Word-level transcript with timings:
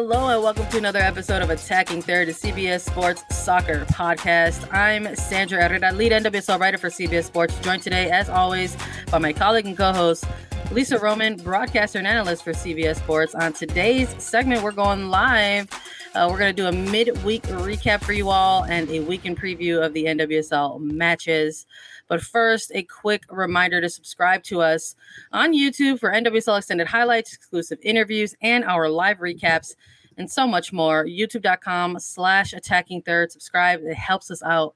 Hello 0.00 0.28
and 0.28 0.44
welcome 0.44 0.64
to 0.68 0.78
another 0.78 1.00
episode 1.00 1.42
of 1.42 1.50
Attacking 1.50 2.02
Third, 2.02 2.28
a 2.28 2.32
CBS 2.32 2.82
Sports 2.82 3.24
Soccer 3.36 3.84
podcast. 3.86 4.72
I'm 4.72 5.16
Sandra 5.16 5.60
Herrera, 5.60 5.92
lead 5.92 6.12
NWSL 6.12 6.60
writer 6.60 6.78
for 6.78 6.88
CBS 6.88 7.24
Sports, 7.24 7.58
joined 7.62 7.82
today, 7.82 8.08
as 8.08 8.28
always, 8.28 8.76
by 9.10 9.18
my 9.18 9.32
colleague 9.32 9.66
and 9.66 9.76
co-host 9.76 10.24
Lisa 10.70 11.00
Roman, 11.00 11.36
broadcaster 11.36 11.98
and 11.98 12.06
analyst 12.06 12.44
for 12.44 12.52
CBS 12.52 12.98
Sports. 12.98 13.34
On 13.34 13.52
today's 13.52 14.14
segment, 14.22 14.62
we're 14.62 14.70
going 14.70 15.10
live. 15.10 15.68
Uh, 16.14 16.28
we're 16.30 16.38
going 16.38 16.54
to 16.54 16.62
do 16.62 16.68
a 16.68 16.72
midweek 16.72 17.42
recap 17.42 18.00
for 18.00 18.12
you 18.12 18.28
all 18.28 18.66
and 18.66 18.88
a 18.90 19.00
weekend 19.00 19.36
preview 19.36 19.84
of 19.84 19.94
the 19.94 20.04
NWSL 20.04 20.80
matches. 20.80 21.66
But 22.08 22.22
first, 22.22 22.72
a 22.74 22.82
quick 22.82 23.24
reminder 23.30 23.80
to 23.80 23.88
subscribe 23.88 24.42
to 24.44 24.62
us 24.62 24.96
on 25.32 25.52
YouTube 25.52 26.00
for 26.00 26.10
NWSL 26.10 26.58
extended 26.58 26.86
highlights, 26.86 27.34
exclusive 27.34 27.78
interviews, 27.82 28.34
and 28.40 28.64
our 28.64 28.88
live 28.88 29.18
recaps, 29.18 29.74
and 30.16 30.30
so 30.30 30.46
much 30.46 30.72
more. 30.72 31.04
YouTube.com 31.04 31.98
slash 32.00 32.52
attacking 32.52 33.02
third. 33.02 33.30
Subscribe. 33.30 33.80
It 33.82 33.94
helps 33.94 34.30
us 34.30 34.42
out 34.42 34.74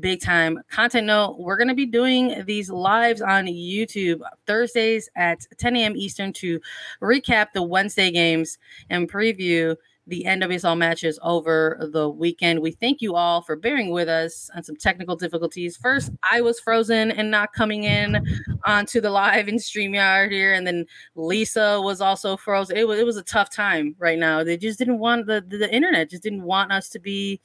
big 0.00 0.20
time. 0.20 0.60
Content 0.70 1.06
note, 1.06 1.36
we're 1.38 1.56
going 1.56 1.68
to 1.68 1.74
be 1.74 1.86
doing 1.86 2.42
these 2.46 2.70
lives 2.70 3.20
on 3.22 3.46
YouTube 3.46 4.20
Thursdays 4.46 5.08
at 5.16 5.46
10 5.56 5.76
a.m. 5.76 5.96
Eastern 5.96 6.32
to 6.34 6.60
recap 7.00 7.52
the 7.52 7.62
Wednesday 7.62 8.10
games 8.10 8.58
and 8.90 9.10
preview 9.10 9.76
the 10.06 10.24
NWSL 10.26 10.76
matches 10.76 11.18
over 11.22 11.88
the 11.92 12.08
weekend. 12.08 12.60
We 12.60 12.72
thank 12.72 13.00
you 13.00 13.14
all 13.14 13.42
for 13.42 13.56
bearing 13.56 13.90
with 13.90 14.08
us 14.08 14.50
on 14.54 14.62
some 14.62 14.76
technical 14.76 15.16
difficulties. 15.16 15.76
First, 15.76 16.10
I 16.30 16.40
was 16.40 16.60
frozen 16.60 17.10
and 17.10 17.30
not 17.30 17.52
coming 17.52 17.84
in 17.84 18.24
onto 18.64 19.00
the 19.00 19.10
live 19.10 19.48
in 19.48 19.56
StreamYard 19.56 20.30
here, 20.30 20.52
and 20.52 20.66
then 20.66 20.86
Lisa 21.14 21.80
was 21.80 22.00
also 22.00 22.36
frozen. 22.36 22.76
It 22.76 22.86
was 22.86 22.98
it 22.98 23.06
was 23.06 23.16
a 23.16 23.22
tough 23.22 23.50
time 23.50 23.94
right 23.98 24.18
now. 24.18 24.44
They 24.44 24.56
just 24.56 24.78
didn't 24.78 24.98
want 24.98 25.26
the 25.26 25.44
the, 25.46 25.58
the 25.58 25.74
internet 25.74 26.10
just 26.10 26.22
didn't 26.22 26.42
want 26.42 26.72
us 26.72 26.88
to 26.90 26.98
be 26.98 27.40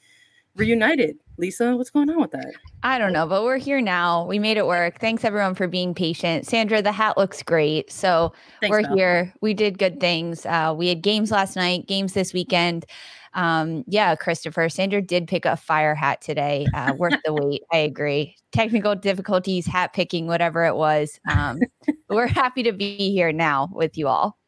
reunited. 0.60 1.16
Lisa, 1.38 1.74
what's 1.74 1.90
going 1.90 2.10
on 2.10 2.20
with 2.20 2.30
that? 2.32 2.52
I 2.82 2.98
don't 2.98 3.14
know, 3.14 3.26
but 3.26 3.42
we're 3.42 3.56
here 3.56 3.80
now. 3.80 4.26
We 4.26 4.38
made 4.38 4.58
it 4.58 4.66
work. 4.66 5.00
Thanks 5.00 5.24
everyone 5.24 5.54
for 5.54 5.66
being 5.66 5.94
patient. 5.94 6.46
Sandra, 6.46 6.82
the 6.82 6.92
hat 6.92 7.16
looks 7.16 7.42
great. 7.42 7.90
So 7.90 8.32
Thanks, 8.60 8.70
we're 8.70 8.94
here. 8.94 9.32
We 9.40 9.54
did 9.54 9.78
good 9.78 10.00
things. 10.00 10.44
Uh, 10.44 10.74
we 10.76 10.88
had 10.88 11.00
games 11.02 11.30
last 11.30 11.56
night, 11.56 11.86
games 11.88 12.12
this 12.12 12.34
weekend. 12.34 12.84
Um, 13.32 13.84
yeah, 13.86 14.14
Christopher, 14.16 14.68
Sandra 14.68 15.00
did 15.00 15.28
pick 15.28 15.46
a 15.46 15.56
fire 15.56 15.94
hat 15.94 16.20
today. 16.20 16.66
Uh, 16.74 16.92
worth 16.98 17.14
the 17.24 17.32
wait. 17.34 17.62
I 17.72 17.78
agree. 17.78 18.36
Technical 18.52 18.94
difficulties, 18.94 19.66
hat 19.66 19.94
picking, 19.94 20.26
whatever 20.26 20.64
it 20.66 20.76
was. 20.76 21.18
Um, 21.30 21.58
we're 22.10 22.26
happy 22.26 22.62
to 22.64 22.72
be 22.72 23.12
here 23.12 23.32
now 23.32 23.70
with 23.72 23.96
you 23.96 24.08
all 24.08 24.39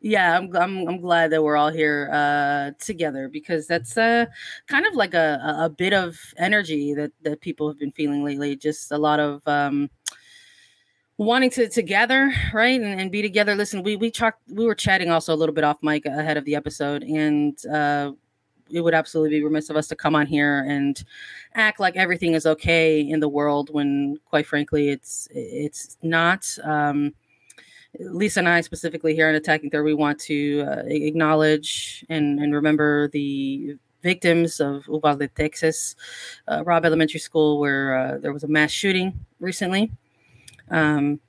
yeah 0.00 0.36
I'm, 0.36 0.54
I'm 0.56 0.88
i'm 0.88 1.00
glad 1.00 1.30
that 1.32 1.42
we're 1.42 1.56
all 1.56 1.70
here 1.70 2.08
uh 2.12 2.70
together 2.78 3.28
because 3.28 3.66
that's 3.66 3.96
uh 3.96 4.26
kind 4.66 4.86
of 4.86 4.94
like 4.94 5.14
a 5.14 5.40
a 5.60 5.68
bit 5.68 5.92
of 5.92 6.18
energy 6.36 6.94
that 6.94 7.12
that 7.22 7.40
people 7.40 7.68
have 7.68 7.78
been 7.78 7.92
feeling 7.92 8.24
lately 8.24 8.56
just 8.56 8.92
a 8.92 8.98
lot 8.98 9.20
of 9.20 9.42
um 9.46 9.90
wanting 11.18 11.50
to 11.50 11.68
to 11.68 11.82
gather 11.82 12.32
right 12.54 12.80
and, 12.80 13.00
and 13.00 13.10
be 13.10 13.20
together. 13.20 13.54
Listen 13.54 13.82
we 13.82 13.96
we 13.96 14.10
talked 14.10 14.40
we 14.48 14.64
were 14.64 14.74
chatting 14.74 15.10
also 15.10 15.34
a 15.34 15.36
little 15.36 15.54
bit 15.54 15.64
off 15.64 15.78
mic 15.82 16.06
ahead 16.06 16.36
of 16.36 16.44
the 16.44 16.54
episode 16.54 17.02
and 17.02 17.58
uh 17.66 18.12
it 18.70 18.82
would 18.82 18.94
absolutely 18.94 19.38
be 19.38 19.42
remiss 19.42 19.70
of 19.70 19.76
us 19.76 19.88
to 19.88 19.96
come 19.96 20.14
on 20.14 20.26
here 20.26 20.64
and 20.68 21.04
act 21.54 21.80
like 21.80 21.96
everything 21.96 22.34
is 22.34 22.46
okay 22.46 23.00
in 23.00 23.18
the 23.18 23.28
world 23.28 23.70
when 23.72 24.16
quite 24.26 24.46
frankly 24.46 24.90
it's 24.90 25.26
it's 25.32 25.96
not 26.02 26.46
um 26.62 27.12
Lisa 27.98 28.40
and 28.40 28.48
I 28.48 28.60
specifically 28.60 29.14
here 29.14 29.28
on 29.28 29.34
Attacking 29.34 29.70
Third, 29.70 29.84
we 29.84 29.94
want 29.94 30.18
to 30.20 30.64
uh, 30.66 30.82
acknowledge 30.86 32.04
and, 32.08 32.38
and 32.38 32.54
remember 32.54 33.08
the 33.08 33.76
victims 34.02 34.60
of 34.60 34.86
Uvalde, 34.88 35.28
Texas, 35.34 35.96
uh, 36.46 36.62
Robb 36.64 36.84
Elementary 36.84 37.20
School, 37.20 37.58
where 37.58 37.98
uh, 37.98 38.18
there 38.18 38.32
was 38.32 38.44
a 38.44 38.48
mass 38.48 38.70
shooting 38.70 39.18
recently. 39.40 39.90
Um, 40.70 41.20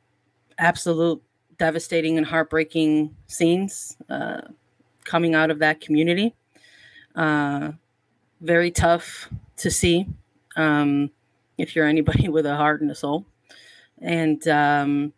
absolute 0.58 1.22
devastating 1.58 2.18
and 2.18 2.25
heartbreaking 2.25 3.16
scenes 3.28 3.97
uh, 4.09 4.41
coming 5.03 5.36
out 5.36 5.50
of 5.50 5.59
that 5.59 5.81
community. 5.81 6.36
Uh, 7.16 7.72
very 8.41 8.72
tough 8.72 9.30
to 9.58 9.72
see 9.72 10.06
um, 10.56 11.09
if 11.58 11.76
you're 11.76 11.86
anybody 11.88 12.30
with 12.30 12.46
a 12.46 12.56
heart 12.56 12.81
and 12.81 12.91
a 12.91 12.96
soul. 12.96 13.26
And 14.02 14.47
um, 14.47 15.14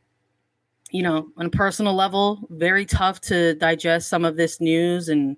you 0.92 1.04
know, 1.04 1.30
on 1.38 1.48
a 1.48 1.50
personal 1.50 1.94
level, 1.94 2.48
very 2.50 2.86
tough 2.86 3.22
to 3.22 3.56
digest 3.56 4.10
some 4.10 4.26
of 4.26 4.36
this 4.36 4.60
news 4.62 5.10
and 5.10 5.38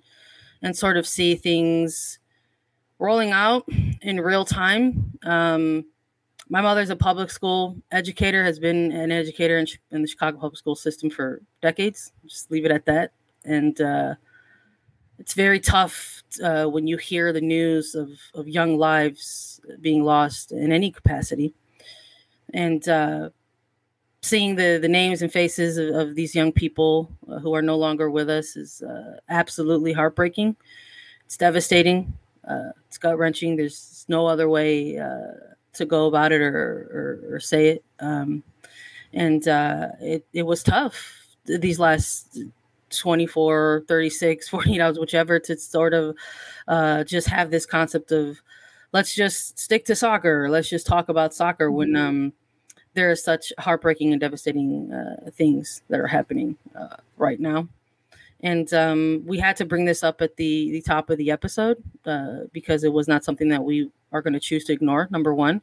and 0.61 0.75
sort 0.75 0.97
of 0.97 1.05
see 1.05 1.35
things 1.35 2.19
rolling 2.99 3.31
out 3.31 3.67
in 4.01 4.19
real 4.19 4.45
time. 4.45 5.11
Um, 5.23 5.85
my 6.49 6.61
mother's 6.61 6.89
a 6.89 6.95
public 6.95 7.29
school 7.29 7.77
educator, 7.91 8.43
has 8.43 8.59
been 8.59 8.91
an 8.91 9.11
educator 9.11 9.57
in, 9.57 9.67
in, 9.91 10.01
the 10.01 10.07
Chicago 10.07 10.37
public 10.37 10.57
school 10.57 10.75
system 10.75 11.09
for 11.09 11.41
decades. 11.61 12.11
Just 12.25 12.51
leave 12.51 12.65
it 12.65 12.71
at 12.71 12.85
that. 12.85 13.11
And 13.43 13.79
uh, 13.81 14.15
it's 15.19 15.33
very 15.33 15.59
tough 15.59 16.23
uh, 16.41 16.65
when 16.65 16.87
you 16.87 16.97
hear 16.97 17.33
the 17.33 17.41
news 17.41 17.95
of, 17.95 18.09
of 18.33 18.47
young 18.47 18.77
lives 18.77 19.59
being 19.81 20.03
lost 20.03 20.51
in 20.51 20.71
any 20.71 20.91
capacity. 20.91 21.53
And 22.53 22.87
uh, 22.87 23.29
seeing 24.23 24.55
the 24.55 24.79
the 24.81 24.87
names 24.87 25.21
and 25.21 25.31
faces 25.31 25.77
of, 25.77 25.89
of 25.95 26.15
these 26.15 26.33
young 26.33 26.51
people 26.51 27.11
uh, 27.29 27.37
who 27.39 27.53
are 27.53 27.61
no 27.61 27.77
longer 27.77 28.09
with 28.09 28.29
us 28.29 28.55
is 28.55 28.81
uh, 28.81 29.17
absolutely 29.29 29.93
heartbreaking. 29.93 30.55
It's 31.25 31.37
devastating. 31.37 32.13
Uh, 32.47 32.71
it's 32.87 32.97
gut 32.97 33.17
wrenching. 33.17 33.55
There's 33.55 34.05
no 34.07 34.25
other 34.25 34.49
way 34.49 34.97
uh, 34.97 35.53
to 35.73 35.85
go 35.85 36.07
about 36.07 36.31
it 36.31 36.41
or 36.41 37.21
or, 37.29 37.35
or 37.35 37.39
say 37.39 37.67
it. 37.67 37.83
Um, 37.99 38.43
and 39.13 39.47
uh, 39.47 39.89
it 40.01 40.25
it 40.33 40.43
was 40.43 40.63
tough 40.63 41.19
these 41.45 41.77
last 41.79 42.39
24 42.89 43.83
36 43.87 44.49
48 44.49 44.79
hours 44.79 44.99
whichever 44.99 45.39
to 45.39 45.57
sort 45.57 45.93
of 45.93 46.15
uh, 46.67 47.03
just 47.03 47.27
have 47.27 47.51
this 47.51 47.65
concept 47.65 48.11
of 48.11 48.41
let's 48.93 49.13
just 49.13 49.59
stick 49.59 49.85
to 49.85 49.95
soccer 49.95 50.49
let's 50.49 50.69
just 50.69 50.87
talk 50.87 51.09
about 51.09 51.33
soccer 51.33 51.69
when 51.69 51.89
mm-hmm. 51.89 52.07
um 52.07 52.33
there 52.93 53.11
are 53.11 53.15
such 53.15 53.51
heartbreaking 53.57 54.11
and 54.11 54.21
devastating 54.21 54.91
uh, 54.91 55.29
things 55.31 55.81
that 55.89 55.99
are 55.99 56.07
happening 56.07 56.57
uh, 56.75 56.97
right 57.17 57.39
now. 57.39 57.67
And 58.41 58.71
um, 58.73 59.23
we 59.25 59.39
had 59.39 59.55
to 59.57 59.65
bring 59.65 59.85
this 59.85 60.03
up 60.03 60.21
at 60.21 60.35
the, 60.35 60.71
the 60.71 60.81
top 60.81 61.09
of 61.09 61.17
the 61.17 61.31
episode 61.31 61.81
uh, 62.05 62.41
because 62.51 62.83
it 62.83 62.91
was 62.91 63.07
not 63.07 63.23
something 63.23 63.47
that 63.47 63.63
we 63.63 63.89
are 64.11 64.21
going 64.21 64.33
to 64.33 64.39
choose 64.39 64.65
to 64.65 64.73
ignore, 64.73 65.07
number 65.11 65.33
one. 65.33 65.61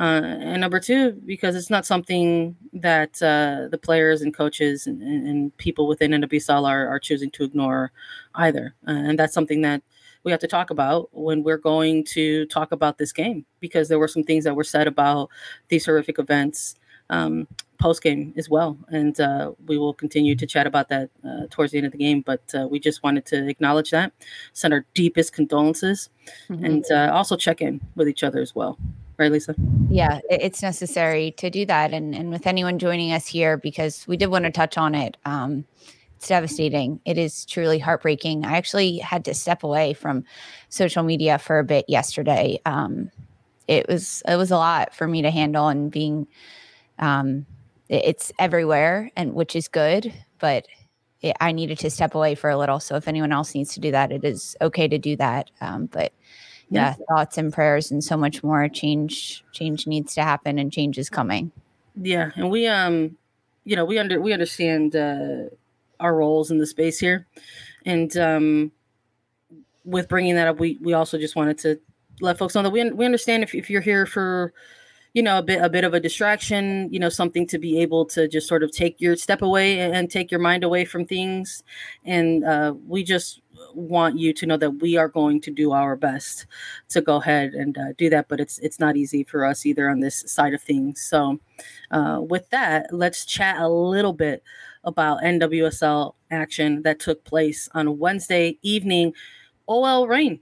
Uh, 0.00 0.22
and 0.24 0.60
number 0.60 0.80
two, 0.80 1.12
because 1.26 1.54
it's 1.54 1.70
not 1.70 1.86
something 1.86 2.56
that 2.72 3.22
uh, 3.22 3.68
the 3.70 3.78
players 3.78 4.22
and 4.22 4.34
coaches 4.34 4.86
and, 4.86 5.02
and, 5.02 5.56
people 5.58 5.86
within 5.86 6.10
NWSL 6.10 6.66
are, 6.68 6.88
are 6.88 6.98
choosing 6.98 7.30
to 7.30 7.44
ignore 7.44 7.92
either. 8.34 8.74
Uh, 8.88 8.90
and 8.90 9.18
that's 9.18 9.32
something 9.32 9.60
that 9.60 9.82
we 10.24 10.30
have 10.30 10.40
to 10.40 10.48
talk 10.48 10.70
about 10.70 11.08
when 11.12 11.42
we're 11.42 11.58
going 11.58 12.04
to 12.04 12.46
talk 12.46 12.72
about 12.72 12.98
this 12.98 13.12
game 13.12 13.44
because 13.60 13.88
there 13.88 13.98
were 13.98 14.08
some 14.08 14.24
things 14.24 14.44
that 14.44 14.56
were 14.56 14.64
said 14.64 14.86
about 14.86 15.30
these 15.68 15.84
horrific 15.84 16.18
events 16.18 16.74
um, 17.10 17.46
post 17.78 18.02
game 18.02 18.32
as 18.36 18.48
well. 18.48 18.78
And 18.88 19.18
uh, 19.20 19.52
we 19.66 19.76
will 19.76 19.92
continue 19.92 20.34
to 20.34 20.46
chat 20.46 20.66
about 20.66 20.88
that 20.88 21.10
uh, 21.22 21.46
towards 21.50 21.72
the 21.72 21.78
end 21.78 21.86
of 21.86 21.92
the 21.92 21.98
game. 21.98 22.22
But 22.22 22.42
uh, 22.54 22.66
we 22.68 22.80
just 22.80 23.02
wanted 23.02 23.26
to 23.26 23.46
acknowledge 23.46 23.90
that, 23.90 24.12
send 24.54 24.72
our 24.72 24.84
deepest 24.94 25.34
condolences, 25.34 26.08
mm-hmm. 26.48 26.64
and 26.64 26.84
uh, 26.90 27.10
also 27.12 27.36
check 27.36 27.60
in 27.60 27.80
with 27.94 28.08
each 28.08 28.22
other 28.22 28.40
as 28.40 28.54
well. 28.54 28.78
Right, 29.16 29.30
Lisa? 29.30 29.54
Yeah, 29.90 30.18
it's 30.28 30.60
necessary 30.60 31.32
to 31.32 31.48
do 31.48 31.64
that. 31.66 31.92
And, 31.92 32.16
and 32.16 32.30
with 32.30 32.48
anyone 32.48 32.80
joining 32.80 33.12
us 33.12 33.28
here, 33.28 33.56
because 33.56 34.08
we 34.08 34.16
did 34.16 34.26
want 34.26 34.44
to 34.44 34.50
touch 34.50 34.76
on 34.76 34.94
it. 34.94 35.16
Um, 35.24 35.64
it's 36.24 36.30
devastating. 36.30 37.00
It 37.04 37.18
is 37.18 37.44
truly 37.44 37.78
heartbreaking. 37.78 38.46
I 38.46 38.56
actually 38.56 38.96
had 38.96 39.26
to 39.26 39.34
step 39.34 39.62
away 39.62 39.92
from 39.92 40.24
social 40.70 41.02
media 41.02 41.38
for 41.38 41.58
a 41.58 41.64
bit 41.64 41.84
yesterday. 41.86 42.60
Um, 42.64 43.10
it 43.68 43.86
was 43.88 44.22
it 44.26 44.36
was 44.36 44.50
a 44.50 44.56
lot 44.56 44.94
for 44.94 45.06
me 45.06 45.20
to 45.20 45.30
handle, 45.30 45.68
and 45.68 45.90
being 45.90 46.26
um, 46.98 47.44
it's 47.90 48.32
everywhere, 48.38 49.10
and 49.16 49.34
which 49.34 49.54
is 49.54 49.68
good, 49.68 50.14
but 50.38 50.66
it, 51.20 51.36
I 51.40 51.52
needed 51.52 51.78
to 51.80 51.90
step 51.90 52.14
away 52.14 52.34
for 52.36 52.48
a 52.48 52.56
little. 52.56 52.80
So 52.80 52.96
if 52.96 53.06
anyone 53.06 53.30
else 53.32 53.54
needs 53.54 53.74
to 53.74 53.80
do 53.80 53.90
that, 53.90 54.10
it 54.10 54.24
is 54.24 54.56
okay 54.62 54.88
to 54.88 54.96
do 54.96 55.16
that. 55.16 55.50
Um, 55.60 55.86
but 55.86 56.14
yeah, 56.70 56.94
yeah, 56.98 57.04
thoughts 57.14 57.36
and 57.36 57.52
prayers 57.52 57.90
and 57.90 58.02
so 58.02 58.16
much 58.16 58.42
more. 58.42 58.66
Change 58.70 59.44
change 59.52 59.86
needs 59.86 60.14
to 60.14 60.22
happen, 60.22 60.58
and 60.58 60.72
change 60.72 60.96
is 60.96 61.10
coming. 61.10 61.52
Yeah, 62.00 62.30
and 62.34 62.50
we 62.50 62.66
um, 62.66 63.18
you 63.64 63.76
know, 63.76 63.84
we 63.84 63.98
under 63.98 64.22
we 64.22 64.32
understand 64.32 64.96
uh, 64.96 65.50
our 66.04 66.14
roles 66.14 66.50
in 66.50 66.58
the 66.58 66.66
space 66.66 66.98
here, 66.98 67.26
and 67.86 68.16
um, 68.18 68.72
with 69.84 70.08
bringing 70.08 70.34
that 70.34 70.48
up, 70.48 70.60
we 70.60 70.78
we 70.82 70.92
also 70.92 71.18
just 71.18 71.36
wanted 71.36 71.58
to 71.58 71.80
let 72.20 72.38
folks 72.38 72.54
know 72.54 72.62
that 72.62 72.70
we 72.70 72.90
we 72.90 73.04
understand 73.04 73.42
if 73.42 73.54
if 73.54 73.70
you're 73.70 73.80
here 73.80 74.06
for 74.06 74.52
you 75.14 75.22
know 75.22 75.38
a 75.38 75.42
bit 75.42 75.62
a 75.62 75.68
bit 75.68 75.84
of 75.84 75.94
a 75.94 76.00
distraction 76.00 76.92
you 76.92 76.98
know 76.98 77.08
something 77.08 77.46
to 77.46 77.58
be 77.58 77.80
able 77.80 78.04
to 78.04 78.28
just 78.28 78.48
sort 78.48 78.62
of 78.62 78.70
take 78.70 79.00
your 79.00 79.16
step 79.16 79.42
away 79.42 79.80
and 79.80 80.10
take 80.10 80.30
your 80.30 80.40
mind 80.40 80.64
away 80.64 80.84
from 80.84 81.06
things. 81.06 81.62
And 82.04 82.44
uh, 82.44 82.74
we 82.86 83.04
just 83.04 83.40
want 83.72 84.18
you 84.18 84.32
to 84.32 84.46
know 84.46 84.56
that 84.56 84.70
we 84.70 84.96
are 84.96 85.08
going 85.08 85.40
to 85.40 85.50
do 85.50 85.72
our 85.72 85.96
best 85.96 86.46
to 86.88 87.00
go 87.00 87.16
ahead 87.16 87.54
and 87.54 87.78
uh, 87.78 87.92
do 87.96 88.10
that 88.10 88.28
but 88.28 88.40
it's 88.40 88.58
it's 88.58 88.80
not 88.80 88.96
easy 88.96 89.24
for 89.24 89.44
us 89.44 89.64
either 89.64 89.88
on 89.88 90.00
this 90.00 90.24
side 90.26 90.54
of 90.54 90.62
things. 90.62 91.00
So 91.00 91.38
uh, 91.90 92.20
with 92.20 92.50
that 92.50 92.92
let's 92.92 93.24
chat 93.24 93.60
a 93.60 93.68
little 93.68 94.12
bit 94.12 94.42
about 94.84 95.20
nwsl 95.22 96.14
action 96.30 96.82
that 96.82 97.00
took 97.00 97.24
place 97.24 97.68
on 97.74 97.98
wednesday 97.98 98.58
evening 98.62 99.12
ol 99.68 100.06
reign 100.06 100.38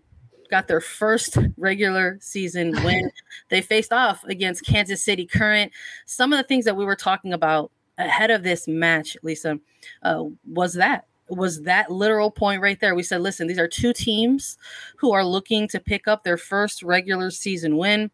got 0.52 0.68
their 0.68 0.82
first 0.82 1.38
regular 1.56 2.18
season 2.20 2.72
win. 2.84 3.10
they 3.48 3.60
faced 3.60 3.92
off 3.92 4.22
against 4.24 4.64
Kansas 4.64 5.02
City 5.02 5.26
Current. 5.26 5.72
Some 6.04 6.32
of 6.32 6.36
the 6.36 6.44
things 6.44 6.66
that 6.66 6.76
we 6.76 6.84
were 6.84 6.94
talking 6.94 7.32
about 7.32 7.72
ahead 7.98 8.30
of 8.30 8.42
this 8.44 8.68
match, 8.68 9.16
Lisa, 9.22 9.58
uh, 10.04 10.24
was 10.46 10.74
that 10.74 11.06
was 11.28 11.62
that 11.62 11.90
literal 11.90 12.30
point 12.30 12.60
right 12.60 12.78
there. 12.78 12.94
We 12.94 13.02
said, 13.02 13.22
listen, 13.22 13.46
these 13.46 13.58
are 13.58 13.68
two 13.68 13.94
teams 13.94 14.58
who 14.96 15.12
are 15.12 15.24
looking 15.24 15.66
to 15.68 15.80
pick 15.80 16.06
up 16.06 16.22
their 16.22 16.36
first 16.36 16.82
regular 16.82 17.30
season 17.30 17.78
win 17.78 18.10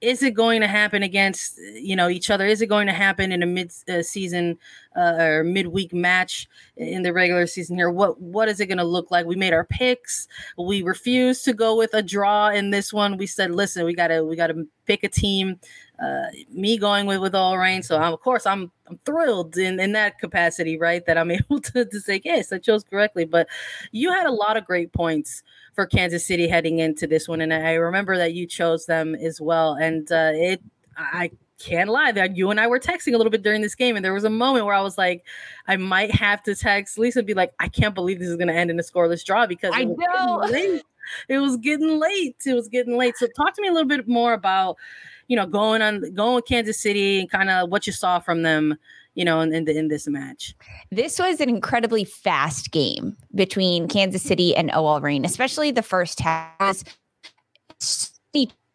is 0.00 0.22
it 0.22 0.32
going 0.32 0.62
to 0.62 0.66
happen 0.66 1.02
against 1.02 1.58
you 1.74 1.94
know 1.94 2.08
each 2.08 2.30
other? 2.30 2.46
Is 2.46 2.62
it 2.62 2.66
going 2.66 2.86
to 2.86 2.92
happen 2.92 3.32
in 3.32 3.42
a 3.42 3.46
mid 3.46 3.72
uh, 3.88 4.02
season 4.02 4.58
uh, 4.96 5.16
or 5.18 5.44
midweek 5.44 5.92
match 5.92 6.48
in 6.76 7.02
the 7.02 7.12
regular 7.12 7.46
season 7.46 7.76
here? 7.76 7.90
What 7.90 8.20
what 8.20 8.48
is 8.48 8.60
it 8.60 8.66
going 8.66 8.78
to 8.78 8.84
look 8.84 9.10
like? 9.10 9.26
We 9.26 9.36
made 9.36 9.52
our 9.52 9.64
picks. 9.64 10.26
We 10.56 10.82
refused 10.82 11.44
to 11.44 11.52
go 11.52 11.76
with 11.76 11.92
a 11.94 12.02
draw 12.02 12.48
in 12.48 12.70
this 12.70 12.92
one. 12.92 13.16
We 13.16 13.26
said 13.26 13.50
listen 13.50 13.84
we 13.84 13.94
got 13.94 14.08
to 14.08 14.24
we 14.24 14.36
got 14.36 14.48
to 14.48 14.66
pick 14.86 15.04
a 15.04 15.08
team 15.08 15.60
uh, 16.02 16.26
me 16.50 16.78
going 16.78 17.06
with 17.06 17.20
with 17.20 17.34
OL 17.34 17.58
Reign. 17.58 17.82
so 17.82 17.96
I'm, 17.98 18.12
of 18.12 18.20
course 18.20 18.46
i'm 18.46 18.70
i'm 18.88 18.98
thrilled 19.04 19.56
in 19.58 19.78
in 19.78 19.92
that 19.92 20.18
capacity 20.18 20.78
right 20.78 21.04
that 21.06 21.18
i'm 21.18 21.30
able 21.40 21.60
to, 21.60 21.84
to 21.84 22.00
say 22.00 22.20
yes 22.24 22.52
i 22.52 22.58
chose 22.58 22.84
correctly 22.84 23.24
but 23.24 23.46
you 23.92 24.10
had 24.10 24.26
a 24.26 24.32
lot 24.32 24.56
of 24.56 24.64
great 24.64 24.92
points 24.92 25.42
for 25.74 25.86
Kansas 25.86 26.26
City 26.26 26.48
heading 26.48 26.78
into 26.78 27.06
this 27.06 27.28
one. 27.28 27.40
And 27.40 27.52
I 27.52 27.72
remember 27.74 28.16
that 28.16 28.34
you 28.34 28.46
chose 28.46 28.86
them 28.86 29.14
as 29.14 29.40
well. 29.40 29.74
And 29.74 30.10
uh, 30.10 30.32
it, 30.34 30.62
I 30.96 31.30
can't 31.58 31.90
lie 31.90 32.12
that 32.12 32.36
you 32.36 32.50
and 32.50 32.60
I 32.60 32.66
were 32.66 32.78
texting 32.78 33.14
a 33.14 33.16
little 33.16 33.30
bit 33.30 33.42
during 33.42 33.60
this 33.60 33.74
game, 33.74 33.96
and 33.96 34.04
there 34.04 34.14
was 34.14 34.24
a 34.24 34.30
moment 34.30 34.64
where 34.64 34.74
I 34.74 34.80
was 34.80 34.98
like, 34.98 35.24
I 35.68 35.76
might 35.76 36.10
have 36.10 36.42
to 36.44 36.54
text 36.54 36.98
Lisa 36.98 37.20
and 37.20 37.26
be 37.26 37.34
like, 37.34 37.52
I 37.58 37.68
can't 37.68 37.94
believe 37.94 38.18
this 38.18 38.28
is 38.28 38.36
going 38.36 38.48
to 38.48 38.54
end 38.54 38.70
in 38.70 38.78
a 38.78 38.82
scoreless 38.82 39.24
draw 39.24 39.46
because 39.46 39.72
I 39.74 39.84
know 39.84 40.42
it 41.28 41.38
was 41.38 41.56
getting 41.58 41.98
late. 41.98 42.36
It 42.46 42.54
was 42.54 42.68
getting 42.68 42.96
late. 42.96 43.16
So 43.18 43.26
talk 43.36 43.54
to 43.54 43.62
me 43.62 43.68
a 43.68 43.72
little 43.72 43.88
bit 43.88 44.08
more 44.08 44.32
about, 44.32 44.76
you 45.30 45.36
know, 45.36 45.46
going 45.46 45.80
on 45.80 46.12
going 46.12 46.34
with 46.34 46.46
Kansas 46.46 46.78
City 46.78 47.20
and 47.20 47.30
kind 47.30 47.48
of 47.48 47.70
what 47.70 47.86
you 47.86 47.92
saw 47.92 48.18
from 48.18 48.42
them 48.42 48.76
you 49.14 49.24
know, 49.24 49.40
in, 49.40 49.52
in, 49.52 49.64
the, 49.64 49.76
in 49.76 49.88
this 49.88 50.06
match. 50.06 50.54
This 50.90 51.18
was 51.18 51.40
an 51.40 51.48
incredibly 51.48 52.04
fast 52.04 52.70
game 52.70 53.16
between 53.34 53.88
Kansas 53.88 54.22
City 54.22 54.54
and 54.54 54.70
OL 54.72 55.00
Reign, 55.00 55.24
especially 55.24 55.72
the 55.72 55.82
first 55.82 56.20
half 56.20 56.84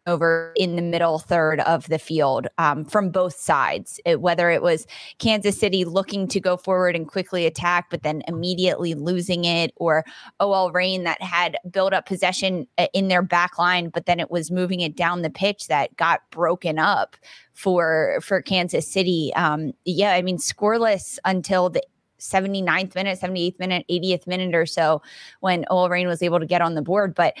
over 0.06 0.52
in 0.56 0.76
the 0.76 0.82
middle 0.82 1.18
third 1.18 1.60
of 1.60 1.88
the 1.88 1.98
field 1.98 2.46
um, 2.58 2.84
from 2.84 3.10
both 3.10 3.34
sides, 3.34 4.00
it, 4.04 4.20
whether 4.20 4.50
it 4.50 4.62
was 4.62 4.86
Kansas 5.18 5.58
City 5.58 5.84
looking 5.84 6.28
to 6.28 6.40
go 6.40 6.56
forward 6.56 6.94
and 6.94 7.08
quickly 7.08 7.46
attack, 7.46 7.86
but 7.90 8.02
then 8.02 8.22
immediately 8.28 8.94
losing 8.94 9.44
it, 9.44 9.72
or 9.76 10.04
OL 10.40 10.72
Reign 10.72 11.04
that 11.04 11.20
had 11.22 11.56
built 11.70 11.92
up 11.92 12.06
possession 12.06 12.66
uh, 12.78 12.86
in 12.92 13.08
their 13.08 13.22
back 13.22 13.58
line, 13.58 13.88
but 13.88 14.06
then 14.06 14.20
it 14.20 14.30
was 14.30 14.50
moving 14.50 14.80
it 14.80 14.96
down 14.96 15.22
the 15.22 15.30
pitch 15.30 15.66
that 15.68 15.96
got 15.96 16.20
broken 16.30 16.78
up 16.78 17.16
for 17.54 18.18
for 18.22 18.42
Kansas 18.42 18.90
City. 18.90 19.32
Um, 19.34 19.72
yeah, 19.84 20.12
I 20.12 20.22
mean, 20.22 20.38
scoreless 20.38 21.18
until 21.24 21.70
the 21.70 21.82
79th 22.18 22.94
minute, 22.94 23.18
78th 23.20 23.58
minute, 23.58 23.84
80th 23.90 24.26
minute 24.26 24.54
or 24.54 24.66
so 24.66 25.02
when 25.40 25.64
OL 25.70 25.88
Reign 25.88 26.08
was 26.08 26.22
able 26.22 26.40
to 26.40 26.46
get 26.46 26.62
on 26.62 26.74
the 26.74 26.82
board. 26.82 27.14
But 27.14 27.34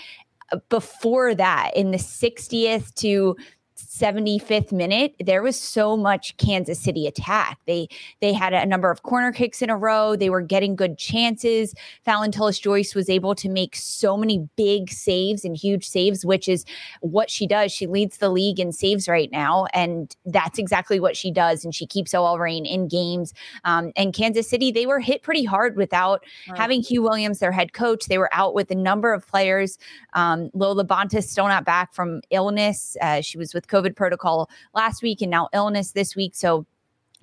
before 0.68 1.34
that 1.34 1.76
in 1.76 1.90
the 1.90 1.98
60th 1.98 2.94
to 2.96 3.36
75th 3.76 4.72
minute, 4.72 5.14
there 5.24 5.42
was 5.42 5.58
so 5.58 5.96
much 5.96 6.36
Kansas 6.38 6.78
City 6.78 7.06
attack. 7.06 7.58
They 7.66 7.88
they 8.20 8.32
had 8.32 8.54
a 8.54 8.64
number 8.64 8.90
of 8.90 9.02
corner 9.02 9.32
kicks 9.32 9.60
in 9.60 9.68
a 9.68 9.76
row. 9.76 10.16
They 10.16 10.30
were 10.30 10.40
getting 10.40 10.76
good 10.76 10.96
chances. 10.98 11.74
Fallon 12.04 12.32
Tullis 12.32 12.58
Joyce 12.58 12.94
was 12.94 13.10
able 13.10 13.34
to 13.34 13.48
make 13.48 13.76
so 13.76 14.16
many 14.16 14.48
big 14.56 14.90
saves 14.90 15.44
and 15.44 15.56
huge 15.56 15.86
saves, 15.86 16.24
which 16.24 16.48
is 16.48 16.64
what 17.00 17.30
she 17.30 17.46
does. 17.46 17.70
She 17.70 17.86
leads 17.86 18.18
the 18.18 18.30
league 18.30 18.58
in 18.58 18.72
saves 18.72 19.08
right 19.08 19.30
now, 19.30 19.66
and 19.74 20.14
that's 20.24 20.58
exactly 20.58 20.98
what 20.98 21.16
she 21.16 21.30
does. 21.30 21.64
And 21.64 21.74
she 21.74 21.86
keeps 21.86 22.14
OL 22.14 22.38
Reign 22.38 22.64
in 22.64 22.88
games. 22.88 23.34
Um, 23.64 23.92
and 23.96 24.14
Kansas 24.14 24.48
City, 24.48 24.70
they 24.70 24.86
were 24.86 25.00
hit 25.00 25.22
pretty 25.22 25.44
hard 25.44 25.76
without 25.76 26.24
right. 26.48 26.58
having 26.58 26.80
Huw 26.82 27.02
Williams, 27.02 27.40
their 27.40 27.52
head 27.52 27.74
coach. 27.74 28.06
They 28.06 28.18
were 28.18 28.32
out 28.32 28.54
with 28.54 28.70
a 28.70 28.74
number 28.74 29.12
of 29.12 29.26
players. 29.26 29.78
Um, 30.14 30.50
Lo 30.54 30.74
LaBonta's 30.74 31.28
still 31.28 31.48
not 31.48 31.64
back 31.64 31.92
from 31.92 32.22
illness. 32.30 32.96
Uh, 33.02 33.20
she 33.20 33.36
was 33.36 33.52
with 33.52 33.65
COVID 33.68 33.86
COVID 33.86 33.96
protocol 33.96 34.50
last 34.74 35.02
week 35.02 35.22
and 35.22 35.30
now 35.30 35.48
illness 35.52 35.92
this 35.92 36.16
week. 36.16 36.34
So 36.34 36.66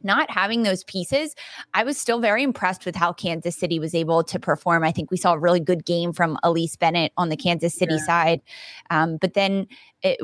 not 0.06 0.30
having 0.30 0.64
those 0.64 0.84
pieces, 0.84 1.34
I 1.74 1.84
was 1.84 1.98
still 1.98 2.20
very 2.20 2.44
impressed 2.44 2.86
with 2.86 2.96
how 2.96 3.14
Kansas 3.14 3.56
City 3.56 3.80
was 3.80 3.96
able 3.96 4.22
to 4.24 4.38
perform. 4.38 4.84
I 4.84 4.92
think 4.92 5.12
we 5.12 5.18
saw 5.18 5.34
a 5.34 5.40
really 5.40 5.62
good 5.62 5.86
game 5.86 6.12
from 6.12 6.38
Elyse 6.44 6.78
Bennett 6.78 7.14
on 7.16 7.30
the 7.30 7.38
Kansas 7.38 7.74
City 7.74 7.96
yeah. 7.96 8.06
side. 8.06 8.42
Um, 8.90 9.16
but 9.18 9.34
then 9.34 9.66
it, 10.02 10.20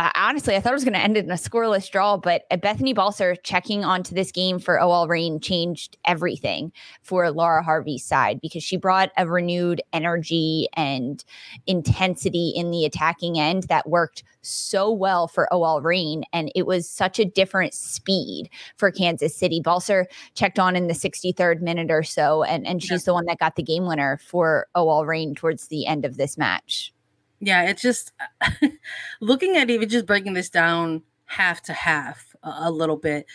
uh, 0.00 0.10
honestly, 0.14 0.56
I 0.56 0.60
thought 0.60 0.72
it 0.72 0.76
was 0.76 0.84
going 0.84 0.94
to 0.94 1.00
end 1.00 1.18
in 1.18 1.30
a 1.30 1.34
scoreless 1.34 1.90
draw, 1.90 2.16
but 2.16 2.44
uh, 2.50 2.56
Bethany 2.56 2.94
Balcer 2.94 3.36
checking 3.42 3.84
onto 3.84 4.14
this 4.14 4.32
game 4.32 4.58
for 4.58 4.80
OL 4.80 5.06
Reign 5.06 5.40
changed 5.40 5.98
everything 6.06 6.72
for 7.02 7.30
Laura 7.30 7.62
Harvey's 7.62 8.02
side 8.02 8.40
because 8.40 8.62
she 8.62 8.78
brought 8.78 9.10
a 9.18 9.28
renewed 9.28 9.82
energy 9.92 10.68
and 10.72 11.22
intensity 11.66 12.48
in 12.56 12.70
the 12.70 12.86
attacking 12.86 13.38
end 13.38 13.64
that 13.64 13.90
worked 13.90 14.22
so 14.40 14.90
well 14.90 15.28
for 15.28 15.52
OL 15.52 15.82
Reign. 15.82 16.24
And 16.32 16.50
it 16.54 16.66
was 16.66 16.88
such 16.88 17.18
a 17.18 17.26
different 17.26 17.74
speed 17.74 18.48
for 18.78 18.90
Kansas 18.90 19.36
City. 19.36 19.60
Balcer 19.60 20.06
checked 20.34 20.58
on 20.58 20.76
in 20.76 20.86
the 20.86 20.94
63rd 20.94 21.60
minute 21.60 21.90
or 21.90 22.04
so, 22.04 22.42
and, 22.42 22.66
and 22.66 22.82
she's 22.82 23.02
yeah. 23.02 23.04
the 23.04 23.12
one 23.12 23.26
that 23.26 23.38
got 23.38 23.56
the 23.56 23.62
game 23.62 23.84
winner 23.84 24.18
for 24.24 24.66
OL 24.74 25.04
Reign 25.04 25.34
towards 25.34 25.66
the 25.66 25.86
end 25.86 26.06
of 26.06 26.16
this 26.16 26.38
match 26.38 26.94
yeah, 27.40 27.62
it's 27.64 27.82
just 27.82 28.12
looking 29.20 29.56
at 29.56 29.70
even 29.70 29.88
just 29.88 30.06
breaking 30.06 30.34
this 30.34 30.50
down 30.50 31.02
half 31.24 31.62
to 31.62 31.72
half 31.72 32.34
a, 32.42 32.52
a 32.62 32.70
little 32.70 32.96
bit. 32.96 33.26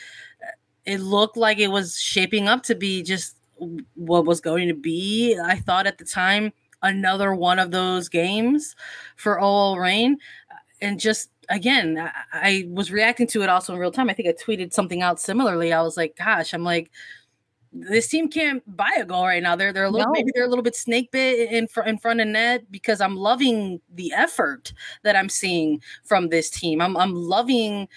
Uh, 0.42 0.52
it 0.86 1.00
looked 1.00 1.38
like 1.38 1.58
it 1.58 1.70
was 1.70 2.00
shaping 2.00 2.48
up 2.48 2.64
to 2.64 2.76
be 2.76 3.02
just 3.02 3.38
what 3.96 4.26
was 4.26 4.42
going 4.42 4.68
to 4.68 4.74
be. 4.74 5.38
I 5.40 5.58
thought 5.58 5.88
at 5.88 5.98
the 5.98 6.06
time 6.06 6.54
another 6.84 7.34
one 7.34 7.58
of 7.58 7.72
those 7.72 8.10
games 8.10 8.76
for 9.16 9.40
OL 9.40 9.80
Reign, 9.80 10.18
uh, 10.52 10.56
and 10.82 11.00
just 11.00 11.32
again, 11.50 11.98
I, 11.98 12.12
I 12.34 12.68
was 12.70 12.92
reacting 12.92 13.28
to 13.28 13.42
it 13.42 13.50
also 13.50 13.74
in 13.74 13.80
real 13.80 13.92
time. 13.92 14.10
I 14.10 14.14
think 14.14 14.30
I 14.30 14.34
tweeted 14.34 14.74
something 14.74 15.02
out 15.02 15.20
similarly. 15.20 15.74
I 15.74 15.82
was 15.82 15.98
like, 15.98 16.16
"Gosh," 16.18 16.54
I'm 16.54 16.64
like 16.64 16.92
this 17.76 18.08
team 18.08 18.30
can't 18.30 18.64
buy 18.76 18.92
a 18.98 19.06
goal 19.06 19.26
right 19.26 19.44
now. 19.44 19.56
They're 19.56 19.74
they're 19.74 19.86
a 19.86 19.90
little 19.90 20.08
no. 20.08 20.14
maybe 20.14 20.32
they're 20.34 20.46
a 20.46 20.50
little 20.50 20.64
bit 20.64 20.76
snake 20.76 21.12
bit 21.12 21.52
in 21.52 21.68
front 21.68 21.90
in 21.90 21.98
front 21.98 22.22
of 22.22 22.28
net 22.28 22.72
because 22.72 23.02
I'm 23.02 23.18
loving 23.18 23.82
the 23.94 24.14
effort 24.14 24.74
that 25.04 25.16
I'm 25.16 25.30
seeing 25.30 25.82
from 26.04 26.30
this 26.30 26.50
team. 26.50 26.82
I'm 26.82 26.96
I'm 26.96 27.14
loving 27.14 27.88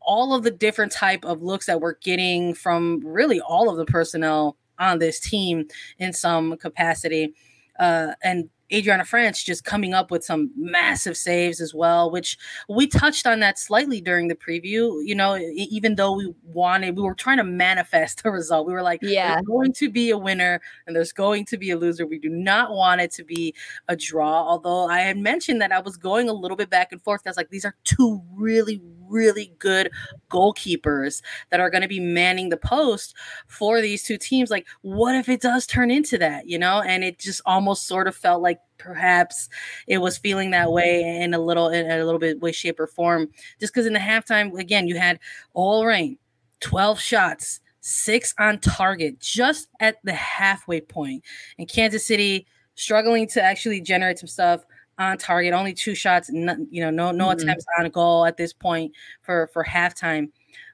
all 0.00 0.34
of 0.34 0.42
the 0.42 0.50
different 0.50 0.92
type 0.92 1.24
of 1.24 1.42
looks 1.42 1.66
that 1.66 1.80
we're 1.80 1.96
getting 1.98 2.54
from 2.54 3.00
really 3.04 3.40
all 3.40 3.68
of 3.68 3.76
the 3.76 3.84
personnel 3.84 4.56
on 4.78 4.98
this 4.98 5.20
team 5.20 5.66
in 5.98 6.12
some 6.12 6.56
capacity. 6.56 7.34
Uh, 7.78 8.12
and 8.22 8.48
Adrianna 8.72 9.02
Franch 9.02 9.44
just 9.44 9.64
coming 9.64 9.94
up 9.94 10.10
with 10.10 10.24
some 10.24 10.50
massive 10.56 11.16
saves 11.16 11.60
as 11.60 11.72
well, 11.72 12.10
which 12.10 12.36
we 12.68 12.86
touched 12.86 13.26
on 13.26 13.40
that 13.40 13.58
slightly 13.58 14.00
during 14.00 14.28
the 14.28 14.34
preview. 14.34 15.00
You 15.04 15.14
know, 15.14 15.36
even 15.36 15.94
though 15.94 16.12
we 16.12 16.34
wanted, 16.42 16.96
we 16.96 17.02
were 17.02 17.14
trying 17.14 17.38
to 17.38 17.44
manifest 17.44 18.22
a 18.24 18.30
result. 18.30 18.66
We 18.66 18.72
were 18.72 18.82
like, 18.82 19.00
yeah, 19.02 19.40
going 19.42 19.72
to 19.74 19.90
be 19.90 20.10
a 20.10 20.18
winner 20.18 20.60
and 20.86 20.96
there's 20.96 21.12
going 21.12 21.44
to 21.46 21.56
be 21.56 21.70
a 21.70 21.76
loser. 21.76 22.06
We 22.06 22.18
do 22.18 22.28
not 22.28 22.72
want 22.72 23.00
it 23.00 23.12
to 23.12 23.24
be 23.24 23.54
a 23.88 23.96
draw. 23.96 24.46
Although 24.48 24.88
I 24.88 25.00
had 25.00 25.16
mentioned 25.16 25.60
that 25.60 25.72
I 25.72 25.80
was 25.80 25.96
going 25.96 26.28
a 26.28 26.32
little 26.32 26.56
bit 26.56 26.70
back 26.70 26.92
and 26.92 27.02
forth. 27.02 27.22
I 27.24 27.30
was 27.30 27.36
like, 27.36 27.50
these 27.50 27.64
are 27.64 27.76
two 27.84 28.22
really, 28.34 28.82
really 29.08 29.52
good 29.58 29.90
goalkeepers 30.30 31.22
that 31.50 31.60
are 31.60 31.70
going 31.70 31.82
to 31.82 31.88
be 31.88 32.00
manning 32.00 32.48
the 32.48 32.56
post 32.56 33.14
for 33.46 33.80
these 33.80 34.02
two 34.02 34.18
teams. 34.18 34.50
Like, 34.50 34.66
what 34.82 35.14
if 35.14 35.28
it 35.28 35.40
does 35.40 35.66
turn 35.66 35.90
into 35.90 36.18
that, 36.18 36.48
you 36.48 36.58
know? 36.58 36.80
And 36.82 37.04
it 37.04 37.18
just 37.18 37.40
almost 37.46 37.86
sort 37.86 38.08
of 38.08 38.16
felt 38.16 38.42
like 38.42 38.58
perhaps 38.78 39.48
it 39.86 39.98
was 39.98 40.18
feeling 40.18 40.50
that 40.50 40.72
way 40.72 41.00
in 41.02 41.34
a 41.34 41.38
little, 41.38 41.68
in 41.68 41.90
a 41.90 42.04
little 42.04 42.20
bit 42.20 42.40
way, 42.40 42.52
shape, 42.52 42.80
or 42.80 42.86
form. 42.86 43.28
Just 43.60 43.72
because 43.72 43.86
in 43.86 43.92
the 43.92 43.98
halftime, 43.98 44.58
again, 44.58 44.86
you 44.86 44.98
had 44.98 45.18
OL 45.54 45.86
Reign, 45.86 46.18
12 46.60 47.00
shots, 47.00 47.60
six 47.80 48.34
on 48.38 48.58
target, 48.58 49.20
just 49.20 49.68
at 49.80 49.96
the 50.04 50.12
halfway 50.12 50.80
point. 50.80 51.22
And 51.58 51.68
Kansas 51.68 52.04
City 52.04 52.46
struggling 52.74 53.26
to 53.28 53.42
actually 53.42 53.80
generate 53.80 54.18
some 54.18 54.28
stuff 54.28 54.64
on 54.98 55.18
target, 55.18 55.52
only 55.52 55.74
two 55.74 55.94
shots, 55.94 56.30
no, 56.30 56.56
you 56.70 56.82
know, 56.82 56.90
no 56.90 57.10
no 57.10 57.26
mm-hmm. 57.26 57.40
attempts 57.40 57.66
on 57.78 57.86
a 57.86 57.90
goal 57.90 58.24
at 58.24 58.36
this 58.36 58.52
point 58.52 58.92
for 59.22 59.48
for 59.52 59.64
halftime. 59.64 60.30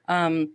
Um, 0.07 0.51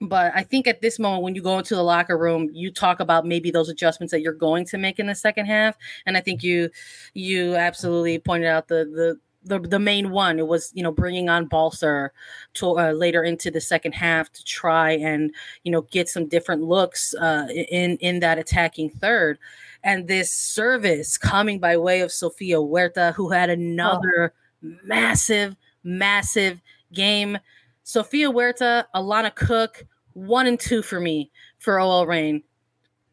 but 0.00 0.32
I 0.34 0.42
think 0.42 0.66
at 0.66 0.80
this 0.80 0.98
moment, 0.98 1.22
when 1.24 1.34
you 1.34 1.42
go 1.42 1.58
into 1.58 1.74
the 1.74 1.82
locker 1.82 2.16
room, 2.16 2.50
you 2.52 2.70
talk 2.70 3.00
about 3.00 3.26
maybe 3.26 3.50
those 3.50 3.68
adjustments 3.68 4.12
that 4.12 4.20
you're 4.20 4.32
going 4.32 4.64
to 4.66 4.78
make 4.78 5.00
in 5.00 5.06
the 5.06 5.14
second 5.14 5.46
half. 5.46 5.76
And 6.06 6.16
I 6.16 6.20
think 6.20 6.42
you 6.42 6.70
you 7.14 7.56
absolutely 7.56 8.18
pointed 8.18 8.48
out 8.48 8.68
the 8.68 8.84
the 8.84 9.18
the, 9.44 9.60
the 9.60 9.78
main 9.78 10.10
one 10.10 10.38
it 10.38 10.46
was 10.46 10.72
you 10.74 10.82
know 10.82 10.92
bringing 10.92 11.28
on 11.28 11.46
Balcer 11.46 12.12
to 12.54 12.78
uh, 12.78 12.92
later 12.92 13.22
into 13.22 13.50
the 13.50 13.60
second 13.60 13.92
half 13.92 14.30
to 14.32 14.44
try 14.44 14.92
and 14.92 15.32
you 15.64 15.72
know 15.72 15.82
get 15.82 16.08
some 16.08 16.28
different 16.28 16.62
looks 16.62 17.14
uh, 17.14 17.46
in 17.50 17.96
in 17.98 18.20
that 18.20 18.38
attacking 18.38 18.90
third 18.90 19.38
and 19.84 20.08
this 20.08 20.32
service 20.32 21.16
coming 21.16 21.58
by 21.58 21.76
way 21.76 22.00
of 22.00 22.12
Sofia 22.12 22.58
Huerta, 22.58 23.12
who 23.14 23.30
had 23.30 23.50
another 23.50 24.34
oh. 24.64 24.68
massive, 24.84 25.56
massive 25.84 26.60
game. 26.92 27.38
Sofia 27.84 28.30
Huerta, 28.30 28.86
Alana 28.94 29.34
Cook, 29.34 29.84
one 30.12 30.46
and 30.46 30.58
two 30.58 30.82
for 30.82 31.00
me 31.00 31.30
for 31.58 31.78
OL 31.78 32.06
Reign 32.06 32.42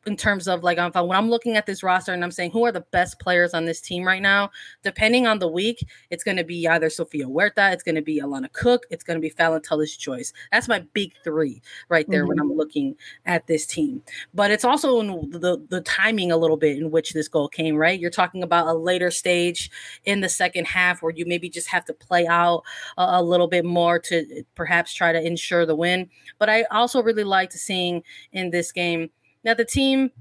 in 0.05 0.15
terms 0.15 0.47
of 0.47 0.63
like 0.63 0.77
when 0.77 1.11
I'm 1.11 1.29
looking 1.29 1.55
at 1.57 1.65
this 1.65 1.81
roster 1.81 2.13
and 2.13 2.23
I'm 2.23 2.31
saying 2.31 2.51
who 2.51 2.65
are 2.65 2.71
the 2.71 2.85
best 2.91 3.19
players 3.19 3.53
on 3.53 3.65
this 3.65 3.81
team 3.81 4.03
right 4.03 4.21
now, 4.21 4.51
depending 4.83 5.25
on 5.25 5.39
the 5.39 5.47
week, 5.47 5.85
it's 6.11 6.23
going 6.23 6.37
to 6.37 6.43
be 6.43 6.67
either 6.67 6.89
Sofia 6.89 7.25
Huerta, 7.25 7.71
it's 7.71 7.83
going 7.83 7.95
to 7.95 8.01
be 8.01 8.21
Alana 8.21 8.51
Cook, 8.53 8.85
it's 8.91 9.03
going 9.03 9.17
to 9.17 9.21
be 9.21 9.29
Fallon 9.29 9.61
Tullis 9.61 9.97
Joyce. 9.97 10.31
That's 10.51 10.67
my 10.67 10.79
big 10.93 11.13
three 11.23 11.61
right 11.89 12.07
there 12.09 12.21
mm-hmm. 12.21 12.29
when 12.29 12.39
I'm 12.39 12.53
looking 12.53 12.95
at 13.25 13.47
this 13.47 13.65
team. 13.65 14.03
But 14.33 14.51
it's 14.51 14.65
also 14.65 14.99
in 14.99 15.29
the 15.31 15.65
the 15.69 15.81
timing 15.81 16.31
a 16.31 16.37
little 16.37 16.57
bit 16.57 16.77
in 16.77 16.91
which 16.91 17.13
this 17.13 17.27
goal 17.27 17.47
came. 17.47 17.75
Right, 17.75 17.99
you're 17.99 18.11
talking 18.11 18.43
about 18.43 18.67
a 18.67 18.73
later 18.73 19.09
stage 19.09 19.71
in 20.05 20.21
the 20.21 20.29
second 20.29 20.65
half 20.65 21.01
where 21.01 21.13
you 21.13 21.25
maybe 21.25 21.49
just 21.49 21.67
have 21.69 21.85
to 21.85 21.93
play 21.93 22.27
out 22.27 22.63
a, 22.97 23.05
a 23.19 23.23
little 23.23 23.47
bit 23.47 23.65
more 23.65 23.97
to 23.99 24.43
perhaps 24.53 24.93
try 24.93 25.11
to 25.11 25.25
ensure 25.25 25.65
the 25.65 25.75
win. 25.75 26.09
But 26.37 26.49
I 26.49 26.63
also 26.63 27.01
really 27.01 27.23
liked 27.23 27.53
seeing 27.53 28.03
in 28.31 28.51
this 28.51 28.71
game 28.71 29.09
now 29.45 29.53
the 29.53 29.63
team 29.63 30.11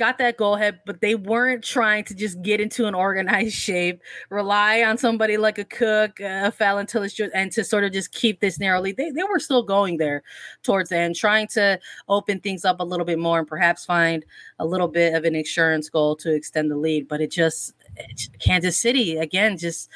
got 0.00 0.16
that 0.16 0.38
goal 0.38 0.54
ahead, 0.54 0.80
but 0.86 1.02
they 1.02 1.14
weren't 1.14 1.62
trying 1.62 2.02
to 2.02 2.14
just 2.14 2.40
get 2.40 2.58
into 2.58 2.86
an 2.86 2.94
organized 2.94 3.54
shape, 3.68 4.00
rely 4.30 4.82
on 4.82 4.96
somebody 4.96 5.36
like 5.36 5.58
a 5.58 5.64
Cook, 5.64 6.18
a 6.20 6.50
Fallon 6.50 6.86
Tullis, 6.86 7.20
and 7.34 7.52
to 7.52 7.62
sort 7.62 7.84
of 7.84 7.92
just 7.92 8.10
keep 8.10 8.40
this 8.40 8.58
narrowly. 8.58 8.92
They, 8.92 9.10
they 9.10 9.22
were 9.24 9.38
still 9.38 9.62
going 9.62 9.98
there 9.98 10.22
towards 10.62 10.88
the 10.88 10.96
end, 10.96 11.16
trying 11.16 11.48
to 11.48 11.78
open 12.08 12.40
things 12.40 12.64
up 12.64 12.80
a 12.80 12.84
little 12.84 13.04
bit 13.04 13.18
more 13.18 13.40
and 13.40 13.46
perhaps 13.46 13.84
find 13.84 14.24
a 14.58 14.64
little 14.64 14.88
bit 14.88 15.14
of 15.14 15.24
an 15.24 15.36
insurance 15.36 15.90
goal 15.90 16.16
to 16.16 16.34
extend 16.34 16.70
the 16.70 16.76
lead. 16.76 17.06
But 17.06 17.20
it 17.20 17.30
just, 17.30 17.74
Kansas 18.38 18.78
City, 18.78 19.18
again, 19.18 19.58
just 19.58 19.90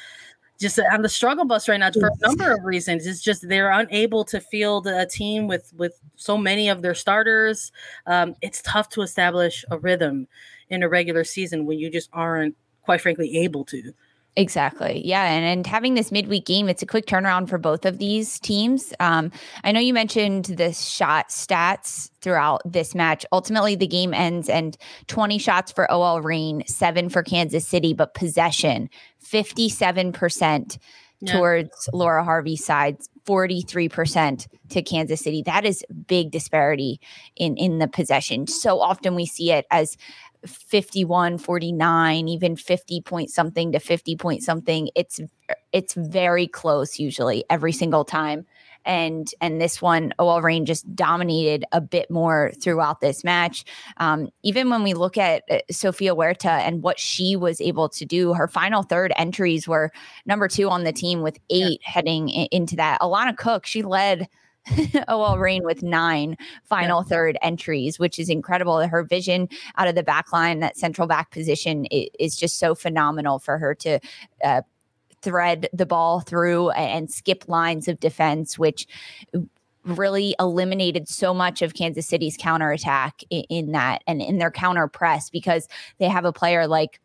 just 0.59 0.79
on 0.79 1.01
the 1.01 1.09
struggle 1.09 1.45
bus 1.45 1.67
right 1.67 1.79
now 1.79 1.91
for 1.91 2.07
a 2.07 2.27
number 2.27 2.51
of 2.53 2.63
reasons. 2.63 3.05
It's 3.05 3.21
just 3.21 3.47
they're 3.47 3.71
unable 3.71 4.23
to 4.25 4.39
field 4.39 4.87
a 4.87 5.05
team 5.05 5.47
with 5.47 5.73
with 5.75 5.99
so 6.15 6.37
many 6.37 6.69
of 6.69 6.81
their 6.81 6.95
starters. 6.95 7.71
Um, 8.05 8.35
it's 8.41 8.61
tough 8.61 8.89
to 8.89 9.01
establish 9.01 9.65
a 9.71 9.77
rhythm 9.77 10.27
in 10.69 10.83
a 10.83 10.89
regular 10.89 11.23
season 11.23 11.65
when 11.65 11.77
you 11.79 11.89
just 11.89 12.09
aren't, 12.13 12.55
quite 12.81 13.01
frankly, 13.01 13.37
able 13.37 13.65
to. 13.65 13.93
Exactly. 14.37 15.01
Yeah. 15.05 15.23
And, 15.23 15.45
and 15.45 15.67
having 15.67 15.93
this 15.93 16.11
midweek 16.11 16.45
game, 16.45 16.67
it's 16.67 16.81
a 16.81 16.85
quick 16.85 17.05
turnaround 17.05 17.47
for 17.47 17.57
both 17.57 17.85
of 17.85 17.99
these 17.99 18.37
teams. 18.39 18.93
Um, 18.99 19.31
I 19.63 19.71
know 19.71 19.79
you 19.79 19.93
mentioned 19.93 20.45
the 20.45 20.73
shot 20.73 21.29
stats 21.29 22.09
throughout 22.19 22.61
this 22.65 22.93
match. 22.93 23.25
Ultimately, 23.31 23.75
the 23.75 23.87
game 23.87 24.13
ends 24.13 24.49
and 24.49 24.77
20 25.07 25.37
shots 25.37 25.71
for 25.71 25.89
OL 25.89 26.21
Reign, 26.21 26.63
seven 26.67 27.07
for 27.07 27.23
Kansas 27.23 27.65
City, 27.65 27.93
but 27.93 28.13
possession 28.13 28.89
57% 29.23 30.77
yeah. 31.21 31.33
towards 31.33 31.89
Laura 31.93 32.23
Harvey's 32.23 32.65
side, 32.65 32.97
43% 33.25 34.47
to 34.69 34.81
Kansas 34.81 35.21
City. 35.21 35.43
That 35.43 35.65
is 35.65 35.83
big 36.07 36.31
disparity 36.31 36.99
in 37.35 37.57
in 37.57 37.79
the 37.79 37.87
possession. 37.87 38.47
So 38.47 38.79
often 38.79 39.15
we 39.15 39.25
see 39.25 39.51
it 39.51 39.65
as 39.71 39.97
51 40.45 41.37
49 41.37 42.27
even 42.27 42.55
50 42.55 43.01
point 43.01 43.29
something 43.29 43.71
to 43.71 43.79
50 43.79 44.15
point 44.15 44.43
something 44.43 44.89
it's 44.95 45.19
it's 45.71 45.93
very 45.93 46.47
close 46.47 46.99
usually 46.99 47.43
every 47.49 47.71
single 47.71 48.05
time 48.05 48.45
and 48.85 49.33
and 49.41 49.59
this 49.59 49.81
one 49.81 50.13
OL 50.19 50.41
Reign 50.41 50.65
just 50.65 50.95
dominated 50.95 51.65
a 51.71 51.81
bit 51.81 52.09
more 52.09 52.51
throughout 52.61 53.01
this 53.01 53.23
match. 53.23 53.65
Um, 53.97 54.29
even 54.43 54.69
when 54.69 54.83
we 54.83 54.93
look 54.93 55.17
at 55.17 55.43
uh, 55.49 55.59
Sofia 55.71 56.13
Huerta 56.13 56.49
and 56.49 56.83
what 56.83 56.99
she 56.99 57.35
was 57.35 57.59
able 57.59 57.89
to 57.89 58.05
do, 58.05 58.33
her 58.33 58.47
final 58.47 58.83
third 58.83 59.11
entries 59.17 59.67
were 59.67 59.91
number 60.25 60.47
two 60.47 60.69
on 60.69 60.83
the 60.83 60.93
team 60.93 61.21
with 61.21 61.39
eight 61.49 61.81
yeah. 61.81 61.91
heading 61.91 62.29
into 62.29 62.75
that. 62.75 63.01
Alana 63.01 63.35
Cook, 63.35 63.65
she 63.65 63.81
led 63.81 64.27
OL 65.07 65.37
Reign 65.37 65.63
with 65.63 65.83
nine 65.83 66.37
final 66.63 67.01
yeah. 67.01 67.09
third 67.09 67.37
entries, 67.41 67.99
which 67.99 68.19
is 68.19 68.29
incredible. 68.29 68.85
Her 68.87 69.03
vision 69.03 69.47
out 69.77 69.87
of 69.87 69.95
the 69.95 70.03
back 70.03 70.31
line, 70.31 70.59
that 70.59 70.77
central 70.77 71.07
back 71.07 71.31
position, 71.31 71.85
is 71.85 72.35
just 72.35 72.57
so 72.57 72.75
phenomenal 72.75 73.39
for 73.39 73.57
her 73.57 73.75
to 73.75 73.99
uh, 74.43 74.61
thread 75.21 75.67
the 75.73 75.85
ball 75.85 76.19
through 76.19 76.69
and 76.71 77.11
skip 77.11 77.45
lines 77.47 77.87
of 77.87 77.99
defense, 77.99 78.59
which 78.59 78.87
really 79.85 80.35
eliminated 80.39 81.07
so 81.07 81.33
much 81.33 81.61
of 81.61 81.73
Kansas 81.73 82.07
City's 82.07 82.37
counterattack 82.37 83.21
in, 83.29 83.43
in 83.49 83.71
that 83.71 84.03
and 84.07 84.21
in 84.21 84.39
their 84.39 84.51
counter 84.51 84.87
press 84.87 85.29
because 85.29 85.67
they 85.99 86.07
have 86.07 86.25
a 86.25 86.33
player 86.33 86.67
like 86.67 86.99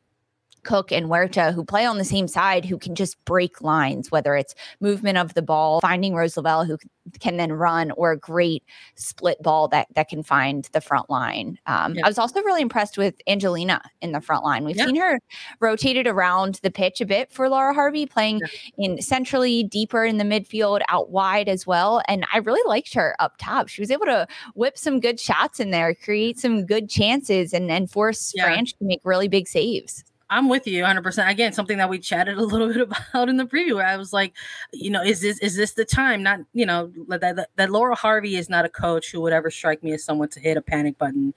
Cook 0.62 0.92
and 0.92 1.06
Huerta, 1.06 1.52
who 1.52 1.64
play 1.64 1.84
on 1.84 1.98
the 1.98 2.04
same 2.04 2.28
side, 2.28 2.64
who 2.64 2.78
can 2.78 2.94
just 2.94 3.22
break 3.24 3.60
lines, 3.62 4.10
whether 4.10 4.36
it's 4.36 4.54
movement 4.80 5.18
of 5.18 5.34
the 5.34 5.42
ball, 5.42 5.80
finding 5.80 6.14
Rose 6.14 6.36
Lavelle, 6.36 6.64
who 6.64 6.78
can 7.18 7.36
then 7.36 7.52
run, 7.52 7.90
or 7.92 8.12
a 8.12 8.18
great 8.18 8.62
split 8.94 9.42
ball 9.42 9.68
that 9.68 9.88
that 9.94 10.08
can 10.08 10.22
find 10.22 10.68
the 10.72 10.80
front 10.80 11.10
line. 11.10 11.58
Um, 11.66 11.94
yeah. 11.94 12.04
I 12.04 12.08
was 12.08 12.18
also 12.18 12.42
really 12.42 12.62
impressed 12.62 12.98
with 12.98 13.14
Angelina 13.26 13.80
in 14.00 14.12
the 14.12 14.20
front 14.20 14.44
line. 14.44 14.64
We've 14.64 14.76
yeah. 14.76 14.86
seen 14.86 14.96
her 14.96 15.18
rotated 15.60 16.06
around 16.06 16.60
the 16.62 16.70
pitch 16.70 17.00
a 17.00 17.06
bit 17.06 17.32
for 17.32 17.48
Laura 17.48 17.74
Harvey, 17.74 18.06
playing 18.06 18.40
yeah. 18.76 18.86
in 18.86 19.02
centrally, 19.02 19.64
deeper 19.64 20.04
in 20.04 20.18
the 20.18 20.24
midfield, 20.24 20.82
out 20.88 21.10
wide 21.10 21.48
as 21.48 21.66
well. 21.66 22.02
And 22.06 22.26
I 22.32 22.38
really 22.38 22.66
liked 22.68 22.94
her 22.94 23.16
up 23.18 23.34
top. 23.38 23.68
She 23.68 23.80
was 23.80 23.90
able 23.90 24.06
to 24.06 24.26
whip 24.54 24.78
some 24.78 25.00
good 25.00 25.18
shots 25.18 25.58
in 25.58 25.70
there, 25.70 25.94
create 25.94 26.38
some 26.38 26.66
good 26.66 26.88
chances, 26.88 27.52
and 27.52 27.70
and 27.70 27.90
force 27.90 28.32
Franch 28.38 28.76
to 28.78 28.84
make 28.84 29.00
really 29.04 29.28
big 29.28 29.48
saves. 29.48 30.04
I'm 30.30 30.48
with 30.48 30.66
you 30.66 30.84
100%. 30.84 31.28
Again, 31.28 31.52
something 31.52 31.78
that 31.78 31.90
we 31.90 31.98
chatted 31.98 32.38
a 32.38 32.44
little 32.44 32.68
bit 32.72 32.80
about 32.80 33.28
in 33.28 33.36
the 33.36 33.44
preview 33.44 33.74
where 33.74 33.86
I 33.86 33.96
was 33.96 34.12
like, 34.12 34.32
you 34.72 34.90
know, 34.90 35.02
is 35.02 35.20
this 35.20 35.38
is 35.40 35.56
this 35.56 35.74
the 35.74 35.84
time? 35.84 36.22
Not, 36.22 36.40
you 36.54 36.64
know, 36.64 36.92
that, 37.08 37.20
that, 37.20 37.50
that 37.56 37.70
Laura 37.70 37.94
Harvey 37.94 38.36
is 38.36 38.48
not 38.48 38.64
a 38.64 38.68
coach 38.68 39.10
who 39.10 39.20
would 39.20 39.32
ever 39.32 39.50
strike 39.50 39.82
me 39.82 39.92
as 39.92 40.04
someone 40.04 40.28
to 40.30 40.40
hit 40.40 40.56
a 40.56 40.62
panic 40.62 40.96
button. 40.96 41.34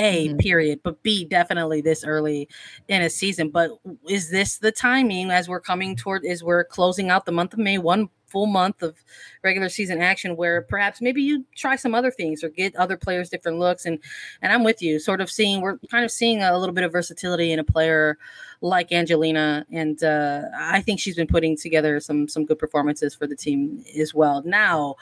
A 0.00 0.28
mm-hmm. 0.28 0.36
period, 0.36 0.80
but 0.84 1.02
B 1.02 1.24
definitely 1.24 1.80
this 1.80 2.04
early 2.04 2.48
in 2.86 3.02
a 3.02 3.10
season. 3.10 3.50
But 3.50 3.72
is 4.08 4.30
this 4.30 4.58
the 4.58 4.70
timing 4.70 5.32
as 5.32 5.48
we're 5.48 5.58
coming 5.58 5.96
toward 5.96 6.24
is 6.24 6.44
we're 6.44 6.62
closing 6.62 7.10
out 7.10 7.26
the 7.26 7.32
month 7.32 7.52
of 7.52 7.58
May, 7.58 7.78
one 7.78 8.08
full 8.28 8.46
month 8.46 8.82
of 8.82 8.96
regular 9.42 9.68
season 9.68 10.00
action 10.00 10.36
where 10.36 10.62
perhaps 10.62 11.00
maybe 11.00 11.22
you 11.22 11.44
try 11.54 11.76
some 11.76 11.94
other 11.94 12.10
things 12.10 12.44
or 12.44 12.48
get 12.48 12.74
other 12.76 12.96
players 12.96 13.28
different 13.28 13.58
looks. 13.58 13.86
And 13.86 13.98
and 14.42 14.52
I'm 14.52 14.64
with 14.64 14.82
you 14.82 14.98
sort 14.98 15.20
of 15.20 15.30
seeing 15.30 15.60
we're 15.60 15.78
kind 15.90 16.04
of 16.04 16.10
seeing 16.10 16.42
a 16.42 16.58
little 16.58 16.74
bit 16.74 16.84
of 16.84 16.92
versatility 16.92 17.52
in 17.52 17.58
a 17.58 17.64
player 17.64 18.18
like 18.60 18.92
Angelina. 18.92 19.64
And 19.72 20.02
uh, 20.02 20.42
I 20.58 20.80
think 20.82 21.00
she's 21.00 21.16
been 21.16 21.26
putting 21.26 21.56
together 21.56 22.00
some 22.00 22.28
some 22.28 22.44
good 22.44 22.58
performances 22.58 23.14
for 23.14 23.26
the 23.26 23.36
team 23.36 23.84
as 23.98 24.14
well. 24.14 24.42
Now, 24.44 24.96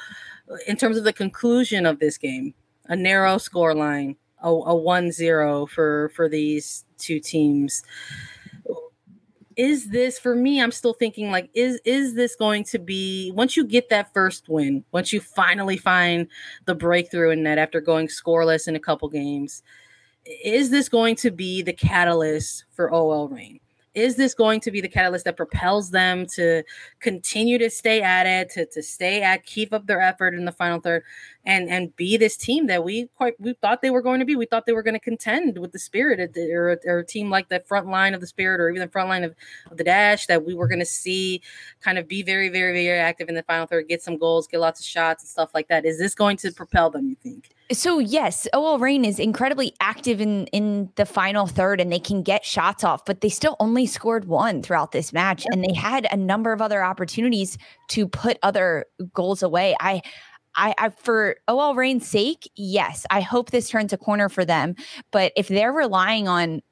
in 0.66 0.76
terms 0.76 0.97
of 0.97 1.04
the 1.04 1.12
conclusion 1.12 1.87
of 1.87 1.99
this 1.99 2.18
game, 2.18 2.54
a 2.87 2.97
narrow 2.97 3.38
score 3.38 3.75
line, 3.75 4.16
a, 4.42 4.49
a 4.49 4.75
1-0 4.75 5.68
for 5.68 6.11
for 6.14 6.28
these 6.28 6.85
two 6.99 7.21
teams 7.21 7.83
is 9.57 9.89
this 9.89 10.19
for 10.19 10.35
me 10.35 10.61
i'm 10.61 10.73
still 10.73 10.93
thinking 10.93 11.31
like 11.31 11.49
is 11.55 11.81
is 11.85 12.15
this 12.15 12.37
going 12.37 12.63
to 12.63 12.79
be 12.79 13.33
once 13.35 13.57
you 13.57 13.65
get 13.65 13.89
that 13.89 14.13
first 14.13 14.49
win 14.49 14.85
once 14.93 15.13
you 15.13 15.21
finally 15.21 15.79
find 15.79 16.29
the 16.67 16.75
breakthrough 16.75 17.31
in 17.31 17.43
net 17.43 17.57
after 17.57 17.81
going 17.81 18.07
scoreless 18.07 18.69
in 18.69 18.77
a 18.77 18.81
couple 18.81 19.09
games 19.09 19.63
is 20.27 20.71
this 20.71 20.89
going 20.89 21.17
to 21.17 21.31
be 21.31 21.63
the 21.63 21.73
catalyst 21.73 22.65
for 22.73 22.93
ol 22.93 23.29
reign? 23.29 23.61
Is 23.95 24.17
this 24.17 24.35
going 24.35 24.61
to 24.61 24.71
be 24.71 24.83
the 24.83 24.89
catalyst 24.89 25.25
that 25.25 25.39
propels 25.39 25.91
them 25.91 26.27
to 26.35 26.63
continue 27.01 27.57
to 27.57 27.71
stay 27.71 28.03
at 28.03 28.27
it 28.27 28.51
to, 28.51 28.67
to 28.67 28.83
stay 28.83 29.23
at 29.23 29.47
keep 29.47 29.73
up 29.73 29.87
their 29.87 30.03
effort 30.03 30.35
in 30.35 30.45
the 30.45 30.53
final 30.53 30.81
third 30.81 31.03
and 31.47 31.71
and 31.71 31.95
be 31.95 32.17
this 32.17 32.37
team 32.37 32.67
that 32.67 32.85
we 32.85 33.07
quite 33.17 33.41
we 33.41 33.55
thought 33.55 33.81
they 33.81 33.91
were 33.91 34.03
going 34.03 34.19
to 34.19 34.26
be. 34.26 34.35
We 34.35 34.47
thought 34.47 34.67
they 34.67 34.73
were 34.73 34.83
going 34.83 34.95
to 34.95 35.00
contend 35.00 35.57
with 35.59 35.71
the 35.71 35.79
Spirit 35.79 36.37
or, 36.37 36.79
or, 36.85 36.99
a 36.99 37.07
team 37.07 37.31
like 37.31 37.49
the 37.49 37.61
front 37.61 37.87
line 37.87 38.15
of 38.15 38.21
the 38.21 38.26
Spirit 38.26 38.61
or 38.61 38.69
even 38.69 38.81
the 38.81 38.91
front 38.91 39.09
line 39.09 39.23
of, 39.23 39.35
of 39.71 39.76
the 39.76 39.85
Dash 39.85 40.26
that 40.26 40.45
we 40.45 40.55
were 40.55 40.67
going 40.67 40.81
to 40.81 40.85
see 40.85 41.41
kind 41.81 41.99
of 41.99 42.09
be 42.09 42.23
very 42.23 42.49
very 42.49 42.73
very 42.85 42.99
active 42.99 43.29
in 43.29 43.37
the 43.37 43.45
final 43.45 43.67
third, 43.67 43.88
get 43.88 44.03
some 44.03 44.19
goals, 44.19 44.49
get 44.49 44.59
lots 44.59 44.81
of 44.81 44.87
shots 44.87 45.23
and 45.23 45.31
stuff 45.31 45.50
like 45.55 45.69
that. 45.69 45.85
Is 45.85 45.99
this 45.99 46.15
going 46.15 46.37
to 46.38 46.50
propel 46.50 46.91
them? 46.91 47.09
You 47.09 47.17
think? 47.23 47.50
So 47.73 48.00
yes, 48.00 48.49
OL 48.53 48.79
Reign 48.79 49.05
is 49.05 49.21
incredibly 49.21 49.73
active 49.81 50.21
in 50.21 50.47
in 50.49 50.91
the 50.97 51.07
final 51.07 51.47
third, 51.47 51.81
and 51.81 51.93
they 51.93 52.00
can 52.00 52.23
get 52.23 52.45
shots 52.45 52.83
off, 52.83 53.05
but 53.05 53.21
they 53.21 53.29
still 53.29 53.57
only 53.61 53.87
scored 53.87 54.26
one 54.26 54.62
throughout 54.62 54.91
this 54.91 55.12
match, 55.12 55.47
and 55.50 55.62
they 55.62 55.75
had 55.75 56.09
a 56.11 56.17
number 56.17 56.53
of 56.53 56.61
other 56.61 56.83
opportunities 56.83 57.57
to 57.88 58.09
put 58.09 58.37
other 58.43 58.87
goals 59.15 59.45
away. 59.45 59.76
I 59.79 60.03
I, 60.57 60.75
I 60.79 60.89
for 60.91 61.37
OL 61.49 61.75
Reign's 61.75 62.07
sake, 62.07 62.51
yes, 62.57 63.07
I 63.11 63.21
hope 63.21 63.51
this 63.51 63.69
turns 63.69 63.93
a 63.93 63.99
corner 63.99 64.29
for 64.29 64.45
them. 64.45 64.75
But 65.11 65.33
if 65.37 65.49
they're 65.49 65.73
relying 65.73 66.29
on 66.29 66.63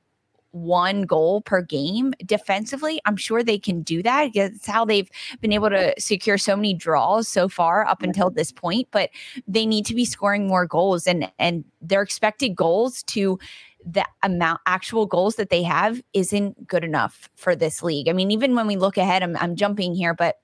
one 0.54 1.02
goal 1.02 1.40
per 1.40 1.60
game 1.60 2.14
defensively, 2.24 3.00
I'm 3.04 3.16
sure 3.16 3.42
they 3.42 3.58
can 3.58 3.82
do 3.82 4.02
that. 4.04 4.30
It's 4.34 4.66
how 4.66 4.84
they've 4.84 5.10
been 5.40 5.52
able 5.52 5.68
to 5.70 5.92
secure 5.98 6.38
so 6.38 6.54
many 6.54 6.74
draws 6.74 7.28
so 7.28 7.48
far 7.48 7.84
up 7.86 8.02
until 8.02 8.30
this 8.30 8.52
point. 8.52 8.88
But 8.92 9.10
they 9.48 9.66
need 9.66 9.84
to 9.86 9.94
be 9.94 10.04
scoring 10.04 10.46
more 10.46 10.66
goals, 10.66 11.06
and 11.06 11.30
and 11.38 11.64
their 11.82 12.02
expected 12.02 12.50
goals 12.50 13.02
to 13.04 13.38
the 13.84 14.04
amount 14.22 14.60
actual 14.66 15.06
goals 15.06 15.36
that 15.36 15.50
they 15.50 15.62
have 15.62 16.00
isn't 16.14 16.66
good 16.66 16.84
enough 16.84 17.28
for 17.34 17.54
this 17.54 17.82
league. 17.82 18.08
I 18.08 18.12
mean, 18.12 18.30
even 18.30 18.54
when 18.54 18.66
we 18.66 18.76
look 18.76 18.96
ahead, 18.96 19.22
I'm, 19.22 19.36
I'm 19.36 19.56
jumping 19.56 19.94
here, 19.94 20.14
but 20.14 20.36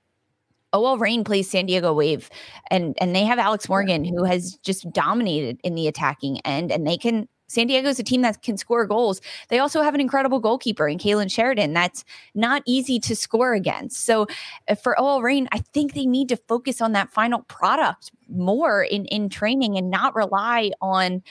OL 0.73 0.99
Reign 0.99 1.25
plays 1.25 1.51
San 1.51 1.67
Diego 1.67 1.93
Wave, 1.93 2.31
and 2.71 2.97
and 3.01 3.15
they 3.15 3.25
have 3.25 3.39
Alex 3.39 3.69
Morgan 3.69 4.05
who 4.05 4.25
has 4.25 4.57
just 4.57 4.91
dominated 4.93 5.59
in 5.65 5.75
the 5.75 5.89
attacking 5.89 6.41
end, 6.41 6.71
and 6.71 6.87
they 6.87 6.97
can. 6.97 7.29
San 7.49 7.67
Diego's 7.67 7.99
a 7.99 8.05
team 8.05 8.23
that 8.23 8.43
can 8.43 8.57
score 8.57 8.87
goals. 8.87 9.21
They 9.49 9.59
also 9.59 9.83
have 9.83 9.93
an 9.93 10.01
incredible 10.01 10.39
goalkeeper 10.39 10.87
in 10.87 10.99
Kailen 10.99 11.29
Sheridan. 11.29 11.73
That's 11.73 12.05
not 12.33 12.63
easy 12.65 13.01
to 13.01 13.17
score 13.17 13.55
against. 13.55 14.05
So 14.05 14.29
uh, 14.69 14.77
for 14.77 14.97
OL 15.01 15.21
Reign, 15.21 15.49
I 15.51 15.59
think 15.59 15.95
they 15.95 16.07
need 16.07 16.29
to 16.29 16.37
focus 16.37 16.81
on 16.81 16.93
that 16.93 17.11
final 17.11 17.41
product 17.43 18.13
more 18.29 18.85
in 18.85 19.05
in 19.07 19.29
training 19.29 19.77
and 19.77 19.91
not 19.91 20.15
rely 20.15 20.71
on 20.81 21.25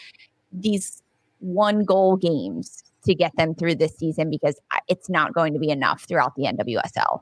these 0.52 1.02
one 1.40 1.86
goal 1.86 2.18
games 2.18 2.84
to 3.06 3.16
get 3.16 3.34
them 3.38 3.56
through 3.56 3.76
this 3.76 3.96
season 3.96 4.30
because 4.30 4.60
uh, 4.72 4.80
it's 4.90 5.10
not 5.10 5.34
going 5.34 5.54
to 5.54 5.60
be 5.60 5.70
enough 5.70 6.04
throughout 6.04 6.36
the 6.36 6.44
NWSL 6.44 7.22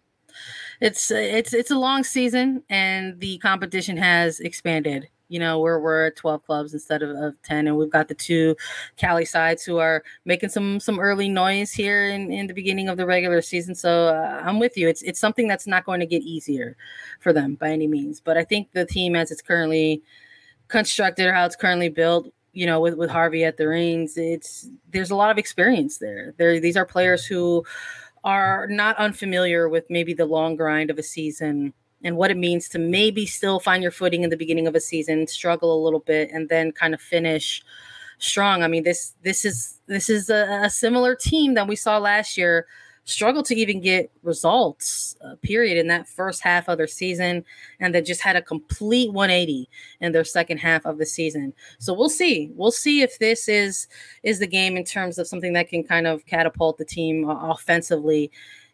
it's 0.81 1.11
it's 1.11 1.53
it's 1.53 1.71
a 1.71 1.77
long 1.77 2.03
season 2.03 2.63
and 2.69 3.19
the 3.19 3.37
competition 3.39 3.97
has 3.97 4.39
expanded. 4.39 5.07
You 5.29 5.39
know 5.39 5.59
we're 5.59 5.79
we're 5.79 6.05
at 6.07 6.15
12 6.15 6.45
clubs 6.45 6.73
instead 6.73 7.03
of, 7.03 7.09
of 7.09 7.41
10 7.43 7.67
and 7.67 7.75
we've 7.75 7.89
got 7.89 8.07
the 8.07 8.13
two 8.13 8.55
cali 8.95 9.25
sides 9.25 9.63
who 9.63 9.77
are 9.77 10.03
making 10.23 10.49
some 10.49 10.79
some 10.79 10.99
early 10.99 11.27
noise 11.27 11.71
here 11.71 12.09
in, 12.09 12.31
in 12.31 12.47
the 12.47 12.53
beginning 12.53 12.87
of 12.87 12.95
the 12.95 13.05
regular 13.05 13.41
season. 13.41 13.75
So 13.75 14.07
uh, 14.07 14.41
i'm 14.45 14.59
with 14.59 14.77
you. 14.77 14.87
It's 14.87 15.01
it's 15.01 15.19
something 15.19 15.47
that's 15.47 15.67
not 15.67 15.85
going 15.85 15.99
to 15.99 16.05
get 16.05 16.21
easier 16.21 16.77
for 17.19 17.33
them 17.33 17.55
by 17.55 17.71
any 17.71 17.87
means. 17.87 18.21
But 18.21 18.37
i 18.37 18.43
think 18.43 18.71
the 18.71 18.85
team 18.85 19.15
as 19.15 19.31
it's 19.31 19.41
currently 19.41 20.01
constructed 20.69 21.25
or 21.25 21.33
how 21.33 21.45
it's 21.45 21.55
currently 21.55 21.89
built 21.89 22.31
you 22.57 22.65
know 22.65 22.79
with 22.79 22.95
with 22.95 23.09
harvey 23.09 23.43
at 23.45 23.55
the 23.55 23.67
reins 23.67 24.17
it's 24.17 24.67
there's 24.89 25.11
a 25.11 25.15
lot 25.15 25.29
of 25.29 25.37
experience 25.37 25.99
there. 25.99 26.33
There 26.37 26.59
these 26.59 26.75
are 26.75 26.85
players 26.85 27.25
who 27.25 27.63
are 28.27 28.67
not 28.69 28.97
unfamiliar 28.97 29.69
with 29.69 29.85
maybe 29.89 30.13
the 30.13 30.25
long 30.25 30.57
grind 30.57 30.89
of 30.89 30.99
a 30.99 31.03
season 31.03 31.73
and 32.03 32.17
what 32.17 32.29
it 32.29 32.35
means 32.35 32.67
to 32.67 32.77
maybe 32.77 33.25
still 33.25 33.57
find 33.57 33.81
your 33.81 33.91
footing 33.91 34.21
in 34.21 34.29
the 34.29 34.35
beginning 34.35 34.67
of 34.67 34.75
a 34.75 34.81
season, 34.81 35.25
struggle 35.27 35.73
a 35.73 35.81
little 35.81 36.01
bit, 36.01 36.29
and 36.33 36.49
then 36.49 36.73
kind 36.73 36.93
of 36.93 36.99
finish 36.99 37.63
strong. 38.17 38.63
I 38.63 38.67
mean, 38.67 38.83
this 38.83 39.15
this 39.23 39.45
is 39.45 39.79
this 39.87 40.09
is 40.09 40.29
a, 40.29 40.59
a 40.63 40.69
similar 40.69 41.15
team 41.15 41.53
that 41.53 41.69
we 41.69 41.77
saw 41.77 41.99
last 41.99 42.37
year 42.37 42.67
struggled 43.07 43.45
to 43.45 43.55
even 43.55 43.79
get 43.79 44.11
results, 44.21 45.15
uh, 45.23 45.35
period, 45.41 45.77
in 45.77 45.87
that 45.87 46.07
first 46.07 46.43
half 46.43 46.67
of 46.67 46.77
their 46.77 46.87
season, 46.87 47.43
and 47.79 47.95
then 47.95 48.03
just 48.03 48.21
had 48.21 48.35
a 48.35 48.41
complete 48.41 49.13
180 49.13 49.69
in 50.01 50.11
their 50.11 50.25
second 50.25 50.57
half 50.57 50.85
of 50.85 50.97
the 50.97 51.05
season. 51.05 51.53
So 51.79 51.93
we'll 51.93 52.09
see. 52.09 52.51
We'll 52.53 52.69
see 52.69 53.01
if 53.01 53.17
this 53.17 53.47
is 53.47 53.87
is 54.23 54.39
the 54.39 54.47
game 54.47 54.75
in 54.75 54.83
terms 54.83 55.17
of 55.17 55.27
something 55.27 55.53
that 55.53 55.69
can 55.69 55.83
kind 55.83 56.05
of 56.05 56.25
catapult 56.25 56.77
the 56.77 56.85
team 56.85 57.29
uh, 57.29 57.49
offensively 57.49 58.29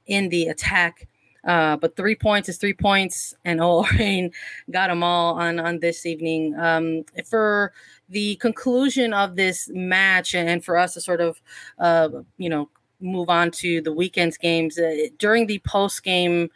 in 0.07 0.29
the 0.29 0.47
attack. 0.47 1.07
Uh, 1.45 1.75
but 1.75 1.95
three 1.95 2.15
points 2.15 2.49
is 2.49 2.57
three 2.57 2.73
points, 2.73 3.35
and 3.45 3.61
OL 3.61 3.85
Reign 3.99 4.31
got 4.71 4.87
them 4.87 5.03
all 5.03 5.35
on 5.35 5.59
on 5.59 5.79
this 5.79 6.07
evening. 6.07 6.55
Um, 6.57 7.03
for 7.29 7.71
the 8.09 8.35
conclusion 8.37 9.13
of 9.13 9.35
this 9.35 9.69
match, 9.71 10.33
and 10.33 10.65
for 10.65 10.75
us 10.75 10.95
to 10.95 11.01
sort 11.01 11.21
of, 11.21 11.39
uh, 11.77 12.09
you 12.37 12.49
know, 12.49 12.69
move 12.99 13.29
on 13.29 13.51
to 13.51 13.81
the 13.81 13.91
weekend's 13.91 14.37
games 14.37 14.77
uh, 14.77 15.07
during 15.17 15.47
the 15.47 15.59
post 15.59 16.03
game 16.03 16.49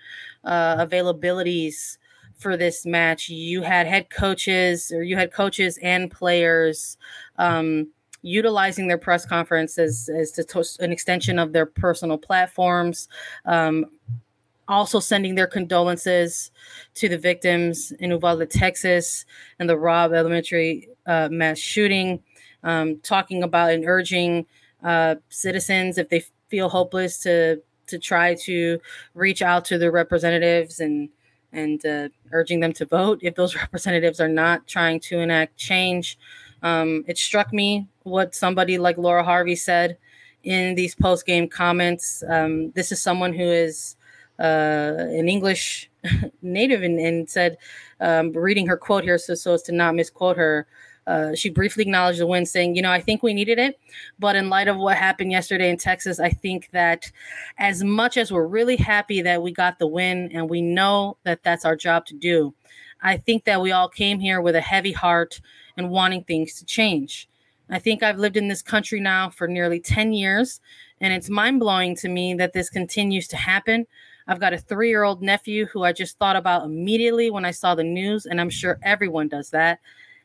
uh, 0.43 0.78
availabilities 0.78 1.97
for 2.38 2.56
this 2.56 2.86
match 2.86 3.30
you 3.30 3.62
had 3.62 3.88
head 3.88 4.10
coaches 4.10 4.91
or 4.91 5.04
you 5.04 5.15
had 5.15 5.32
coaches 5.32 5.78
and 5.82 6.12
players 6.12 6.97
um, 7.38 7.88
utilizing 8.21 8.88
their 8.88 8.97
press 8.97 9.26
conference 9.26 9.78
as, 9.78 10.10
as 10.10 10.32
to, 10.32 10.63
an 10.80 10.91
extension 10.91 11.39
of 11.39 11.54
their 11.54 11.65
personal 11.65 12.17
platforms 12.17 13.08
um, 13.45 13.86
also 14.67 15.00
sending 15.00 15.36
their 15.36 15.47
condolences 15.47 16.52
to 16.95 17.08
the 17.08 17.17
victims 17.17 17.91
in 18.00 18.12
Uvalde, 18.12 18.50
Texas, 18.50 19.26
and 19.60 19.69
the 19.69 19.78
Robb 19.78 20.13
Elementary 20.13 20.89
uh, 21.06 21.30
mass 21.32 21.58
shooting, 21.58 22.21
um, 22.63 22.97
talking 23.00 23.43
about 23.43 23.71
and 23.71 23.86
urging 23.86 24.45
uh, 24.84 25.16
citizens 25.30 25.98
if 25.98 26.10
they 26.10 26.24
feel 26.50 26.70
hopeless 26.70 27.20
to 27.20 27.62
to 27.88 27.98
try 27.98 28.36
to 28.36 28.80
reach 29.13 29.42
out 29.42 29.66
to 29.66 29.78
their 29.78 29.92
representatives 29.92 30.80
and 30.80 31.10
and 31.54 31.86
uh, 31.86 32.10
urging 32.32 32.60
them 32.60 32.74
to 32.74 32.86
vote 32.86 33.20
if 33.22 33.36
those 33.36 33.56
representatives 33.63 34.20
are 34.20 34.28
not 34.28 34.68
trying 34.68 35.00
to 35.00 35.20
enact 35.20 35.58
change. 35.58 36.18
Um, 36.63 37.06
it 37.08 37.18
struck 37.18 37.54
me 37.54 37.88
what 38.04 38.36
somebody 38.36 38.78
like 38.78 38.98
Laura 38.98 39.24
Harvey 39.24 39.56
said 39.56 39.98
in 40.44 40.76
these 40.76 40.96
post 40.96 41.26
game 41.26 41.48
comments. 41.48 42.24
Um, 42.28 42.72
this 42.72 42.92
is 42.92 43.02
someone 43.02 43.34
who 43.34 43.44
is 43.44 43.96
uh, 44.40 44.94
an 44.98 45.30
English 45.30 45.90
native 46.42 46.84
and, 46.84 47.00
and 47.00 47.30
said, 47.30 47.58
um, 48.00 48.32
reading 48.32 48.68
her 48.68 48.78
quote 48.78 49.04
here 49.04 49.18
so, 49.18 49.36
so 49.36 49.54
as 49.54 49.63
to 49.63 49.72
not 49.72 49.96
misquote 49.96 50.38
her, 50.38 50.68
uh, 51.08 51.34
she 51.34 51.50
briefly 51.50 51.84
acknowledged 51.84 52.20
the 52.20 52.28
win, 52.28 52.46
saying, 52.46 52.76
You 52.76 52.82
know, 52.82 52.91
I 52.91 53.00
think 53.00 53.24
we 53.24 53.34
needed 53.34 53.58
it. 53.58 53.80
But 54.20 54.36
in 54.36 54.50
light 54.50 54.67
of 54.67 54.78
what 54.78 54.98
happened 54.98 55.32
yesterday 55.32 55.70
in 55.70 55.78
Texas, 55.78 56.20
I 56.20 56.30
think 56.30 56.70
that 56.74 57.10
as 57.58 57.84
much 57.84 58.17
as 58.17 58.32
we're 58.32 58.46
really 58.46 58.76
happy 58.76 59.22
that 59.22 59.41
we 59.41 59.54
got 59.54 59.80
the 59.80 59.88
win 59.88 60.30
and 60.34 60.50
we 60.50 60.62
know 60.62 61.17
that 61.24 61.43
that's 61.43 61.63
our 61.63 61.78
job 61.78 62.06
to 62.08 62.13
do, 62.13 62.54
I 63.02 63.17
think 63.17 63.46
that 63.46 63.62
we 63.62 63.72
all 63.72 63.88
came 63.88 64.20
here 64.20 64.41
with 64.41 64.56
a 64.56 64.62
heavy 64.62 64.91
heart 64.91 65.39
and 65.78 65.89
wanting 65.89 66.24
things 66.26 66.56
to 66.56 66.65
change. 66.65 67.30
I 67.70 67.80
think 67.80 68.04
I've 68.04 68.17
lived 68.17 68.38
in 68.38 68.48
this 68.48 68.62
country 68.62 69.00
now 69.00 69.30
for 69.30 69.48
nearly 69.48 69.80
10 69.80 70.13
years, 70.13 70.60
and 71.00 71.13
it's 71.13 71.30
mind 71.30 71.60
blowing 71.60 71.96
to 71.98 72.10
me 72.10 72.34
that 72.36 72.54
this 72.54 72.70
continues 72.70 73.28
to 73.30 73.38
happen. 73.38 73.88
I've 74.28 74.39
got 74.39 74.54
a 74.54 74.58
three 74.58 74.89
year 74.89 75.04
old 75.04 75.22
nephew 75.22 75.67
who 75.67 75.84
I 75.84 75.93
just 75.93 76.17
thought 76.17 76.36
about 76.36 76.65
immediately 76.65 77.30
when 77.30 77.46
I 77.46 77.52
saw 77.52 77.76
the 77.76 77.84
news, 77.84 78.26
and 78.26 78.41
I'm 78.41 78.50
sure 78.50 78.80
everyone 78.84 79.30
does 79.30 79.50
that. 79.52 79.80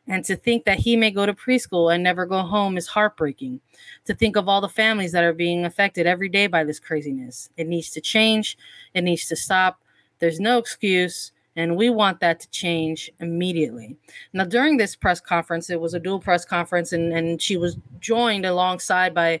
And 0.07 0.25
to 0.25 0.35
think 0.35 0.65
that 0.65 0.79
he 0.79 0.97
may 0.97 1.11
go 1.11 1.25
to 1.25 1.33
preschool 1.33 1.93
and 1.93 2.03
never 2.03 2.25
go 2.25 2.41
home 2.41 2.77
is 2.77 2.87
heartbreaking. 2.87 3.61
To 4.05 4.13
think 4.13 4.35
of 4.35 4.49
all 4.49 4.59
the 4.59 4.67
families 4.67 5.13
that 5.13 5.23
are 5.23 5.33
being 5.33 5.63
affected 5.63 6.05
every 6.05 6.27
day 6.27 6.47
by 6.47 6.63
this 6.63 6.79
craziness. 6.79 7.49
It 7.55 7.67
needs 7.67 7.89
to 7.91 8.01
change. 8.01 8.57
It 8.93 9.03
needs 9.03 9.27
to 9.27 9.35
stop. 9.35 9.79
There's 10.19 10.41
no 10.41 10.57
excuse. 10.57 11.31
And 11.55 11.77
we 11.77 11.89
want 11.89 12.19
that 12.19 12.39
to 12.41 12.49
change 12.49 13.11
immediately. 13.19 13.95
Now, 14.33 14.43
during 14.43 14.77
this 14.77 14.95
press 14.95 15.21
conference, 15.21 15.69
it 15.69 15.79
was 15.79 15.93
a 15.93 15.99
dual 15.99 16.19
press 16.19 16.45
conference, 16.45 16.93
and, 16.93 17.13
and 17.13 17.41
she 17.41 17.57
was 17.57 17.77
joined 17.99 18.45
alongside 18.45 19.13
by 19.13 19.39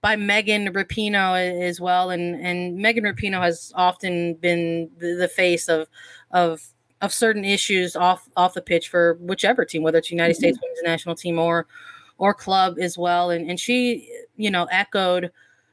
by 0.00 0.16
Megan 0.16 0.66
Rapinoe 0.72 1.62
as 1.62 1.80
well. 1.80 2.10
And 2.10 2.34
and 2.44 2.76
Megan 2.76 3.04
Rapinoe 3.04 3.40
has 3.40 3.72
often 3.76 4.34
been 4.34 4.90
the, 4.98 5.14
the 5.14 5.28
face 5.28 5.68
of 5.68 5.86
of 6.32 6.62
of 7.02 7.12
certain 7.12 7.44
issues 7.44 7.96
off 7.96 8.28
off 8.36 8.54
the 8.54 8.62
pitch 8.62 8.88
for 8.88 9.18
whichever 9.20 9.64
team, 9.64 9.82
whether 9.82 9.98
it's 9.98 10.10
United 10.10 10.34
mm-hmm. 10.34 10.38
States 10.38 10.58
Women's 10.62 10.82
National 10.84 11.14
Team 11.14 11.38
or 11.38 11.66
or 12.18 12.32
club 12.32 12.78
as 12.80 12.96
well. 12.96 13.30
And 13.30 13.50
and 13.50 13.60
she, 13.60 14.08
you 14.36 14.50
know, 14.50 14.66
echoed 14.70 15.30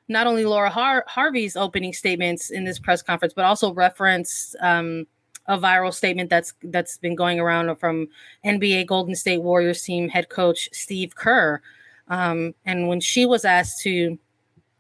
not 0.10 0.26
only 0.26 0.44
Laura 0.44 0.72
Har- 0.72 1.06
Harvey's 1.08 1.56
opening 1.56 1.94
statements 1.94 2.50
in 2.50 2.66
this 2.66 2.80
press 2.80 3.04
conference, 3.04 3.34
but 3.34 3.46
also 3.46 3.72
referenced 3.74 4.56
um, 4.60 5.06
a 5.46 5.58
viral 5.58 5.94
statement 5.94 6.32
that's 6.32 6.54
that's 6.64 6.98
been 6.98 7.16
going 7.16 7.40
around 7.40 7.74
from 7.78 8.08
NBA 8.44 8.88
Golden 8.88 9.16
State 9.16 9.42
Warriors 9.44 9.84
team 9.84 10.10
head 10.10 10.30
coach 10.30 10.68
Steve 10.74 11.16
Kerr. 11.16 11.62
Um, 12.08 12.56
and 12.66 12.88
when 12.88 13.00
she 13.00 13.28
was 13.28 13.46
asked 13.46 13.84
to, 13.84 14.18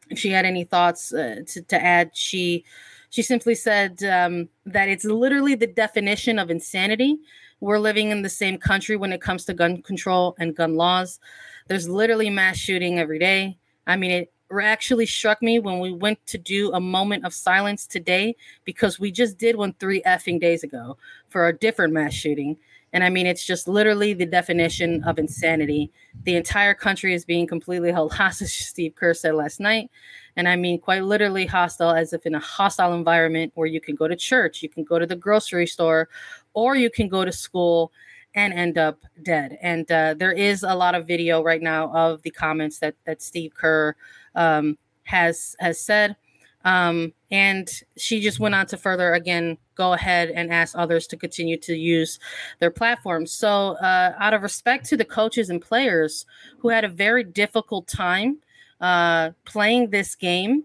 if 0.09 0.17
she 0.17 0.31
had 0.31 0.45
any 0.45 0.63
thoughts 0.63 1.13
uh, 1.13 1.41
to, 1.45 1.61
to 1.61 1.83
add, 1.83 2.09
she 2.15 2.65
she 3.09 3.21
simply 3.21 3.55
said 3.55 4.03
um, 4.03 4.49
that 4.65 4.89
it's 4.89 5.05
literally 5.05 5.55
the 5.55 5.67
definition 5.67 6.39
of 6.39 6.49
insanity. 6.49 7.17
We're 7.59 7.79
living 7.79 8.09
in 8.09 8.21
the 8.21 8.29
same 8.29 8.57
country 8.57 8.95
when 8.95 9.11
it 9.11 9.21
comes 9.21 9.45
to 9.45 9.53
gun 9.53 9.81
control 9.81 10.35
and 10.39 10.55
gun 10.55 10.75
laws. 10.75 11.19
There's 11.67 11.89
literally 11.89 12.29
mass 12.29 12.57
shooting 12.57 12.99
every 12.99 13.19
day. 13.19 13.57
I 13.87 13.95
mean, 13.95 14.11
it 14.11 14.33
actually 14.61 15.05
struck 15.05 15.41
me 15.41 15.59
when 15.59 15.79
we 15.79 15.91
went 15.91 16.25
to 16.27 16.37
do 16.37 16.71
a 16.73 16.79
moment 16.79 17.25
of 17.25 17.33
silence 17.33 17.85
today 17.85 18.35
because 18.65 18.99
we 18.99 19.11
just 19.11 19.37
did 19.37 19.55
one 19.55 19.73
three 19.79 20.01
effing 20.03 20.39
days 20.39 20.63
ago 20.63 20.97
for 21.29 21.47
a 21.47 21.57
different 21.57 21.93
mass 21.93 22.13
shooting. 22.13 22.57
And 22.91 23.03
I 23.03 23.09
mean, 23.09 23.27
it's 23.27 23.45
just 23.45 23.67
literally 23.67 24.13
the 24.13 24.25
definition 24.25 25.03
of 25.03 25.19
insanity. 25.19 25.91
The 26.23 26.35
entire 26.35 26.73
country 26.73 27.13
is 27.13 27.25
being 27.25 27.45
completely 27.45 27.91
held 27.91 28.13
hostage, 28.13 28.65
Steve 28.65 28.95
Kerr 28.95 29.13
said 29.13 29.35
last 29.35 29.59
night. 29.59 29.91
And 30.39 30.47
I 30.47 30.55
mean, 30.55 30.79
quite 30.79 31.03
literally 31.03 31.45
hostile, 31.45 31.91
as 31.91 32.13
if 32.13 32.25
in 32.25 32.33
a 32.33 32.39
hostile 32.39 32.93
environment 32.93 33.51
where 33.55 33.67
you 33.67 33.81
can 33.81 33.93
go 33.93 34.07
to 34.07 34.15
church, 34.15 34.63
you 34.63 34.69
can 34.69 34.85
go 34.85 34.97
to 34.97 35.05
the 35.05 35.17
grocery 35.17 35.67
store, 35.67 36.07
or 36.53 36.77
you 36.77 36.89
can 36.89 37.09
go 37.09 37.25
to 37.25 37.31
school 37.33 37.91
and 38.35 38.53
end 38.53 38.77
up 38.77 39.03
dead. 39.21 39.57
And 39.61 39.91
uh, 39.91 40.13
there 40.13 40.31
is 40.31 40.63
a 40.63 40.73
lot 40.73 40.95
of 40.95 41.05
video 41.05 41.43
right 41.43 41.61
now 41.61 41.91
of 41.93 42.21
the 42.21 42.31
comments 42.31 42.79
that 42.79 42.95
that 43.03 43.21
Steve 43.21 43.53
Kerr 43.53 43.97
um, 44.33 44.77
has 45.03 45.57
has 45.59 45.81
said. 45.81 46.15
Um, 46.63 47.11
and 47.31 47.69
she 47.97 48.21
just 48.21 48.39
went 48.39 48.55
on 48.55 48.65
to 48.67 48.77
further 48.77 49.11
again 49.15 49.57
go 49.75 49.91
ahead 49.91 50.29
and 50.29 50.53
ask 50.53 50.73
others 50.77 51.05
to 51.07 51.17
continue 51.17 51.57
to 51.57 51.75
use 51.75 52.17
their 52.59 52.71
platforms. 52.71 53.33
So, 53.33 53.75
uh, 53.81 54.13
out 54.17 54.33
of 54.33 54.41
respect 54.41 54.85
to 54.85 54.95
the 54.95 55.03
coaches 55.03 55.49
and 55.49 55.61
players 55.61 56.25
who 56.59 56.69
had 56.69 56.85
a 56.85 56.89
very 56.89 57.25
difficult 57.25 57.87
time 57.87 58.39
uh, 58.81 59.31
playing 59.45 59.89
this 59.89 60.15
game 60.15 60.63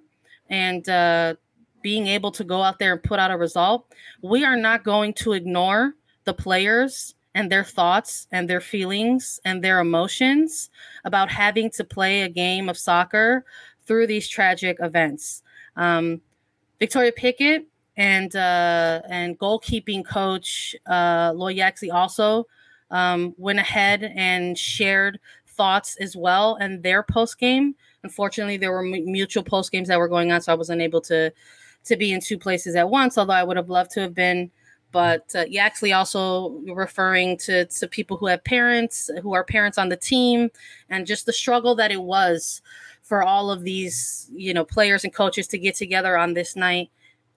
and 0.48 0.88
uh, 0.88 1.34
being 1.82 2.06
able 2.06 2.30
to 2.32 2.44
go 2.44 2.62
out 2.62 2.78
there 2.78 2.92
and 2.92 3.02
put 3.02 3.18
out 3.18 3.30
a 3.30 3.36
result, 3.36 3.86
we 4.22 4.44
are 4.44 4.56
not 4.56 4.84
going 4.84 5.12
to 5.14 5.32
ignore 5.32 5.94
the 6.24 6.34
players 6.34 7.14
and 7.34 7.50
their 7.50 7.64
thoughts 7.64 8.26
and 8.32 8.48
their 8.48 8.60
feelings 8.60 9.40
and 9.44 9.62
their 9.62 9.80
emotions 9.80 10.70
about 11.04 11.30
having 11.30 11.70
to 11.70 11.84
play 11.84 12.22
a 12.22 12.28
game 12.28 12.68
of 12.68 12.78
soccer 12.78 13.44
through 13.86 14.06
these 14.06 14.28
tragic 14.28 14.78
events. 14.80 15.42
Um, 15.76 16.20
Victoria 16.78 17.12
Pickett 17.12 17.66
and 17.96 18.34
uh, 18.34 19.02
and 19.08 19.38
goalkeeping 19.38 20.04
coach 20.04 20.74
uh, 20.86 21.32
Lloyd 21.34 21.56
Yaxley 21.56 21.90
also 21.90 22.46
um, 22.90 23.34
went 23.36 23.58
ahead 23.58 24.12
and 24.14 24.58
shared 24.58 25.18
thoughts 25.46 25.96
as 26.00 26.16
well 26.16 26.56
and 26.60 26.82
their 26.82 27.02
post 27.02 27.38
game 27.38 27.74
Unfortunately, 28.04 28.56
there 28.56 28.70
were 28.70 28.82
mutual 28.82 29.42
post 29.42 29.72
games 29.72 29.88
that 29.88 29.98
were 29.98 30.08
going 30.08 30.30
on, 30.30 30.40
so 30.40 30.52
I 30.52 30.56
wasn't 30.56 30.82
able 30.82 31.00
to 31.02 31.32
to 31.84 31.96
be 31.96 32.12
in 32.12 32.20
two 32.20 32.38
places 32.38 32.76
at 32.76 32.88
once. 32.88 33.18
Although 33.18 33.32
I 33.32 33.42
would 33.42 33.56
have 33.56 33.70
loved 33.70 33.90
to 33.92 34.00
have 34.00 34.14
been. 34.14 34.50
But 34.92 35.34
uh, 35.34 35.44
Yaxley 35.48 35.92
also 35.92 36.60
referring 36.72 37.38
to 37.38 37.64
to 37.64 37.88
people 37.88 38.16
who 38.16 38.26
have 38.26 38.44
parents 38.44 39.10
who 39.22 39.34
are 39.34 39.42
parents 39.42 39.78
on 39.78 39.88
the 39.88 39.96
team, 39.96 40.50
and 40.88 41.06
just 41.06 41.26
the 41.26 41.32
struggle 41.32 41.74
that 41.74 41.90
it 41.90 42.02
was 42.02 42.62
for 43.02 43.22
all 43.22 43.50
of 43.50 43.64
these 43.64 44.30
you 44.32 44.54
know 44.54 44.64
players 44.64 45.02
and 45.02 45.12
coaches 45.12 45.48
to 45.48 45.58
get 45.58 45.74
together 45.74 46.16
on 46.16 46.34
this 46.34 46.54
night 46.54 46.90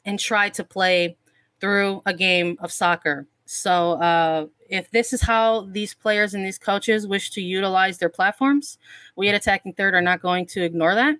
and 0.06 0.20
try 0.20 0.50
to 0.50 0.64
play 0.64 1.18
through 1.60 2.02
a 2.06 2.14
game 2.14 2.58
of 2.60 2.72
soccer. 2.72 3.26
So 3.46 3.94
uh, 3.94 4.48
if 4.70 4.92
this 4.92 5.14
is 5.14 5.22
how 5.22 5.68
these 5.72 5.94
players 5.94 6.34
and 6.34 6.46
these 6.46 6.58
coaches 6.58 7.08
wish 7.08 7.32
to 7.32 7.42
utilize 7.42 7.98
their 7.98 8.10
platforms, 8.10 8.78
we 9.16 9.30
at 9.30 9.36
Attacking 9.36 9.74
Third 9.74 9.94
are 9.94 10.02
not 10.02 10.22
going 10.22 10.46
to 10.48 10.64
ignore 10.64 10.96
that 10.96 11.16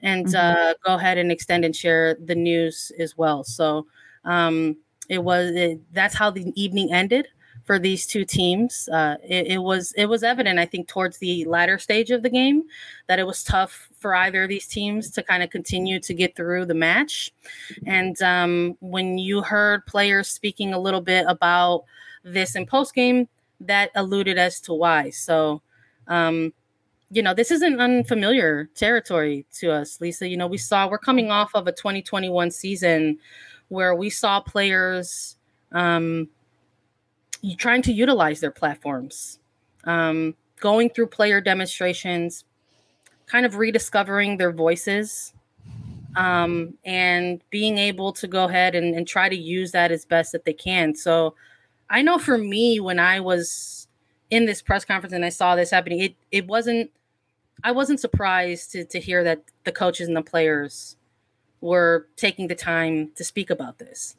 and 0.00 0.26
mm-hmm. 0.26 0.36
uh, 0.36 0.74
go 0.84 0.94
ahead 0.94 1.18
and 1.18 1.32
extend 1.32 1.64
and 1.64 1.74
share 1.74 2.16
the 2.24 2.34
news 2.34 2.92
as 2.98 3.16
well. 3.16 3.44
So 3.44 3.86
um, 4.24 4.76
it 5.08 5.22
was 5.22 5.50
it, 5.52 5.80
that's 5.92 6.14
how 6.14 6.30
the 6.30 6.52
evening 6.60 6.92
ended 6.92 7.28
for 7.66 7.80
these 7.80 8.06
two 8.06 8.24
teams. 8.24 8.88
Uh, 8.88 9.16
it, 9.24 9.48
it, 9.48 9.58
was 9.58 9.92
it 9.96 10.06
was 10.06 10.22
evident, 10.22 10.58
I 10.58 10.64
think, 10.64 10.86
towards 10.86 11.18
the 11.18 11.44
latter 11.46 11.78
stage 11.78 12.12
of 12.12 12.22
the 12.22 12.30
game 12.30 12.62
that 13.08 13.18
it 13.18 13.26
was 13.26 13.42
tough 13.42 13.88
for 13.98 14.14
either 14.14 14.44
of 14.44 14.48
these 14.48 14.68
teams 14.68 15.10
to 15.10 15.22
kind 15.22 15.42
of 15.42 15.50
continue 15.50 15.98
to 16.00 16.14
get 16.14 16.36
through 16.36 16.66
the 16.66 16.74
match. 16.74 17.32
And 17.84 18.20
um, 18.22 18.76
when 18.80 19.18
you 19.18 19.42
heard 19.42 19.84
players 19.84 20.28
speaking 20.28 20.72
a 20.72 20.78
little 20.78 21.00
bit 21.00 21.26
about 21.28 21.84
this 22.22 22.54
in 22.54 22.66
post 22.66 22.94
game, 22.94 23.28
that 23.60 23.90
alluded 23.94 24.38
as 24.38 24.60
to 24.62 24.72
why. 24.72 25.10
So. 25.10 25.60
Um, 26.08 26.54
you 27.08 27.22
know, 27.22 27.34
this 27.34 27.52
isn't 27.52 27.80
unfamiliar 27.80 28.68
territory 28.74 29.46
to 29.54 29.70
us, 29.70 30.00
Lisa. 30.00 30.28
You 30.28 30.36
know, 30.36 30.48
we 30.48 30.58
saw 30.58 30.88
we're 30.88 30.98
coming 30.98 31.30
off 31.30 31.52
of 31.54 31.68
a 31.68 31.72
2021 31.72 32.50
season 32.50 33.18
where 33.68 33.94
we 33.94 34.10
saw 34.10 34.40
players 34.40 35.36
um, 35.70 36.28
trying 37.58 37.82
to 37.82 37.92
utilize 37.92 38.40
their 38.40 38.50
platforms, 38.50 39.38
um, 39.84 40.34
going 40.60 40.90
through 40.90 41.08
player 41.08 41.40
demonstrations, 41.40 42.44
kind 43.26 43.46
of 43.46 43.56
rediscovering 43.56 44.36
their 44.36 44.52
voices, 44.52 45.32
um, 46.16 46.74
and 46.84 47.42
being 47.50 47.78
able 47.78 48.12
to 48.12 48.26
go 48.26 48.44
ahead 48.44 48.74
and, 48.74 48.94
and 48.94 49.06
try 49.06 49.28
to 49.28 49.36
use 49.36 49.72
that 49.72 49.92
as 49.92 50.04
best 50.04 50.32
that 50.32 50.44
they 50.44 50.52
can. 50.52 50.94
So 50.94 51.34
I 51.90 52.02
know 52.02 52.18
for 52.18 52.38
me, 52.38 52.80
when 52.80 52.98
I 52.98 53.20
was 53.20 53.86
in 54.30 54.46
this 54.46 54.62
press 54.62 54.84
conference 54.84 55.12
and 55.12 55.24
I 55.24 55.28
saw 55.28 55.54
this 55.54 55.70
happening, 55.70 56.00
it 56.00 56.14
it 56.30 56.46
wasn't 56.46 56.90
I 57.62 57.72
wasn't 57.72 58.00
surprised 58.00 58.72
to 58.72 58.84
to 58.84 58.98
hear 58.98 59.22
that 59.24 59.42
the 59.64 59.72
coaches 59.72 60.08
and 60.08 60.16
the 60.16 60.22
players 60.22 60.96
were 61.60 62.06
taking 62.16 62.48
the 62.48 62.54
time 62.54 63.12
to 63.16 63.24
speak 63.24 63.50
about 63.50 63.78
this. 63.78 64.16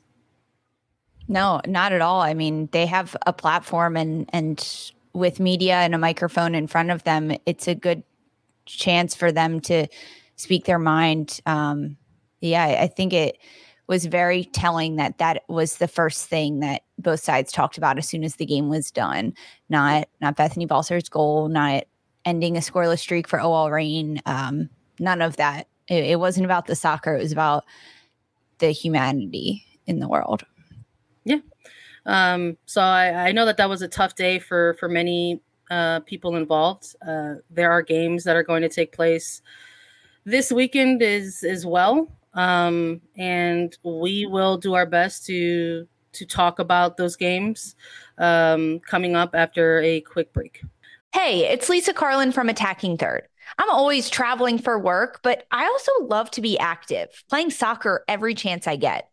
No, 1.28 1.62
not 1.68 1.92
at 1.92 2.02
all. 2.02 2.22
I 2.22 2.34
mean, 2.34 2.70
they 2.72 2.86
have 2.86 3.16
a 3.26 3.34
platform 3.34 3.98
and 3.98 4.30
and 4.34 4.94
with 5.14 5.40
media 5.40 5.76
and 5.76 5.96
a 5.96 5.98
microphone 5.98 6.54
in 6.54 6.68
front 6.68 6.92
of 6.92 7.04
them, 7.04 7.36
it's 7.46 7.68
a 7.68 7.76
good 7.76 8.04
chance 8.66 9.16
for 9.16 9.32
them 9.32 9.60
to 9.62 9.88
speak 10.36 10.66
their 10.66 10.80
mind. 10.80 11.40
Um, 11.46 11.98
yeah, 12.40 12.78
I 12.82 12.88
think 12.88 13.14
it 13.14 13.40
was 13.88 14.06
very 14.06 14.46
telling 14.46 14.98
that 14.98 15.18
that 15.18 15.44
was 15.48 15.78
the 15.78 15.88
first 15.88 16.28
thing 16.28 16.60
that 16.60 16.84
both 17.00 17.20
sides 17.22 17.52
talked 17.52 17.78
about 17.78 17.98
as 17.98 18.08
soon 18.08 18.24
as 18.24 18.36
the 18.36 18.46
game 18.46 18.70
was 18.70 18.92
done. 18.92 19.34
Not 19.70 20.08
not 20.22 20.36
Bethany 20.36 20.66
Balcer's 20.66 21.10
goal, 21.10 21.50
not 21.50 21.86
ending 22.26 22.58
a 22.58 22.62
scoreless 22.62 23.00
streak 23.00 23.28
for 23.28 23.40
OL 23.42 23.72
Reign. 23.72 24.22
Um, 24.26 24.70
none 25.00 25.22
of 25.22 25.38
that. 25.38 25.68
It, 25.88 26.04
it 26.04 26.20
wasn't 26.20 26.46
about 26.46 26.68
the 26.68 26.76
soccer. 26.76 27.16
It 27.16 27.22
was 27.22 27.32
about 27.32 27.66
the 28.60 28.72
humanity 28.72 29.64
in 29.86 30.00
the 30.00 30.08
world. 30.08 30.44
Yeah. 31.28 31.40
Um, 32.06 32.58
so 32.66 32.82
I, 32.82 33.28
I 33.28 33.32
know 33.34 33.46
that 33.46 33.58
that 33.58 33.70
was 33.70 33.82
a 33.82 33.88
tough 33.88 34.16
day 34.16 34.40
for 34.40 34.76
for 34.80 34.88
many 34.88 35.42
uh, 35.70 36.00
people 36.02 36.38
involved. 36.38 36.96
Uh, 37.06 37.36
there 37.50 37.70
are 37.70 37.82
games 37.82 38.24
that 38.24 38.36
are 38.36 38.44
going 38.44 38.62
to 38.62 38.70
take 38.70 38.94
place 38.94 39.42
this 40.24 40.52
weekend 40.52 41.04
as 41.04 41.44
as 41.44 41.66
well, 41.66 42.10
um, 42.34 43.02
and 43.18 43.78
we 43.84 44.26
will 44.26 44.58
do 44.58 44.74
our 44.74 44.86
best 44.86 45.26
to 45.26 45.86
to 46.14 46.26
talk 46.26 46.60
about 46.60 46.96
those 46.96 47.18
games 47.18 47.76
um, 48.18 48.80
coming 48.80 49.16
up 49.16 49.32
after 49.36 49.82
a 49.82 50.00
quick 50.02 50.32
break. 50.32 50.62
Hey, 51.14 51.46
it's 51.52 51.68
Lisa 51.68 51.94
Carlin 51.94 52.32
from 52.32 52.48
Attacking 52.48 52.98
Third. 52.98 53.28
I'm 53.58 53.70
always 53.70 54.10
traveling 54.10 54.60
for 54.60 54.80
work, 54.80 55.20
but 55.24 55.46
I 55.52 55.66
also 55.66 55.92
love 56.06 56.32
to 56.32 56.42
be 56.42 56.58
active, 56.58 57.10
playing 57.30 57.50
soccer 57.50 58.06
every 58.08 58.34
chance 58.34 58.66
I 58.66 58.78
get. 58.78 59.10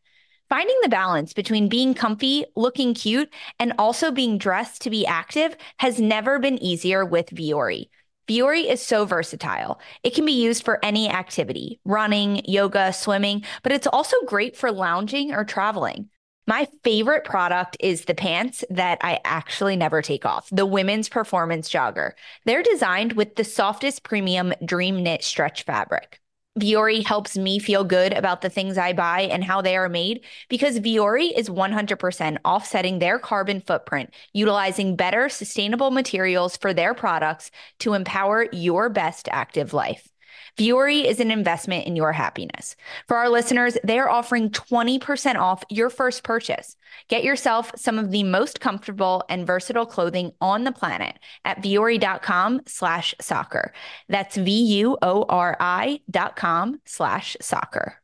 Finding 0.48 0.78
the 0.82 0.88
balance 0.88 1.32
between 1.32 1.68
being 1.68 1.94
comfy, 1.94 2.44
looking 2.54 2.94
cute, 2.94 3.32
and 3.58 3.72
also 3.78 4.10
being 4.10 4.38
dressed 4.38 4.82
to 4.82 4.90
be 4.90 5.06
active 5.06 5.56
has 5.78 5.98
never 5.98 6.38
been 6.38 6.62
easier 6.62 7.04
with 7.04 7.30
Vuori. 7.30 7.88
Vuori 8.28 8.70
is 8.70 8.80
so 8.80 9.04
versatile. 9.04 9.80
It 10.02 10.14
can 10.14 10.24
be 10.24 10.32
used 10.32 10.64
for 10.64 10.84
any 10.84 11.10
activity 11.10 11.80
running, 11.84 12.42
yoga, 12.44 12.92
swimming, 12.92 13.44
but 13.62 13.72
it's 13.72 13.86
also 13.86 14.16
great 14.26 14.56
for 14.56 14.70
lounging 14.70 15.32
or 15.32 15.44
traveling. 15.44 16.08
My 16.46 16.68
favorite 16.82 17.24
product 17.24 17.78
is 17.80 18.04
the 18.04 18.14
pants 18.14 18.64
that 18.68 18.98
I 19.00 19.20
actually 19.24 19.76
never 19.76 20.02
take 20.02 20.26
off, 20.26 20.48
the 20.52 20.66
women's 20.66 21.08
performance 21.08 21.70
jogger. 21.70 22.12
They're 22.44 22.62
designed 22.62 23.14
with 23.14 23.36
the 23.36 23.44
softest 23.44 24.02
premium 24.02 24.52
dream 24.64 25.02
knit 25.02 25.24
stretch 25.24 25.62
fabric. 25.62 26.20
Vuori 26.58 27.04
helps 27.04 27.36
me 27.36 27.58
feel 27.58 27.82
good 27.82 28.12
about 28.12 28.40
the 28.40 28.48
things 28.48 28.78
I 28.78 28.92
buy 28.92 29.22
and 29.22 29.42
how 29.42 29.60
they 29.60 29.76
are 29.76 29.88
made 29.88 30.24
because 30.48 30.78
Vuori 30.78 31.36
is 31.36 31.48
100% 31.48 32.38
offsetting 32.44 33.00
their 33.00 33.18
carbon 33.18 33.60
footprint, 33.60 34.14
utilizing 34.32 34.94
better 34.94 35.28
sustainable 35.28 35.90
materials 35.90 36.56
for 36.56 36.72
their 36.72 36.94
products 36.94 37.50
to 37.80 37.94
empower 37.94 38.46
your 38.52 38.88
best 38.88 39.28
active 39.32 39.72
life. 39.72 40.08
Vuori 40.56 41.04
is 41.04 41.18
an 41.18 41.30
investment 41.30 41.86
in 41.86 41.96
your 41.96 42.12
happiness. 42.12 42.76
For 43.08 43.16
our 43.16 43.28
listeners, 43.28 43.76
they 43.82 43.98
are 43.98 44.08
offering 44.08 44.50
20% 44.50 45.36
off 45.36 45.64
your 45.68 45.90
first 45.90 46.22
purchase. 46.22 46.76
Get 47.08 47.24
yourself 47.24 47.72
some 47.76 47.98
of 47.98 48.12
the 48.12 48.22
most 48.22 48.60
comfortable 48.60 49.24
and 49.28 49.46
versatile 49.46 49.86
clothing 49.86 50.32
on 50.40 50.64
the 50.64 50.72
planet 50.72 51.18
at 51.44 51.62
vuori.com 51.62 52.60
slash 52.66 53.14
soccer. 53.20 53.72
That's 54.08 54.36
V-U-O-R-I 54.36 56.00
dot 56.10 56.36
com 56.36 56.80
slash 56.84 57.36
soccer. 57.40 58.03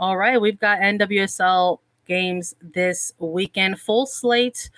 All 0.00 0.16
right, 0.16 0.40
we've 0.40 0.58
got 0.58 0.78
NWSL 0.78 1.78
games 2.06 2.54
this 2.62 3.12
weekend. 3.18 3.78
Full 3.78 4.06
slate 4.06 4.70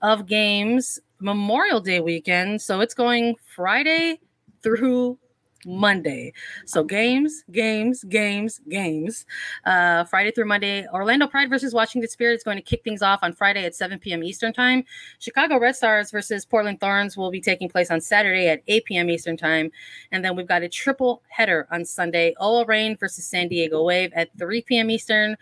of 0.00 0.26
games. 0.26 0.98
Memorial 1.18 1.80
Day 1.82 2.00
weekend. 2.00 2.62
So 2.62 2.80
it's 2.80 2.94
going 2.94 3.36
Friday 3.54 4.20
through 4.62 5.18
Monday. 5.66 6.32
So 6.66 6.82
games, 6.82 7.44
games, 7.50 8.04
games, 8.04 8.60
games. 8.68 9.26
Uh, 9.64 10.04
Friday 10.04 10.30
through 10.30 10.46
Monday. 10.46 10.86
Orlando 10.88 11.26
Pride 11.26 11.50
versus 11.50 11.74
Washington 11.74 12.08
Spirit 12.10 12.34
is 12.34 12.44
going 12.44 12.56
to 12.56 12.62
kick 12.62 12.82
things 12.82 13.02
off 13.02 13.20
on 13.22 13.32
Friday 13.32 13.64
at 13.64 13.74
7 13.74 13.98
p.m. 13.98 14.22
Eastern 14.24 14.52
Time. 14.52 14.84
Chicago 15.18 15.58
Red 15.58 15.76
Stars 15.76 16.10
versus 16.10 16.44
Portland 16.44 16.80
Thorns 16.80 17.16
will 17.16 17.30
be 17.30 17.40
taking 17.40 17.68
place 17.68 17.90
on 17.90 18.00
Saturday 18.00 18.48
at 18.48 18.62
8 18.68 18.84
p.m. 18.86 19.10
Eastern 19.10 19.36
Time. 19.36 19.70
And 20.12 20.24
then 20.24 20.36
we've 20.36 20.48
got 20.48 20.62
a 20.62 20.68
triple 20.68 21.22
header 21.28 21.66
on 21.70 21.84
Sunday. 21.84 22.34
OL 22.38 22.64
Reign 22.64 22.96
versus 22.96 23.26
San 23.26 23.48
Diego 23.48 23.82
Wave 23.82 24.12
at 24.14 24.30
3 24.38 24.62
p.m. 24.62 24.90
Eastern. 24.90 25.36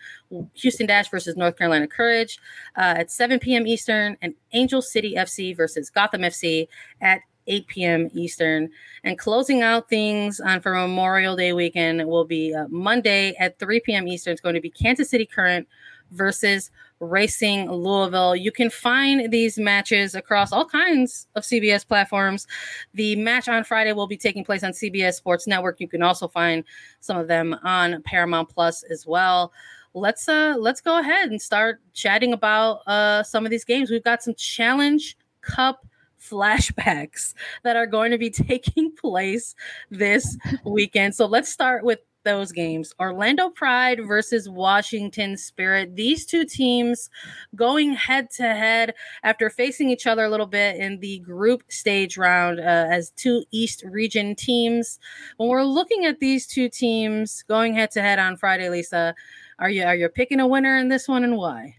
Houston 0.55 0.87
Dash 0.87 1.09
versus 1.09 1.37
North 1.37 1.57
Carolina 1.57 1.87
Courage 1.87 2.39
uh, 2.77 2.95
at 2.99 3.11
7 3.11 3.39
p.m. 3.39 3.67
Eastern. 3.67 4.17
And 4.21 4.35
Angel 4.53 4.83
City 4.83 5.15
FC 5.17 5.57
versus 5.57 5.91
Gotham 5.91 6.23
FC 6.23 6.69
at 7.01 7.21
8 7.49 7.67
p.m. 7.67 8.09
Eastern. 8.13 8.71
And 9.05 9.19
closing 9.19 9.63
out 9.63 9.89
things 9.89 10.41
on 10.41 10.61
for 10.61 10.75
Memorial 10.75 11.35
Day 11.35 11.53
weekend 11.53 12.07
will 12.07 12.25
be 12.25 12.55
uh, 12.55 12.67
Monday 12.69 13.35
at 13.39 13.59
3 13.59 13.81
p.m. 13.81 14.07
Eastern. 14.07 14.33
It's 14.33 14.41
going 14.41 14.55
to 14.55 14.61
be 14.61 14.71
Kansas 14.71 15.11
City 15.11 15.27
Current 15.27 15.67
versus 16.11 16.71
Racing 17.01 17.71
Louisville. 17.71 18.35
You 18.35 18.51
can 18.51 18.71
find 18.71 19.31
these 19.31 19.59
matches 19.59 20.15
across 20.15 20.53
all 20.53 20.65
kinds 20.65 21.29
of 21.35 21.45
CBS 21.45 21.87
platforms. 21.87 22.47
The 22.95 23.17
match 23.17 23.49
on 23.49 23.65
Friday 23.65 23.93
will 23.93 24.07
be 24.07 24.17
taking 24.17 24.45
place 24.45 24.65
on 24.65 24.73
CBS 24.73 25.15
Sports 25.15 25.47
Network. 25.47 25.81
You 25.81 25.89
can 25.89 26.03
also 26.03 26.27
find 26.27 26.65
some 27.01 27.17
of 27.17 27.29
them 27.29 27.57
on 27.63 28.03
Paramount 28.03 28.49
Plus 28.49 28.83
as 28.85 29.07
well. 29.07 29.53
Let's 29.95 30.29
uh 30.29 30.55
let's 30.59 30.81
go 30.81 30.99
ahead 30.99 31.31
and 31.31 31.41
start 31.41 31.81
chatting 31.95 32.33
about 32.33 32.87
uh 32.87 33.23
some 33.23 33.45
of 33.45 33.51
these 33.51 33.65
games. 33.65 33.91
We've 33.91 34.05
got 34.05 34.23
some 34.23 34.35
Challenge 34.35 35.17
Cup 35.41 35.87
flashbacks 36.21 37.35
that 37.65 37.77
are 37.77 37.87
going 37.87 38.11
to 38.11 38.19
be 38.19 38.31
taking 38.49 38.95
place 38.95 39.55
this 39.91 40.37
weekend. 40.65 41.15
So 41.15 41.27
let's 41.27 41.51
start 41.51 41.85
with 41.85 42.01
those 42.25 42.53
games 42.53 42.93
Orlando 43.01 43.49
Pride 43.49 44.01
versus 44.07 44.49
Washington 44.51 45.37
Spirit. 45.37 45.97
These 45.97 46.27
two 46.27 46.45
teams 46.45 47.09
going 47.57 47.95
head 47.95 48.31
to 48.33 48.43
head 48.43 48.95
after 49.23 49.49
facing 49.49 49.89
each 49.89 50.07
other 50.07 50.25
a 50.25 50.29
little 50.29 50.47
bit 50.47 50.77
in 50.77 51.01
the 51.01 51.21
group 51.21 51.63
stage 51.69 52.19
round 52.19 52.61
uh, 52.61 52.87
as 52.91 53.13
two 53.13 53.45
East 53.51 53.83
region 53.85 54.35
teams. 54.35 54.99
When 55.39 55.49
we're 55.49 55.65
looking 55.65 56.05
at 56.05 56.21
these 56.21 56.47
two 56.47 56.69
teams 56.69 57.43
going 57.49 57.75
head 57.75 57.91
to 57.93 58.03
head 58.03 58.19
on 58.19 58.37
Friday, 58.37 58.69
Lisa, 58.69 59.15
are 59.59 59.71
you 59.71 59.85
are 59.85 59.97
you 59.97 60.09
picking 60.09 60.41
a 60.41 60.47
winner 60.47 60.77
in 60.77 60.89
this 60.89 61.09
one 61.09 61.25
and 61.25 61.37
why? 61.37 61.77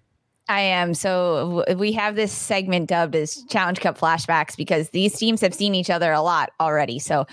I 0.50 0.62
am. 0.62 0.96
So 0.96 1.64
we 1.78 1.92
have 1.92 2.16
this 2.16 2.32
segment 2.32 2.90
dubbed 2.90 3.16
as 3.16 3.44
Challenge 3.44 3.80
Cup 3.80 4.00
flashbacks 4.00 4.58
because 4.58 4.90
these 4.90 5.16
teams 5.16 5.42
have 5.42 5.54
seen 5.54 5.76
each 5.76 5.92
other 5.92 6.12
a 6.12 6.22
lot 6.22 6.50
already. 6.60 6.98
So 6.98 7.28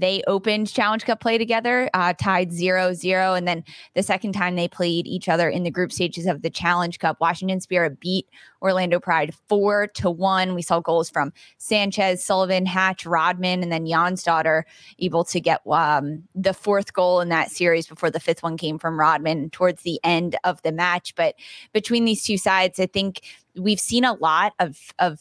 they 0.00 0.22
opened 0.26 0.72
Challenge 0.72 1.04
Cup 1.04 1.20
play 1.20 1.38
together, 1.38 1.90
uh, 1.94 2.14
tied 2.14 2.52
0 2.52 2.94
0. 2.94 3.34
And 3.34 3.46
then 3.46 3.64
the 3.94 4.02
second 4.02 4.32
time 4.32 4.56
they 4.56 4.68
played 4.68 5.06
each 5.06 5.28
other 5.28 5.48
in 5.48 5.62
the 5.62 5.70
group 5.70 5.92
stages 5.92 6.26
of 6.26 6.42
the 6.42 6.50
Challenge 6.50 6.98
Cup, 6.98 7.18
Washington 7.20 7.60
Spirit 7.60 8.00
beat 8.00 8.26
Orlando 8.62 9.00
Pride 9.00 9.34
4 9.48 9.88
to 9.88 10.10
1. 10.10 10.54
We 10.54 10.62
saw 10.62 10.80
goals 10.80 11.10
from 11.10 11.32
Sanchez, 11.58 12.24
Sullivan, 12.24 12.66
Hatch, 12.66 13.06
Rodman, 13.06 13.62
and 13.62 13.70
then 13.70 13.86
Jonsdottir 13.86 14.62
able 14.98 15.24
to 15.24 15.40
get 15.40 15.60
um, 15.70 16.24
the 16.34 16.54
fourth 16.54 16.92
goal 16.92 17.20
in 17.20 17.28
that 17.28 17.50
series 17.50 17.86
before 17.86 18.10
the 18.10 18.20
fifth 18.20 18.42
one 18.42 18.56
came 18.56 18.78
from 18.78 18.98
Rodman 18.98 19.50
towards 19.50 19.82
the 19.82 20.00
end 20.04 20.36
of 20.44 20.60
the 20.62 20.72
match. 20.72 21.14
But 21.14 21.34
between 21.72 22.04
these 22.04 22.24
two 22.24 22.38
sides, 22.38 22.80
I 22.80 22.86
think 22.86 23.22
we've 23.56 23.80
seen 23.80 24.04
a 24.04 24.14
lot 24.14 24.54
of, 24.58 24.78
of 24.98 25.20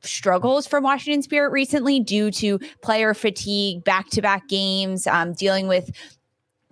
struggles 0.00 0.66
from 0.66 0.84
Washington 0.84 1.22
Spirit 1.22 1.50
recently 1.50 2.00
due 2.00 2.30
to 2.32 2.58
player 2.82 3.14
fatigue, 3.14 3.84
back 3.84 4.08
to 4.10 4.22
back 4.22 4.48
games, 4.48 5.06
um, 5.06 5.32
dealing 5.32 5.68
with 5.68 5.90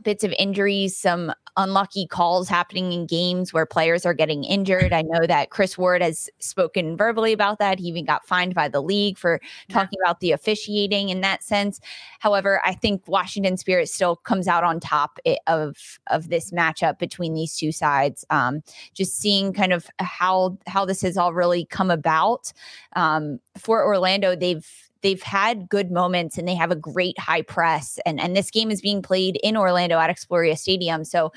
bits 0.02 0.24
of 0.24 0.32
injuries, 0.38 0.96
some 0.96 1.32
unlucky 1.56 2.06
calls 2.06 2.48
happening 2.48 2.92
in 2.92 3.06
games 3.06 3.52
where 3.52 3.66
players 3.66 4.04
are 4.04 4.14
getting 4.14 4.44
injured. 4.44 4.92
I 4.92 5.02
know 5.02 5.26
that 5.26 5.50
Kris 5.50 5.78
Ward 5.78 6.02
has 6.02 6.28
spoken 6.38 6.96
verbally 6.96 7.32
about 7.32 7.58
that. 7.58 7.78
He 7.78 7.86
even 7.86 8.04
got 8.04 8.26
fined 8.26 8.54
by 8.54 8.68
the 8.68 8.82
league 8.82 9.18
for 9.18 9.40
talking 9.68 9.98
yeah. 10.00 10.10
about 10.10 10.20
the 10.20 10.32
officiating 10.32 11.08
in 11.08 11.20
that 11.22 11.42
sense. 11.42 11.80
However, 12.20 12.60
I 12.64 12.74
think 12.74 13.06
Washington 13.08 13.56
Spirit 13.56 13.88
still 13.88 14.16
comes 14.16 14.48
out 14.48 14.64
on 14.64 14.80
top 14.80 15.18
of 15.46 15.76
of 16.08 16.28
this 16.28 16.50
matchup 16.50 16.98
between 16.98 17.34
these 17.34 17.56
two 17.56 17.72
sides. 17.72 18.24
Um, 18.30 18.62
just 18.94 19.18
seeing 19.18 19.52
kind 19.52 19.72
of 19.72 19.86
how 19.98 20.58
how 20.66 20.84
this 20.84 21.02
has 21.02 21.16
all 21.16 21.32
really 21.32 21.64
come 21.66 21.90
about 21.90 22.52
um, 22.94 23.40
for 23.56 23.84
Orlando. 23.84 24.36
They've 24.36 24.66
they've 25.02 25.22
had 25.22 25.68
good 25.68 25.90
moments 25.90 26.38
and 26.38 26.46
they 26.46 26.54
have 26.54 26.70
a 26.70 26.76
great 26.76 27.18
high 27.18 27.42
press. 27.42 27.98
And 28.06 28.20
and 28.20 28.36
this 28.36 28.50
game 28.50 28.70
is 28.70 28.80
being 28.80 29.02
played 29.02 29.38
in 29.42 29.56
Orlando 29.56 29.98
at 29.98 30.10
Exploria 30.10 30.56
Stadium. 30.56 31.04
So 31.04 31.32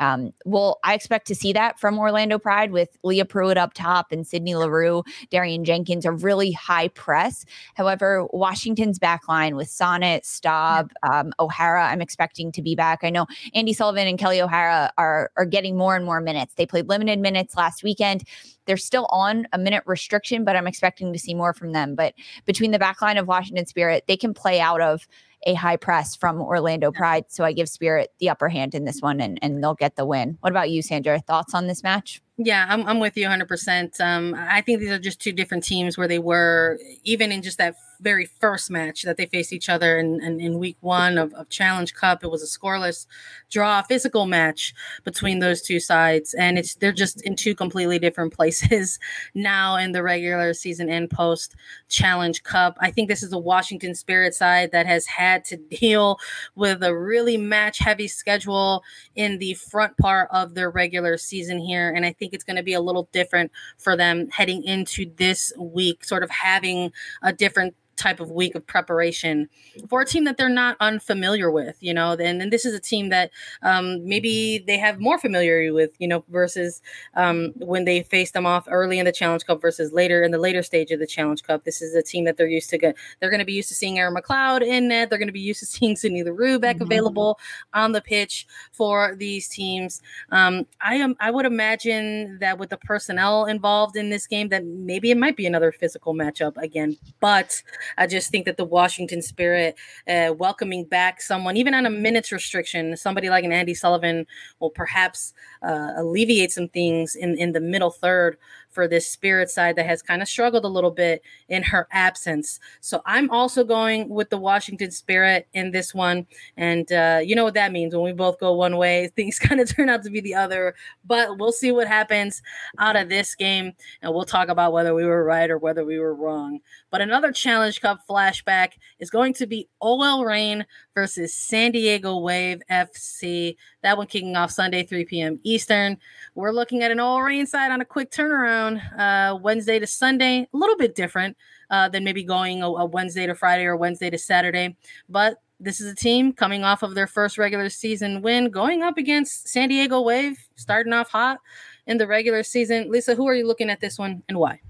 um, 0.00 0.32
well, 0.44 0.78
I 0.84 0.94
expect 0.94 1.26
to 1.28 1.34
see 1.34 1.52
that 1.52 1.78
from 1.78 1.98
Orlando 1.98 2.38
Pride 2.38 2.72
with 2.72 2.96
Leah 3.02 3.24
Pruitt 3.24 3.56
up 3.56 3.74
top 3.74 4.10
and 4.10 4.26
Sydney 4.26 4.54
Leroux, 4.54 5.02
Darian 5.30 5.64
Jenkins, 5.64 6.04
a 6.04 6.12
really 6.12 6.52
high 6.52 6.88
press. 6.88 7.44
However, 7.74 8.26
Washington's 8.32 8.98
back 8.98 9.28
line 9.28 9.56
with 9.56 9.68
Sonnett, 9.68 10.22
Staab, 10.22 10.90
um, 11.02 11.32
O'Hara, 11.38 11.86
I'm 11.86 12.00
expecting 12.00 12.50
to 12.52 12.62
be 12.62 12.74
back. 12.74 13.00
I 13.02 13.10
know 13.10 13.26
Andy 13.54 13.72
Sullivan 13.72 14.08
and 14.08 14.18
Kelly 14.18 14.40
O'Hara 14.40 14.92
are, 14.98 15.30
are 15.36 15.46
getting 15.46 15.76
more 15.76 15.96
and 15.96 16.04
more 16.04 16.20
minutes. 16.20 16.54
They 16.54 16.66
played 16.66 16.88
limited 16.88 17.20
minutes 17.20 17.56
last 17.56 17.82
weekend. 17.82 18.24
They're 18.66 18.76
still 18.76 19.06
on 19.10 19.46
a 19.52 19.58
minute 19.58 19.82
restriction, 19.86 20.44
but 20.44 20.56
I'm 20.56 20.66
expecting 20.66 21.12
to 21.12 21.18
see 21.18 21.34
more 21.34 21.52
from 21.52 21.72
them. 21.72 21.94
But 21.94 22.14
between 22.46 22.70
the 22.70 22.78
back 22.78 23.02
line 23.02 23.18
of 23.18 23.28
Washington 23.28 23.66
Spirit, 23.66 24.04
they 24.08 24.16
can 24.16 24.32
play 24.34 24.60
out 24.60 24.80
of 24.80 25.06
a 25.46 25.54
high 25.54 25.76
press 25.76 26.16
from 26.16 26.40
Orlando 26.40 26.90
Pride. 26.90 27.26
So 27.28 27.44
I 27.44 27.52
give 27.52 27.68
Spirit 27.68 28.10
the 28.18 28.30
upper 28.30 28.48
hand 28.48 28.74
in 28.74 28.84
this 28.84 28.96
mm-hmm. 28.96 29.06
one 29.06 29.20
and, 29.20 29.38
and 29.42 29.62
they'll 29.62 29.74
get 29.74 29.96
the 29.96 30.06
win. 30.06 30.38
What 30.40 30.50
about 30.50 30.70
you, 30.70 30.82
Sandra? 30.82 31.20
Thoughts 31.20 31.54
on 31.54 31.66
this 31.66 31.82
match? 31.82 32.20
Yeah, 32.36 32.66
I'm, 32.68 32.84
I'm 32.86 32.98
with 32.98 33.16
you 33.16 33.28
100%. 33.28 34.00
Um, 34.00 34.34
I 34.36 34.60
think 34.60 34.80
these 34.80 34.90
are 34.90 34.98
just 34.98 35.20
two 35.20 35.30
different 35.30 35.62
teams 35.62 35.96
where 35.96 36.08
they 36.08 36.18
were, 36.18 36.80
even 37.04 37.30
in 37.30 37.42
just 37.42 37.58
that 37.58 37.76
very 38.00 38.26
first 38.26 38.70
match 38.70 39.02
that 39.02 39.16
they 39.16 39.26
faced 39.26 39.52
each 39.52 39.68
other 39.68 39.98
in, 39.98 40.22
in, 40.22 40.40
in 40.40 40.58
week 40.58 40.76
one 40.80 41.16
of, 41.16 41.32
of, 41.34 41.48
Challenge 41.48 41.94
Cup. 41.94 42.24
It 42.24 42.30
was 42.30 42.42
a 42.42 42.58
scoreless 42.58 43.06
draw, 43.50 43.82
physical 43.82 44.26
match 44.26 44.74
between 45.04 45.38
those 45.38 45.62
two 45.62 45.78
sides. 45.78 46.34
And 46.34 46.58
it's 46.58 46.74
they're 46.74 46.92
just 46.92 47.22
in 47.22 47.36
two 47.36 47.54
completely 47.54 47.98
different 47.98 48.32
places 48.36 48.98
now 49.34 49.76
in 49.76 49.92
the 49.92 50.02
regular 50.02 50.52
season 50.54 50.88
and 50.88 51.08
post 51.08 51.54
Challenge 51.88 52.42
Cup. 52.42 52.76
I 52.80 52.90
think 52.90 53.08
this 53.08 53.22
is 53.22 53.32
a 53.32 53.38
Washington 53.38 53.94
Spirit 53.94 54.34
side 54.34 54.72
that 54.72 54.86
has 54.86 55.06
had 55.06 55.44
to 55.46 55.56
deal 55.80 56.18
with 56.56 56.82
a 56.82 56.96
really 56.96 57.36
match 57.36 57.78
heavy 57.78 58.08
schedule 58.08 58.82
in 59.14 59.38
the 59.38 59.54
front 59.54 59.96
part 59.98 60.28
of 60.32 60.54
their 60.54 60.70
regular 60.70 61.16
season 61.16 61.58
here. 61.58 61.90
And 61.90 62.04
I 62.04 62.12
think 62.12 62.23
it's 62.32 62.44
going 62.44 62.56
to 62.56 62.62
be 62.62 62.74
a 62.74 62.80
little 62.80 63.08
different 63.12 63.52
for 63.78 63.96
them 63.96 64.28
heading 64.30 64.62
into 64.64 65.10
this 65.16 65.52
week, 65.58 66.04
sort 66.04 66.22
of 66.22 66.30
having 66.30 66.92
a 67.22 67.32
different 67.32 67.74
type 67.96 68.20
of 68.20 68.30
week 68.30 68.54
of 68.54 68.66
preparation 68.66 69.48
for 69.88 70.00
a 70.00 70.06
team 70.06 70.24
that 70.24 70.36
they're 70.36 70.48
not 70.48 70.76
unfamiliar 70.80 71.50
with, 71.50 71.76
you 71.80 71.94
know. 71.94 72.12
And, 72.12 72.42
and 72.42 72.52
this 72.52 72.64
is 72.64 72.74
a 72.74 72.80
team 72.80 73.08
that 73.10 73.30
um, 73.62 74.06
maybe 74.06 74.62
they 74.66 74.78
have 74.78 75.00
more 75.00 75.18
familiarity 75.18 75.70
with, 75.70 75.90
you 75.98 76.08
know, 76.08 76.24
versus 76.28 76.82
um, 77.14 77.52
when 77.56 77.84
they 77.84 78.02
face 78.02 78.32
them 78.32 78.46
off 78.46 78.66
early 78.70 78.98
in 78.98 79.04
the 79.04 79.12
Challenge 79.12 79.44
Cup 79.44 79.60
versus 79.60 79.92
later 79.92 80.22
in 80.22 80.30
the 80.30 80.38
later 80.38 80.62
stage 80.62 80.90
of 80.90 81.00
the 81.00 81.06
Challenge 81.06 81.42
Cup. 81.42 81.64
This 81.64 81.82
is 81.82 81.94
a 81.94 82.02
team 82.02 82.24
that 82.24 82.36
they're 82.36 82.46
used 82.46 82.70
to 82.70 82.78
get. 82.78 82.96
They're 83.20 83.30
going 83.30 83.40
to 83.40 83.44
be 83.44 83.52
used 83.52 83.68
to 83.68 83.74
seeing 83.74 83.98
Erin 83.98 84.14
McLeod 84.14 84.62
in 84.62 84.88
net. 84.88 85.10
They're 85.10 85.18
going 85.18 85.28
to 85.28 85.32
be 85.32 85.40
used 85.40 85.60
to 85.60 85.66
seeing 85.66 85.96
Sydney 85.96 86.22
Leroux 86.22 86.58
back 86.58 86.76
mm-hmm. 86.76 86.84
available 86.84 87.38
on 87.72 87.92
the 87.92 88.00
pitch 88.00 88.46
for 88.72 89.14
these 89.16 89.48
teams. 89.48 90.02
Um, 90.30 90.66
I 90.80 90.96
am. 90.96 91.16
I 91.20 91.30
would 91.30 91.46
imagine 91.46 92.38
that 92.40 92.58
with 92.58 92.70
the 92.70 92.76
personnel 92.76 93.46
involved 93.46 93.96
in 93.96 94.10
this 94.10 94.26
game, 94.26 94.48
that 94.48 94.64
maybe 94.64 95.10
it 95.10 95.16
might 95.16 95.36
be 95.36 95.46
another 95.46 95.72
physical 95.72 96.14
matchup 96.14 96.56
again, 96.56 96.96
but. 97.20 97.62
I 97.98 98.06
just 98.06 98.30
think 98.30 98.44
that 98.46 98.56
the 98.56 98.64
Washington 98.64 99.22
Spirit 99.22 99.76
uh, 100.08 100.34
welcoming 100.36 100.84
back 100.84 101.20
someone, 101.20 101.56
even 101.56 101.74
on 101.74 101.86
a 101.86 101.90
minutes 101.90 102.32
restriction, 102.32 102.96
somebody 102.96 103.30
like 103.30 103.44
an 103.44 103.50
Andi 103.50 103.76
Sullivan 103.76 104.26
will 104.60 104.70
perhaps 104.70 105.32
uh, 105.62 105.92
alleviate 105.96 106.52
some 106.52 106.68
things 106.68 107.14
in, 107.14 107.36
in 107.38 107.52
the 107.52 107.60
middle 107.60 107.90
third 107.90 108.36
for 108.74 108.88
this 108.88 109.08
spirit 109.08 109.48
side 109.48 109.76
that 109.76 109.86
has 109.86 110.02
kind 110.02 110.20
of 110.20 110.28
struggled 110.28 110.64
a 110.64 110.68
little 110.68 110.90
bit 110.90 111.22
in 111.48 111.62
her 111.62 111.86
absence. 111.92 112.58
So 112.80 113.00
I'm 113.06 113.30
also 113.30 113.64
going 113.64 114.08
with 114.08 114.30
the 114.30 114.38
Washington 114.38 114.90
Spirit 114.90 115.46
in 115.54 115.70
this 115.70 115.94
one. 115.94 116.26
And 116.56 116.90
uh, 116.92 117.20
you 117.24 117.36
know 117.36 117.44
what 117.44 117.54
that 117.54 117.72
means 117.72 117.94
when 117.94 118.04
we 118.04 118.12
both 118.12 118.40
go 118.40 118.52
one 118.52 118.76
way, 118.76 119.08
things 119.16 119.38
kind 119.38 119.60
of 119.60 119.68
turn 119.68 119.88
out 119.88 120.02
to 120.02 120.10
be 120.10 120.20
the 120.20 120.34
other. 120.34 120.74
But 121.04 121.38
we'll 121.38 121.52
see 121.52 121.72
what 121.72 121.88
happens 121.88 122.42
out 122.78 122.96
of 122.96 123.08
this 123.08 123.34
game. 123.34 123.72
And 124.02 124.12
we'll 124.12 124.24
talk 124.24 124.48
about 124.48 124.72
whether 124.72 124.94
we 124.94 125.04
were 125.04 125.24
right 125.24 125.50
or 125.50 125.58
whether 125.58 125.84
we 125.84 125.98
were 125.98 126.14
wrong. 126.14 126.60
But 126.90 127.00
another 127.00 127.32
Challenge 127.32 127.80
Cup 127.80 128.00
flashback 128.08 128.72
is 128.98 129.10
going 129.10 129.34
to 129.34 129.46
be 129.46 129.68
OL 129.80 130.24
Reign 130.24 130.66
versus 130.94 131.34
San 131.34 131.72
Diego 131.72 132.18
Wave 132.18 132.62
FC. 132.70 133.56
That 133.82 133.96
one 133.96 134.06
kicking 134.06 134.36
off 134.36 134.50
Sunday, 134.50 134.84
3 134.84 135.04
p.m. 135.04 135.40
Eastern. 135.42 135.98
We're 136.34 136.52
looking 136.52 136.82
at 136.82 136.90
an 136.90 137.00
OL 137.00 137.22
Reign 137.22 137.46
side 137.46 137.70
on 137.70 137.80
a 137.80 137.84
quick 137.84 138.10
turnaround 138.10 138.80
uh, 138.98 139.36
Wednesday 139.36 139.78
to 139.78 139.86
Sunday, 139.86 140.48
a 140.52 140.56
little 140.56 140.76
bit 140.76 140.94
different 140.94 141.36
uh, 141.70 141.88
than 141.88 142.04
maybe 142.04 142.22
going 142.22 142.62
a, 142.62 142.66
a 142.66 142.84
Wednesday 142.84 143.26
to 143.26 143.34
Friday 143.34 143.64
or 143.64 143.76
Wednesday 143.76 144.10
to 144.10 144.18
Saturday. 144.18 144.76
But 145.08 145.40
this 145.60 145.80
is 145.80 145.90
a 145.90 145.94
team 145.94 146.32
coming 146.32 146.64
off 146.64 146.82
of 146.82 146.94
their 146.94 147.06
first 147.06 147.38
regular 147.38 147.68
season 147.70 148.22
win, 148.22 148.50
going 148.50 148.82
up 148.82 148.98
against 148.98 149.48
San 149.48 149.68
Diego 149.68 150.00
Wave, 150.00 150.38
starting 150.56 150.92
off 150.92 151.10
hot 151.10 151.40
in 151.86 151.98
the 151.98 152.06
regular 152.06 152.42
season. 152.42 152.90
Lisa, 152.90 153.14
who 153.14 153.26
are 153.28 153.34
you 153.34 153.46
looking 153.46 153.70
at 153.70 153.80
this 153.80 153.98
one 153.98 154.22
and 154.28 154.38
why? 154.38 154.60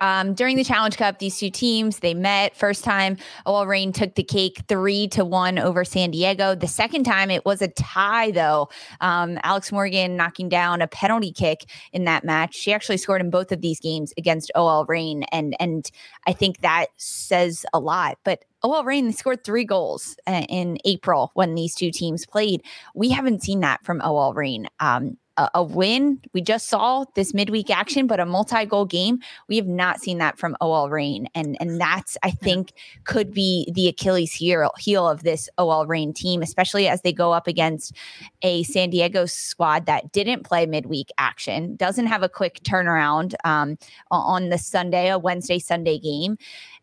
Um, 0.00 0.34
during 0.34 0.56
the 0.56 0.64
Challenge 0.64 0.96
Cup, 0.96 1.18
these 1.18 1.38
two 1.38 1.50
teams 1.50 1.98
they 2.00 2.14
met. 2.14 2.56
First 2.56 2.84
time, 2.84 3.16
OL 3.46 3.66
Reign 3.66 3.92
took 3.92 4.14
the 4.14 4.22
cake 4.22 4.62
three 4.68 5.08
to 5.08 5.24
one 5.24 5.58
over 5.58 5.84
San 5.84 6.10
Diego. 6.10 6.54
The 6.54 6.68
second 6.68 7.04
time, 7.04 7.30
it 7.30 7.44
was 7.44 7.62
a 7.62 7.68
tie 7.68 8.30
though. 8.30 8.68
Um, 9.00 9.38
Alex 9.42 9.72
Morgan 9.72 10.16
knocking 10.16 10.48
down 10.48 10.82
a 10.82 10.86
penalty 10.86 11.32
kick 11.32 11.64
in 11.92 12.04
that 12.04 12.24
match. 12.24 12.54
She 12.54 12.72
actually 12.72 12.98
scored 12.98 13.20
in 13.20 13.30
both 13.30 13.52
of 13.52 13.60
these 13.60 13.80
games 13.80 14.12
against 14.16 14.50
OL 14.54 14.84
Reign, 14.86 15.24
and 15.32 15.56
and 15.60 15.90
I 16.26 16.32
think 16.32 16.60
that 16.60 16.86
says 16.96 17.66
a 17.72 17.78
lot. 17.78 18.18
But 18.24 18.44
OL 18.62 18.84
they 18.84 19.12
scored 19.12 19.44
three 19.44 19.64
goals 19.64 20.16
uh, 20.26 20.44
in 20.48 20.78
April 20.84 21.30
when 21.34 21.54
these 21.54 21.74
two 21.74 21.90
teams 21.90 22.24
played. 22.26 22.62
We 22.94 23.10
haven't 23.10 23.42
seen 23.42 23.60
that 23.60 23.84
from 23.84 24.00
OL 24.02 24.32
Reign. 24.32 24.68
Um, 24.80 25.18
a, 25.36 25.50
a 25.54 25.62
win. 25.62 26.20
We 26.32 26.40
just 26.40 26.68
saw 26.68 27.04
this 27.14 27.34
midweek 27.34 27.70
action, 27.70 28.06
but 28.06 28.20
a 28.20 28.26
multi-goal 28.26 28.86
game. 28.86 29.20
We 29.48 29.56
have 29.56 29.66
not 29.66 30.00
seen 30.00 30.18
that 30.18 30.38
from 30.38 30.56
OL 30.60 30.90
Reign, 30.90 31.28
and 31.34 31.56
and 31.60 31.80
that's 31.80 32.16
I 32.22 32.30
think 32.30 32.72
could 33.04 33.32
be 33.32 33.70
the 33.74 33.88
Achilles 33.88 34.32
heel 34.32 34.70
heel 34.78 35.08
of 35.08 35.22
this 35.22 35.48
OL 35.58 35.86
Reign 35.86 36.12
team, 36.12 36.42
especially 36.42 36.88
as 36.88 37.02
they 37.02 37.12
go 37.12 37.32
up 37.32 37.46
against 37.46 37.94
a 38.42 38.62
San 38.64 38.90
Diego 38.90 39.26
squad 39.26 39.86
that 39.86 40.12
didn't 40.12 40.44
play 40.44 40.66
midweek 40.66 41.10
action, 41.18 41.76
doesn't 41.76 42.06
have 42.06 42.22
a 42.22 42.28
quick 42.28 42.60
turnaround 42.62 43.34
um, 43.44 43.78
on 44.10 44.48
the 44.48 44.58
Sunday, 44.58 45.10
a 45.10 45.18
Wednesday 45.18 45.58
Sunday 45.58 45.98
game. 45.98 46.36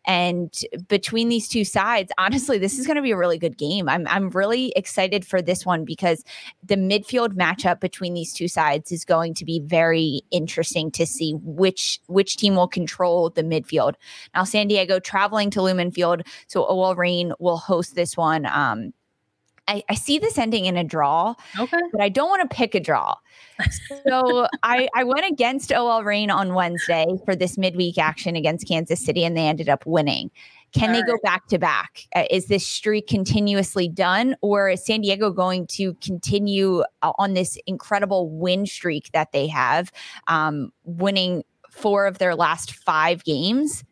And 0.04 0.52
between 0.88 1.28
these 1.28 1.48
two 1.48 1.64
sides, 1.64 2.10
honestly, 2.18 2.58
this 2.58 2.78
is 2.78 2.86
going 2.86 2.96
to 2.96 3.02
be 3.02 3.12
a 3.12 3.16
really 3.16 3.38
good 3.38 3.56
game. 3.56 3.88
I'm 3.88 4.06
I'm 4.08 4.30
really 4.30 4.72
excited 4.74 5.24
for 5.24 5.40
this 5.40 5.64
one 5.64 5.84
because 5.84 6.24
the 6.62 6.76
midfield 6.76 7.34
matchup 7.34 7.80
between 7.80 8.14
these 8.14 8.32
two 8.32 8.48
sides 8.48 8.90
is 8.90 9.04
going 9.04 9.34
to 9.34 9.44
be 9.44 9.60
very 9.60 10.22
interesting 10.30 10.90
to 10.92 11.06
see 11.06 11.34
which 11.42 12.00
which 12.06 12.36
team 12.36 12.56
will 12.56 12.68
control 12.68 13.30
the 13.30 13.42
midfield. 13.42 13.94
Now, 14.34 14.44
San 14.44 14.68
Diego 14.68 14.98
traveling 14.98 15.50
to 15.50 15.62
Lumen 15.62 15.90
Field, 15.90 16.22
so 16.48 16.64
OL 16.64 16.96
Reign 16.96 17.32
will 17.38 17.58
host 17.58 17.94
this 17.94 18.16
one. 18.16 18.46
Um, 18.46 18.92
I, 19.68 19.82
I, 19.88 19.94
see 19.94 20.18
this 20.18 20.38
ending 20.38 20.66
in 20.66 20.76
a 20.76 20.84
draw, 20.84 21.34
okay. 21.58 21.78
but 21.92 22.00
I 22.00 22.08
don't 22.08 22.28
want 22.28 22.48
to 22.48 22.54
pick 22.54 22.74
a 22.74 22.80
draw. 22.80 23.14
So 24.06 24.46
I, 24.62 24.88
I 24.94 25.04
went 25.04 25.30
against 25.30 25.72
OL 25.72 26.02
Reign 26.02 26.30
on 26.30 26.54
Wednesday 26.54 27.06
for 27.24 27.36
this 27.36 27.56
midweek 27.56 27.96
action 27.96 28.34
against 28.34 28.66
Kansas 28.66 29.04
City, 29.04 29.24
and 29.24 29.36
they 29.36 29.46
ended 29.46 29.68
up 29.68 29.86
winning. 29.86 30.30
Can 30.72 30.88
All 30.88 30.94
they 30.94 31.02
right. 31.02 31.06
go 31.06 31.18
back 31.22 31.46
to 31.48 31.58
back? 31.58 32.06
Uh, 32.14 32.24
is 32.30 32.46
this 32.46 32.66
streak 32.66 33.06
continuously 33.06 33.88
done, 33.88 34.36
or 34.40 34.70
is 34.70 34.84
San 34.84 35.02
Diego 35.02 35.30
going 35.30 35.66
to 35.68 35.94
continue 35.94 36.82
uh, 37.02 37.12
on 37.18 37.34
this 37.34 37.58
incredible 37.66 38.30
win 38.30 38.66
streak 38.66 39.10
that 39.12 39.32
they 39.32 39.46
have, 39.46 39.92
um, 40.28 40.72
winning 40.84 41.44
four 41.70 42.06
of 42.06 42.18
their 42.18 42.34
last 42.34 42.72
five 42.72 43.22
games? 43.24 43.84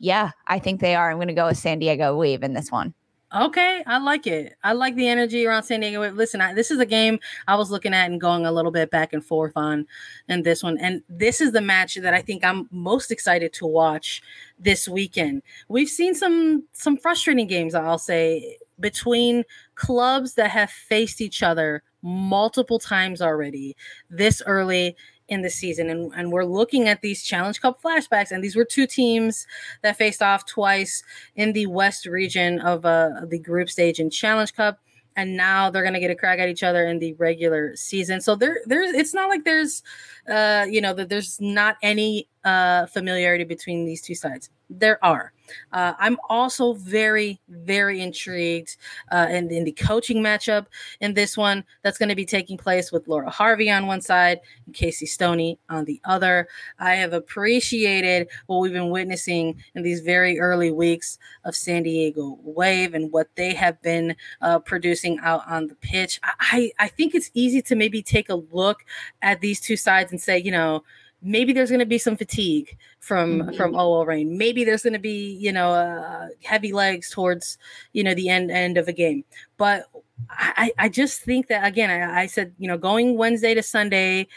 Yeah, 0.00 0.32
I 0.48 0.58
think 0.58 0.80
they 0.80 0.96
are. 0.96 1.10
I'm 1.10 1.16
going 1.16 1.28
to 1.28 1.34
go 1.34 1.46
with 1.46 1.56
San 1.56 1.78
Diego 1.78 2.16
Wave 2.16 2.42
in 2.42 2.52
this 2.52 2.70
one. 2.70 2.94
Okay, 3.34 3.82
I 3.84 3.98
like 3.98 4.28
it. 4.28 4.54
I 4.62 4.74
like 4.74 4.94
the 4.94 5.08
energy 5.08 5.44
around 5.44 5.64
San 5.64 5.80
Diego. 5.80 6.08
Listen, 6.12 6.40
I, 6.40 6.54
this 6.54 6.70
is 6.70 6.78
a 6.78 6.86
game 6.86 7.18
I 7.48 7.56
was 7.56 7.68
looking 7.68 7.92
at 7.92 8.08
and 8.08 8.20
going 8.20 8.46
a 8.46 8.52
little 8.52 8.70
bit 8.70 8.92
back 8.92 9.12
and 9.12 9.24
forth 9.24 9.54
on 9.56 9.86
in 10.28 10.44
this 10.44 10.62
one. 10.62 10.78
And 10.78 11.02
this 11.08 11.40
is 11.40 11.50
the 11.50 11.60
match 11.60 11.96
that 11.96 12.14
I 12.14 12.22
think 12.22 12.44
I'm 12.44 12.68
most 12.70 13.10
excited 13.10 13.52
to 13.54 13.66
watch 13.66 14.22
this 14.60 14.88
weekend. 14.88 15.42
We've 15.68 15.88
seen 15.88 16.14
some 16.14 16.64
some 16.72 16.96
frustrating 16.96 17.48
games, 17.48 17.74
I'll 17.74 17.98
say, 17.98 18.56
between 18.78 19.42
clubs 19.74 20.34
that 20.34 20.50
have 20.50 20.70
faced 20.70 21.20
each 21.20 21.42
other 21.42 21.82
multiple 22.02 22.78
times 22.78 23.20
already 23.20 23.74
this 24.10 24.42
early 24.46 24.94
in 25.28 25.42
the 25.42 25.50
season. 25.50 25.88
And, 25.90 26.12
and 26.14 26.32
we're 26.32 26.44
looking 26.44 26.88
at 26.88 27.00
these 27.00 27.22
Challenge 27.22 27.60
Cup 27.60 27.82
flashbacks. 27.82 28.30
And 28.30 28.42
these 28.42 28.56
were 28.56 28.64
two 28.64 28.86
teams 28.86 29.46
that 29.82 29.96
faced 29.96 30.22
off 30.22 30.46
twice 30.46 31.02
in 31.36 31.52
the 31.52 31.66
West 31.66 32.06
region 32.06 32.60
of 32.60 32.84
uh, 32.84 33.10
the 33.26 33.38
group 33.38 33.70
stage 33.70 34.00
in 34.00 34.10
Challenge 34.10 34.54
Cup. 34.54 34.78
And 35.16 35.36
now 35.36 35.70
they're 35.70 35.84
gonna 35.84 36.00
get 36.00 36.10
a 36.10 36.16
crack 36.16 36.40
at 36.40 36.48
each 36.48 36.64
other 36.64 36.86
in 36.86 36.98
the 36.98 37.12
regular 37.14 37.76
season. 37.76 38.20
So 38.20 38.34
there, 38.34 38.58
there's 38.66 38.90
it's 38.90 39.14
not 39.14 39.28
like 39.28 39.44
there's 39.44 39.82
uh, 40.28 40.66
you 40.68 40.80
know, 40.80 40.92
that 40.94 41.08
there's 41.08 41.40
not 41.40 41.76
any 41.82 42.28
uh 42.44 42.86
familiarity 42.86 43.44
between 43.44 43.84
these 43.84 44.02
two 44.02 44.16
sides. 44.16 44.50
There 44.70 45.02
are. 45.04 45.32
Uh, 45.72 45.92
I'm 45.98 46.16
also 46.28 46.74
very, 46.74 47.40
very 47.48 48.00
intrigued 48.00 48.76
uh, 49.10 49.26
in, 49.30 49.50
in 49.50 49.64
the 49.64 49.72
coaching 49.72 50.22
matchup 50.22 50.66
in 51.00 51.14
this 51.14 51.36
one 51.36 51.64
that's 51.82 51.98
going 51.98 52.08
to 52.08 52.14
be 52.14 52.24
taking 52.24 52.56
place 52.56 52.90
with 52.92 53.06
Laura 53.08 53.30
Harvey 53.30 53.70
on 53.70 53.86
one 53.86 54.00
side 54.00 54.40
and 54.66 54.74
Casey 54.74 55.06
Stoney 55.06 55.58
on 55.68 55.84
the 55.84 56.00
other. 56.04 56.48
I 56.78 56.94
have 56.94 57.12
appreciated 57.12 58.28
what 58.46 58.58
we've 58.60 58.72
been 58.72 58.90
witnessing 58.90 59.62
in 59.74 59.82
these 59.82 60.00
very 60.00 60.38
early 60.38 60.70
weeks 60.70 61.18
of 61.44 61.54
San 61.54 61.82
Diego 61.82 62.38
Wave 62.42 62.94
and 62.94 63.12
what 63.12 63.28
they 63.34 63.54
have 63.54 63.80
been 63.82 64.16
uh, 64.40 64.58
producing 64.60 65.18
out 65.20 65.42
on 65.46 65.66
the 65.66 65.76
pitch. 65.76 66.20
I, 66.40 66.72
I 66.78 66.88
think 66.88 67.14
it's 67.14 67.30
easy 67.34 67.60
to 67.62 67.76
maybe 67.76 68.02
take 68.02 68.28
a 68.28 68.36
look 68.36 68.84
at 69.22 69.40
these 69.40 69.60
two 69.60 69.76
sides 69.76 70.10
and 70.10 70.20
say, 70.20 70.38
you 70.38 70.50
know, 70.50 70.84
maybe 71.24 71.52
there's 71.54 71.70
going 71.70 71.80
to 71.80 71.86
be 71.86 71.98
some 71.98 72.16
fatigue 72.16 72.76
from 73.00 73.40
mm-hmm. 73.40 73.56
from 73.56 73.74
OL 73.74 74.06
Reign. 74.06 74.36
Maybe 74.36 74.62
there's 74.62 74.82
going 74.82 74.92
to 74.92 74.98
be 74.98 75.36
you 75.40 75.50
know 75.50 75.70
uh, 75.70 76.28
heavy 76.42 76.72
legs 76.72 77.10
towards 77.10 77.58
you 77.92 78.04
know 78.04 78.14
the 78.14 78.28
end 78.28 78.50
end 78.50 78.76
of 78.78 78.86
a 78.86 78.92
game. 78.92 79.24
But 79.56 79.86
I 80.28 80.72
I 80.78 80.88
just 80.88 81.22
think 81.22 81.48
that 81.48 81.66
again 81.66 81.90
I, 81.90 82.22
I 82.22 82.26
said 82.26 82.52
you 82.58 82.68
know 82.68 82.78
going 82.78 83.16
Wednesday 83.16 83.54
to 83.54 83.62
Sunday 83.62 84.28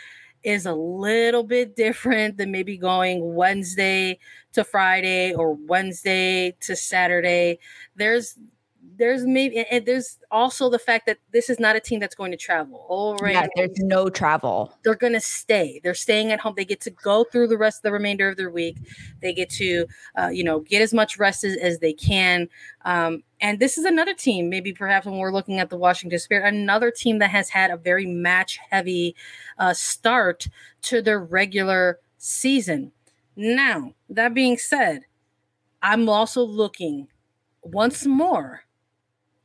is 0.44 0.66
a 0.66 0.74
little 0.74 1.44
bit 1.44 1.76
different 1.76 2.38
than 2.38 2.52
maybe 2.52 2.78
going 2.78 3.36
Wednesday 3.36 4.18
to 4.54 4.64
Friday 4.64 5.34
or 5.34 5.54
Wednesday 5.54 6.56
to 6.62 6.76
Saturday. 6.76 7.60
There's 7.96 8.38
there's 8.96 9.26
maybe 9.26 9.60
and 9.60 9.86
there's 9.86 10.18
also 10.32 10.70
the 10.70 10.80
fact 10.80 11.06
that 11.06 11.18
this 11.32 11.50
is 11.50 11.60
not 11.60 11.76
a 11.76 11.80
team 11.80 12.00
that's 12.00 12.16
going 12.16 12.32
to 12.32 12.38
travel. 12.38 12.86
All 12.88 13.16
right. 13.18 13.34
Yeah, 13.34 13.48
there's 13.56 13.78
no 13.80 14.10
travel. 14.10 14.74
They're 14.84 14.96
going 14.96 15.14
to 15.14 15.20
stay. 15.20 15.82
They're 15.84 15.94
staying 15.94 16.32
at 16.32 16.40
home. 16.40 16.54
They 16.56 16.66
get 16.66 16.82
to 16.82 16.92
go 16.92 17.26
through 17.26 17.48
the 17.48 17.58
rest 17.58 17.80
of 17.80 17.84
the 17.84 17.92
remainder 17.92 18.30
of 18.30 18.38
their 18.38 18.50
week. 18.50 18.78
They 19.22 19.34
get 19.34 19.50
to, 19.52 19.86
uh, 20.18 20.30
you 20.30 20.44
know, 20.44 20.62
get 20.62 20.82
as 20.82 20.94
much 20.94 21.18
rest 21.18 21.44
as, 21.44 21.58
as 21.58 21.80
they 21.80 21.94
can. 21.94 22.48
Um, 22.86 23.24
and 23.42 23.60
this 23.60 23.78
is 23.78 23.86
another 23.86 24.14
team, 24.14 24.50
maybe 24.50 24.74
perhaps 24.74 25.06
when 25.06 25.18
we're 25.18 25.34
looking 25.34 25.60
at 25.60 25.70
the 25.70 25.78
Washington 25.78 26.20
Spirit, 26.20 26.54
another 26.54 26.92
team 26.92 27.20
that 27.20 27.30
has 27.30 27.50
had 27.50 27.72
a 27.72 27.78
very 27.78 28.06
match 28.06 28.60
heavy 28.70 29.16
uh, 29.60 29.74
start 29.74 30.48
to 30.84 31.02
their 31.02 31.20
regular 31.20 32.00
season. 32.18 32.92
Now, 33.36 33.94
that 34.10 34.34
being 34.34 34.58
said, 34.58 35.02
I'm 35.82 36.10
also 36.10 36.44
looking 36.44 37.08
once 37.62 38.06
more 38.06 38.64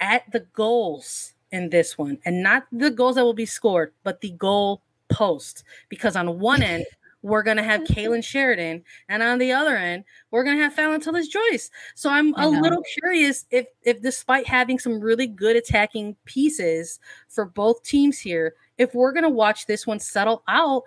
at 0.02 0.30
the 0.32 0.40
goals 0.40 1.32
in 1.52 1.70
this 1.70 1.96
one 1.96 2.18
and 2.26 2.42
not 2.42 2.64
the 2.72 2.90
goals 2.90 3.14
that 3.14 3.24
will 3.24 3.32
be 3.32 3.46
scored, 3.46 3.92
but 4.02 4.20
the 4.20 4.32
goal 4.32 4.82
post. 5.08 5.64
Because 5.88 6.16
on 6.16 6.40
one 6.40 6.62
end, 6.62 6.84
we're 7.22 7.44
going 7.44 7.56
to 7.56 7.62
have 7.62 7.82
Kailen 7.82 8.24
Sheridan, 8.24 8.82
and 9.08 9.22
on 9.22 9.38
the 9.38 9.52
other 9.52 9.76
end, 9.76 10.02
we're 10.32 10.42
going 10.42 10.56
to 10.56 10.62
have 10.64 10.74
Fallon 10.74 11.00
Tullis 11.00 11.28
Joyce. 11.28 11.70
So 11.94 12.10
I'm 12.10 12.34
a 12.34 12.48
little 12.48 12.82
curious 13.00 13.46
if, 13.52 13.66
if 13.84 14.02
despite 14.02 14.48
having 14.48 14.80
some 14.80 14.98
really 14.98 15.28
good 15.28 15.54
attacking 15.54 16.16
pieces 16.24 16.98
for 17.28 17.44
both 17.44 17.84
teams 17.84 18.18
here, 18.18 18.54
if 18.76 18.92
we're 18.92 19.12
going 19.12 19.22
to 19.22 19.30
watch 19.30 19.66
this 19.66 19.86
one 19.86 20.00
settle 20.00 20.42
out 20.48 20.82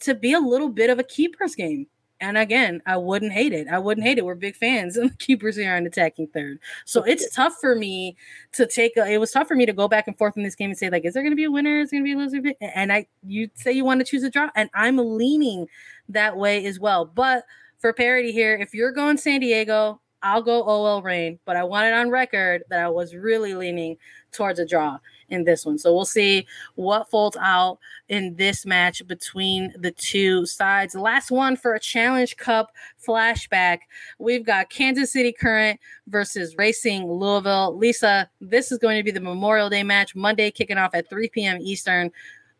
to 0.00 0.14
be 0.14 0.32
a 0.32 0.38
little 0.38 0.68
bit 0.68 0.90
of 0.90 1.00
a 1.00 1.04
keepers 1.04 1.56
game. 1.56 1.88
And 2.20 2.36
again, 2.36 2.82
I 2.86 2.96
wouldn't 2.96 3.32
hate 3.32 3.52
it. 3.52 3.66
I 3.68 3.78
wouldn't 3.78 4.06
hate 4.06 4.18
it. 4.18 4.24
We're 4.24 4.34
big 4.34 4.56
fans 4.56 4.96
of 4.96 5.16
keepers 5.18 5.56
here 5.56 5.74
on 5.74 5.86
attacking 5.86 6.28
third. 6.28 6.58
So 6.84 7.02
it's 7.02 7.34
tough 7.34 7.54
for 7.60 7.74
me 7.74 8.16
to 8.52 8.66
take 8.66 8.96
a, 8.96 9.06
it 9.06 9.18
was 9.18 9.32
tough 9.32 9.48
for 9.48 9.54
me 9.54 9.66
to 9.66 9.72
go 9.72 9.88
back 9.88 10.06
and 10.06 10.16
forth 10.18 10.36
in 10.36 10.42
this 10.42 10.54
game 10.54 10.70
and 10.70 10.78
say, 10.78 10.90
like, 10.90 11.04
is 11.04 11.14
there 11.14 11.22
gonna 11.22 11.36
be 11.36 11.44
a 11.44 11.50
winner? 11.50 11.80
Is 11.80 11.90
there 11.90 11.98
gonna 11.98 12.04
be 12.04 12.12
a 12.12 12.16
loser? 12.16 12.42
And 12.60 12.92
I 12.92 13.06
you 13.26 13.48
say 13.54 13.72
you 13.72 13.84
want 13.84 14.00
to 14.00 14.04
choose 14.04 14.22
a 14.22 14.30
draw, 14.30 14.50
and 14.54 14.68
I'm 14.74 14.98
leaning 14.98 15.66
that 16.08 16.36
way 16.36 16.66
as 16.66 16.78
well. 16.78 17.06
But 17.06 17.44
for 17.78 17.92
parity 17.92 18.32
here, 18.32 18.54
if 18.54 18.74
you're 18.74 18.92
going 18.92 19.16
San 19.16 19.40
Diego, 19.40 20.00
I'll 20.22 20.42
go 20.42 20.62
OL 20.62 21.02
Reign, 21.02 21.38
but 21.46 21.56
I 21.56 21.64
want 21.64 21.86
it 21.86 21.94
on 21.94 22.10
record 22.10 22.64
that 22.68 22.80
I 22.80 22.88
was 22.90 23.14
really 23.14 23.54
leaning 23.54 23.96
towards 24.32 24.58
a 24.58 24.66
draw 24.66 24.98
in 25.30 25.44
this 25.44 25.64
one. 25.64 25.78
So 25.78 25.94
we'll 25.94 26.04
see 26.04 26.46
what 26.74 27.08
folds 27.10 27.36
out 27.40 27.78
in 28.08 28.34
this 28.36 28.66
match 28.66 29.06
between 29.06 29.72
the 29.78 29.90
two 29.92 30.46
sides. 30.46 30.94
last 30.94 31.30
one 31.30 31.56
for 31.56 31.74
a 31.74 31.80
Challenge 31.80 32.36
Cup 32.36 32.72
flashback. 33.04 33.80
We've 34.18 34.44
got 34.44 34.70
Kansas 34.70 35.12
City 35.12 35.32
Current 35.32 35.80
versus 36.08 36.56
Racing 36.56 37.06
Louisville. 37.06 37.76
Lisa, 37.76 38.28
this 38.40 38.72
is 38.72 38.78
going 38.78 38.98
to 38.98 39.04
be 39.04 39.10
the 39.10 39.20
Memorial 39.20 39.70
Day 39.70 39.82
match, 39.82 40.14
Monday 40.14 40.50
kicking 40.50 40.78
off 40.78 40.94
at 40.94 41.08
3 41.08 41.28
p.m. 41.28 41.58
Eastern. 41.60 42.10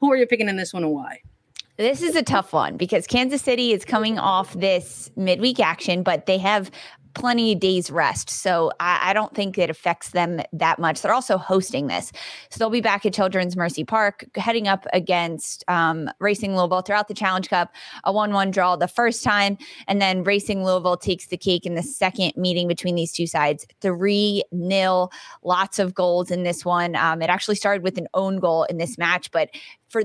Who 0.00 0.10
are 0.12 0.16
you 0.16 0.26
picking 0.26 0.48
in 0.48 0.56
this 0.56 0.72
one 0.72 0.84
and 0.84 0.92
why? 0.92 1.20
This 1.80 2.02
is 2.02 2.14
a 2.14 2.22
tough 2.22 2.52
one 2.52 2.76
because 2.76 3.06
Kansas 3.06 3.40
City 3.40 3.72
is 3.72 3.86
coming 3.86 4.18
off 4.18 4.52
this 4.52 5.10
midweek 5.16 5.60
action, 5.60 6.02
but 6.02 6.26
they 6.26 6.36
have 6.36 6.70
plenty 7.14 7.52
of 7.52 7.60
days 7.60 7.90
rest. 7.90 8.30
So 8.30 8.72
I, 8.80 9.10
I, 9.10 9.12
don't 9.12 9.34
think 9.34 9.58
it 9.58 9.70
affects 9.70 10.10
them 10.10 10.40
that 10.52 10.78
much. 10.78 11.00
They're 11.00 11.12
also 11.12 11.38
hosting 11.38 11.86
this. 11.86 12.12
So 12.50 12.58
they'll 12.58 12.70
be 12.70 12.80
back 12.80 13.04
at 13.04 13.14
Children's 13.14 13.56
Mercy 13.56 13.84
Park, 13.84 14.24
heading 14.36 14.68
up 14.68 14.86
against 14.92 15.64
um, 15.68 16.08
Racing 16.20 16.56
Louisville 16.56 16.82
throughout 16.82 17.08
the 17.08 17.14
Challenge 17.14 17.48
Cup, 17.48 17.72
a 18.04 18.12
1 18.12 18.32
1 18.32 18.50
draw 18.50 18.76
the 18.76 18.88
first 18.88 19.24
time. 19.24 19.58
And 19.88 20.00
then 20.00 20.22
Racing 20.22 20.64
Louisville 20.64 20.96
takes 20.96 21.26
the 21.26 21.36
cake 21.36 21.66
in 21.66 21.74
the 21.74 21.82
second 21.82 22.32
meeting 22.36 22.68
between 22.68 22.94
these 22.94 23.12
two 23.12 23.26
sides. 23.26 23.66
3 23.80 24.44
nil, 24.52 25.10
lots 25.42 25.78
of 25.78 25.94
goals 25.94 26.30
in 26.30 26.44
this 26.44 26.64
one. 26.64 26.94
Um, 26.96 27.22
it 27.22 27.30
actually 27.30 27.56
started 27.56 27.82
with 27.82 27.98
an 27.98 28.08
own 28.14 28.38
goal 28.38 28.64
in 28.64 28.78
this 28.78 28.98
match, 28.98 29.30
but 29.30 29.50
for 29.88 30.04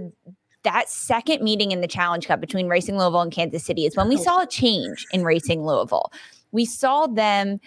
that 0.65 0.89
second 0.89 1.41
meeting 1.41 1.71
in 1.71 1.79
the 1.81 1.87
Challenge 1.87 2.27
Cup 2.27 2.41
between 2.41 2.67
Racing 2.67 2.97
Louisville 2.97 3.21
and 3.21 3.31
Kansas 3.31 3.63
City 3.63 3.85
is 3.85 3.95
when 3.95 4.09
we 4.09 4.17
saw 4.17 4.41
a 4.41 4.47
change 4.47 5.05
in 5.11 5.23
Racing 5.23 5.63
Louisville 5.63 6.11
we 6.55 6.65
saw 6.65 7.05
them 7.05 7.59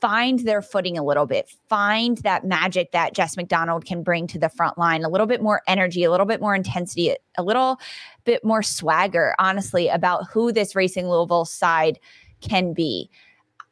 find 0.00 0.40
their 0.40 0.60
footing 0.60 0.98
a 0.98 1.02
little 1.02 1.24
bit, 1.24 1.50
find 1.68 2.18
that 2.18 2.44
magic 2.44 2.92
that 2.92 3.14
Jess 3.14 3.38
McDonald 3.38 3.86
can 3.86 4.02
bring 4.02 4.26
to 4.26 4.38
the 4.38 4.50
front 4.50 4.76
line, 4.76 5.02
a 5.02 5.08
little 5.08 5.26
bit 5.26 5.42
more 5.42 5.62
energy, 5.66 6.04
a 6.04 6.10
little 6.10 6.26
bit 6.26 6.42
more 6.42 6.54
intensity, 6.54 7.16
a 7.38 7.42
little 7.42 7.78
bit 8.24 8.44
more 8.44 8.62
swagger, 8.62 9.34
honestly, 9.38 9.88
about 9.88 10.28
who 10.30 10.52
this 10.52 10.76
Racing 10.76 11.08
Louisville 11.08 11.46
side 11.46 11.98
can 12.42 12.74
be 12.74 13.10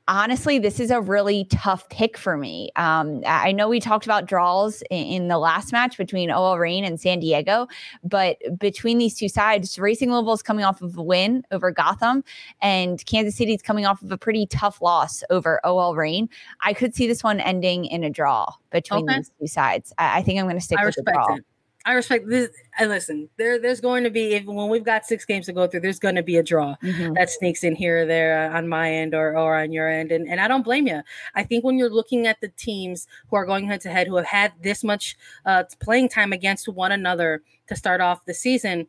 honestly, 0.08 0.58
this 0.58 0.80
is 0.80 0.90
a 0.90 1.00
really 1.00 1.44
tough 1.50 1.88
pick 1.88 2.18
for 2.18 2.36
me. 2.36 2.70
Um, 2.76 3.22
I 3.26 3.52
know 3.52 3.68
we 3.68 3.80
talked 3.80 4.04
about 4.04 4.26
draws 4.26 4.82
in, 4.90 5.06
in, 5.06 5.28
the 5.28 5.38
last 5.38 5.72
match 5.72 5.96
between 5.96 6.30
OL 6.30 6.58
Reign 6.58 6.84
and 6.84 7.00
San 7.00 7.20
Diego, 7.20 7.68
but 8.02 8.38
between 8.58 8.98
these 8.98 9.14
two 9.14 9.28
sides, 9.28 9.78
Racing 9.78 10.10
Louisville 10.10 10.34
is 10.34 10.42
coming 10.42 10.64
off 10.64 10.82
of 10.82 10.96
a 10.96 11.02
win 11.02 11.44
over 11.50 11.70
Gotham, 11.70 12.24
and 12.60 13.04
Kansas 13.06 13.36
City 13.36 13.54
is 13.54 13.62
coming 13.62 13.86
off 13.86 14.02
of 14.02 14.10
a 14.10 14.18
pretty 14.18 14.46
tough 14.46 14.82
loss 14.82 15.22
over 15.30 15.60
OL 15.64 15.94
Reign. 15.94 16.28
I 16.60 16.72
could 16.72 16.94
see 16.94 17.06
this 17.06 17.22
one 17.22 17.40
ending 17.40 17.84
in 17.86 18.04
a 18.04 18.10
draw 18.10 18.52
between 18.70 19.08
okay. 19.08 19.18
these 19.18 19.30
two 19.40 19.46
sides. 19.46 19.92
I, 19.98 20.18
I 20.18 20.22
think 20.22 20.40
I'm 20.40 20.46
going 20.46 20.56
to 20.56 20.60
stick 20.60 20.78
I 20.78 20.84
with 20.84 20.96
the 20.96 21.02
draw. 21.02 21.36
It. 21.36 21.44
I 21.84 21.92
respect 21.92 22.28
this. 22.28 22.50
And 22.78 22.90
listen, 22.90 23.28
there, 23.36 23.58
there's 23.58 23.80
going 23.80 24.04
to 24.04 24.10
be 24.10 24.34
if 24.34 24.44
when 24.44 24.68
we've 24.68 24.84
got 24.84 25.04
six 25.04 25.24
games 25.24 25.46
to 25.46 25.52
go 25.52 25.66
through, 25.66 25.80
there's 25.80 25.98
going 25.98 26.14
to 26.14 26.22
be 26.22 26.36
a 26.36 26.42
draw 26.42 26.76
mm-hmm. 26.82 27.14
that 27.14 27.30
sneaks 27.30 27.64
in 27.64 27.74
here 27.74 28.02
or 28.02 28.06
there 28.06 28.50
on 28.52 28.68
my 28.68 28.92
end 28.92 29.14
or, 29.14 29.36
or 29.36 29.56
on 29.56 29.72
your 29.72 29.88
end, 29.88 30.12
and 30.12 30.28
and 30.28 30.40
I 30.40 30.48
don't 30.48 30.62
blame 30.62 30.86
you. 30.86 31.02
I 31.34 31.42
think 31.44 31.64
when 31.64 31.78
you're 31.78 31.90
looking 31.90 32.26
at 32.26 32.40
the 32.40 32.48
teams 32.48 33.06
who 33.28 33.36
are 33.36 33.46
going 33.46 33.66
head 33.66 33.80
to 33.82 33.90
head, 33.90 34.06
who 34.06 34.16
have 34.16 34.26
had 34.26 34.52
this 34.62 34.84
much 34.84 35.16
uh, 35.44 35.64
playing 35.80 36.08
time 36.08 36.32
against 36.32 36.68
one 36.68 36.92
another 36.92 37.42
to 37.68 37.76
start 37.76 38.00
off 38.00 38.24
the 38.24 38.34
season, 38.34 38.86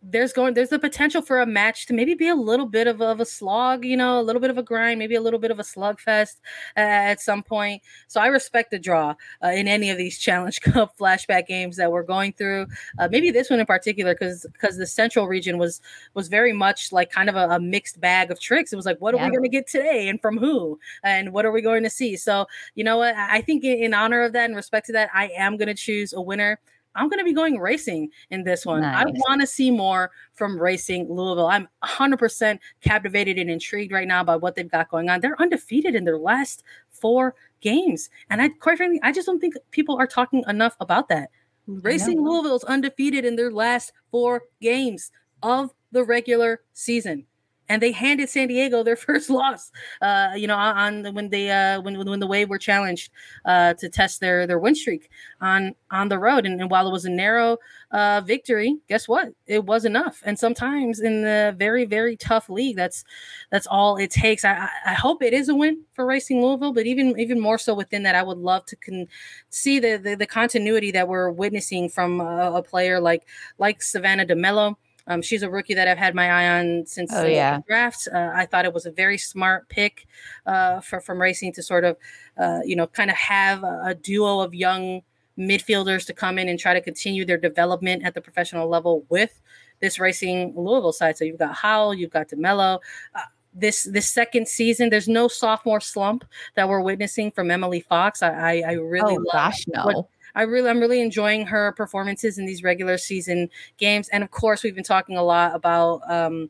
there's 0.00 0.32
going 0.32 0.54
there's 0.54 0.68
the 0.68 0.78
potential 0.78 1.20
for 1.20 1.40
a 1.40 1.46
match 1.46 1.86
to 1.86 1.92
maybe 1.92 2.14
be 2.14 2.28
a 2.28 2.34
little 2.34 2.66
bit 2.66 2.86
of, 2.86 3.02
of 3.02 3.18
a 3.18 3.24
slog 3.24 3.84
you 3.84 3.96
know 3.96 4.20
a 4.20 4.22
little 4.22 4.40
bit 4.40 4.50
of 4.50 4.56
a 4.56 4.62
grind 4.62 4.98
maybe 4.98 5.16
a 5.16 5.20
little 5.20 5.40
bit 5.40 5.50
of 5.50 5.58
a 5.58 5.62
slugfest 5.62 6.36
uh, 6.76 6.80
at 6.80 7.20
some 7.20 7.42
point. 7.42 7.82
So 8.06 8.20
i 8.20 8.28
respect 8.28 8.70
the 8.70 8.78
draw 8.78 9.14
uh, 9.42 9.48
in 9.48 9.66
any 9.66 9.90
of 9.90 9.98
these 9.98 10.18
challenge 10.28 10.60
cup 10.60 10.96
flashback 10.96 11.46
games 11.46 11.76
that 11.76 11.90
we're 11.90 12.04
going 12.04 12.32
through 12.32 12.66
uh, 12.98 13.08
maybe 13.10 13.30
this 13.30 13.50
one 13.50 13.60
in 13.60 13.66
particular 13.66 14.14
because 14.14 14.46
because 14.52 14.76
the 14.76 14.86
central 14.86 15.26
region 15.26 15.58
was 15.58 15.80
was 16.14 16.28
very 16.28 16.52
much 16.52 16.92
like 16.92 17.10
kind 17.10 17.28
of 17.28 17.34
a, 17.34 17.48
a 17.48 17.60
mixed 17.60 18.00
bag 18.00 18.30
of 18.30 18.40
tricks. 18.40 18.72
It 18.72 18.76
was 18.76 18.86
like 18.86 19.00
what 19.00 19.14
yeah. 19.14 19.22
are 19.22 19.24
we 19.26 19.30
going 19.32 19.42
to 19.42 19.48
get 19.48 19.66
today 19.66 20.08
and 20.08 20.20
from 20.20 20.38
who? 20.38 20.78
And 21.02 21.32
what 21.32 21.44
are 21.44 21.52
we 21.52 21.60
going 21.60 21.82
to 21.82 21.90
see? 21.90 22.16
So 22.16 22.46
you 22.74 22.84
know 22.84 22.98
what? 22.98 23.14
I 23.16 23.40
think 23.40 23.64
in, 23.64 23.78
in 23.78 23.94
honor 23.94 24.22
of 24.22 24.32
that 24.32 24.44
and 24.44 24.56
respect 24.56 24.86
to 24.86 24.92
that 24.92 25.10
i 25.14 25.30
am 25.36 25.56
going 25.56 25.68
to 25.68 25.74
choose 25.74 26.12
a 26.12 26.20
winner 26.20 26.60
I'm 26.98 27.08
going 27.08 27.20
to 27.20 27.24
be 27.24 27.32
going 27.32 27.58
racing 27.58 28.10
in 28.30 28.44
this 28.44 28.66
one. 28.66 28.80
Nice. 28.80 29.06
I 29.06 29.10
want 29.28 29.40
to 29.40 29.46
see 29.46 29.70
more 29.70 30.10
from 30.34 30.60
Racing 30.60 31.08
Louisville. 31.08 31.46
I'm 31.46 31.68
100% 31.84 32.58
captivated 32.82 33.38
and 33.38 33.48
intrigued 33.48 33.92
right 33.92 34.08
now 34.08 34.24
by 34.24 34.36
what 34.36 34.56
they've 34.56 34.70
got 34.70 34.90
going 34.90 35.08
on. 35.08 35.20
They're 35.20 35.40
undefeated 35.40 35.94
in 35.94 36.04
their 36.04 36.18
last 36.18 36.64
four 36.90 37.34
games. 37.60 38.10
And 38.30 38.42
I, 38.42 38.48
quite 38.48 38.76
frankly, 38.76 39.00
I 39.02 39.12
just 39.12 39.26
don't 39.26 39.40
think 39.40 39.54
people 39.70 39.96
are 39.96 40.06
talking 40.06 40.42
enough 40.48 40.76
about 40.80 41.08
that. 41.08 41.30
Racing 41.66 42.24
Louisville's 42.24 42.64
undefeated 42.64 43.24
in 43.24 43.36
their 43.36 43.52
last 43.52 43.92
four 44.10 44.42
games 44.60 45.12
of 45.42 45.70
the 45.92 46.02
regular 46.02 46.62
season 46.72 47.26
and 47.68 47.82
they 47.82 47.92
handed 47.92 48.28
San 48.28 48.48
Diego 48.48 48.82
their 48.82 48.96
first 49.08 49.30
loss. 49.30 49.70
Uh, 50.00 50.30
you 50.36 50.46
know, 50.46 50.56
on, 50.56 51.14
when 51.14 51.28
they 51.28 51.50
uh, 51.50 51.80
when 51.80 51.98
when 52.04 52.20
the 52.20 52.26
Wave 52.26 52.48
were 52.48 52.58
challenged 52.58 53.10
uh, 53.44 53.74
to 53.74 53.88
test 53.88 54.20
their 54.20 54.46
their 54.46 54.58
win 54.58 54.74
streak 54.74 55.10
on 55.40 55.74
on 55.90 56.08
the 56.08 56.18
road, 56.18 56.46
and, 56.46 56.60
and 56.60 56.70
while 56.70 56.88
it 56.88 56.92
was 56.92 57.04
a 57.04 57.10
narrow 57.10 57.58
uh, 57.90 58.20
victory, 58.24 58.76
guess 58.88 59.08
what? 59.08 59.28
It 59.46 59.64
was 59.64 59.84
enough. 59.84 60.22
And 60.24 60.38
sometimes 60.38 61.00
in 61.00 61.22
the 61.22 61.54
very 61.58 61.84
very 61.84 62.16
tough 62.16 62.48
league, 62.48 62.76
that's 62.76 63.04
that's 63.50 63.66
all 63.66 63.96
it 63.96 64.10
takes. 64.10 64.44
I 64.44 64.68
I 64.86 64.94
hope 64.94 65.22
it 65.22 65.32
is 65.32 65.48
a 65.48 65.54
win 65.54 65.82
for 65.94 66.06
Racing 66.06 66.42
Louisville, 66.42 66.72
but 66.72 66.86
even 66.86 67.18
even 67.18 67.40
more 67.40 67.58
so 67.58 67.74
within 67.74 68.02
that, 68.04 68.14
I 68.14 68.22
would 68.22 68.38
love 68.38 68.64
to 68.66 68.76
con- 68.76 69.08
see 69.50 69.78
the, 69.78 69.96
the, 69.96 70.14
the 70.14 70.26
continuity 70.26 70.90
that 70.92 71.08
we're 71.08 71.30
witnessing 71.30 71.88
from 71.88 72.20
a, 72.20 72.52
a 72.54 72.62
player 72.62 73.00
like 73.00 73.26
like 73.58 73.82
Savannah 73.82 74.26
DeMello 74.26 74.76
um, 75.08 75.22
she's 75.22 75.42
a 75.42 75.50
rookie 75.50 75.74
that 75.74 75.88
I've 75.88 75.98
had 75.98 76.14
my 76.14 76.30
eye 76.30 76.60
on 76.60 76.86
since 76.86 77.12
oh, 77.14 77.24
yeah. 77.24 77.56
the 77.56 77.64
draft. 77.66 78.08
Uh, 78.12 78.30
I 78.34 78.46
thought 78.46 78.64
it 78.64 78.72
was 78.72 78.86
a 78.86 78.90
very 78.90 79.18
smart 79.18 79.68
pick 79.68 80.06
uh, 80.46 80.80
for, 80.80 81.00
from 81.00 81.20
Racing 81.20 81.52
to 81.54 81.62
sort 81.62 81.84
of, 81.84 81.96
uh, 82.36 82.60
you 82.64 82.76
know, 82.76 82.86
kind 82.86 83.10
of 83.10 83.16
have 83.16 83.64
a, 83.64 83.82
a, 83.86 83.94
duo 83.94 84.40
of 84.40 84.54
young 84.54 85.02
midfielders 85.38 86.06
to 86.06 86.12
come 86.12 86.38
in 86.38 86.48
and 86.48 86.58
try 86.58 86.74
to 86.74 86.80
continue 86.80 87.24
their 87.24 87.38
development 87.38 88.04
at 88.04 88.14
the 88.14 88.20
professional 88.20 88.68
level 88.68 89.04
with 89.08 89.40
this 89.80 89.98
Racing 89.98 90.52
Louisville 90.54 90.92
side. 90.92 91.16
So 91.16 91.24
you've 91.24 91.38
got 91.38 91.54
Howell, 91.54 91.94
you've 91.94 92.10
got 92.10 92.28
DeMello 92.28 92.78
uh, 93.14 93.20
this 93.54 93.84
this 93.84 94.08
second 94.08 94.46
season. 94.46 94.90
There's 94.90 95.08
no 95.08 95.26
sophomore 95.26 95.80
slump 95.80 96.24
that 96.54 96.68
we're 96.68 96.80
witnessing 96.80 97.30
from 97.30 97.50
Emily 97.50 97.80
Fox. 97.80 98.22
I 98.22 98.28
I, 98.28 98.62
I 98.68 98.72
really 98.72 99.16
oh, 99.16 99.20
love 99.20 99.32
gosh, 99.32 99.64
no. 99.68 99.84
what, 99.84 100.08
I 100.38 100.42
really, 100.42 100.70
I'm 100.70 100.78
really 100.78 101.00
enjoying 101.00 101.46
her 101.46 101.72
performances 101.72 102.38
in 102.38 102.46
these 102.46 102.62
regular 102.62 102.96
season 102.96 103.50
games. 103.76 104.08
And 104.10 104.22
of 104.22 104.30
course, 104.30 104.62
we've 104.62 104.74
been 104.74 104.84
talking 104.84 105.16
a 105.16 105.22
lot 105.24 105.52
about 105.52 106.00
um, 106.08 106.48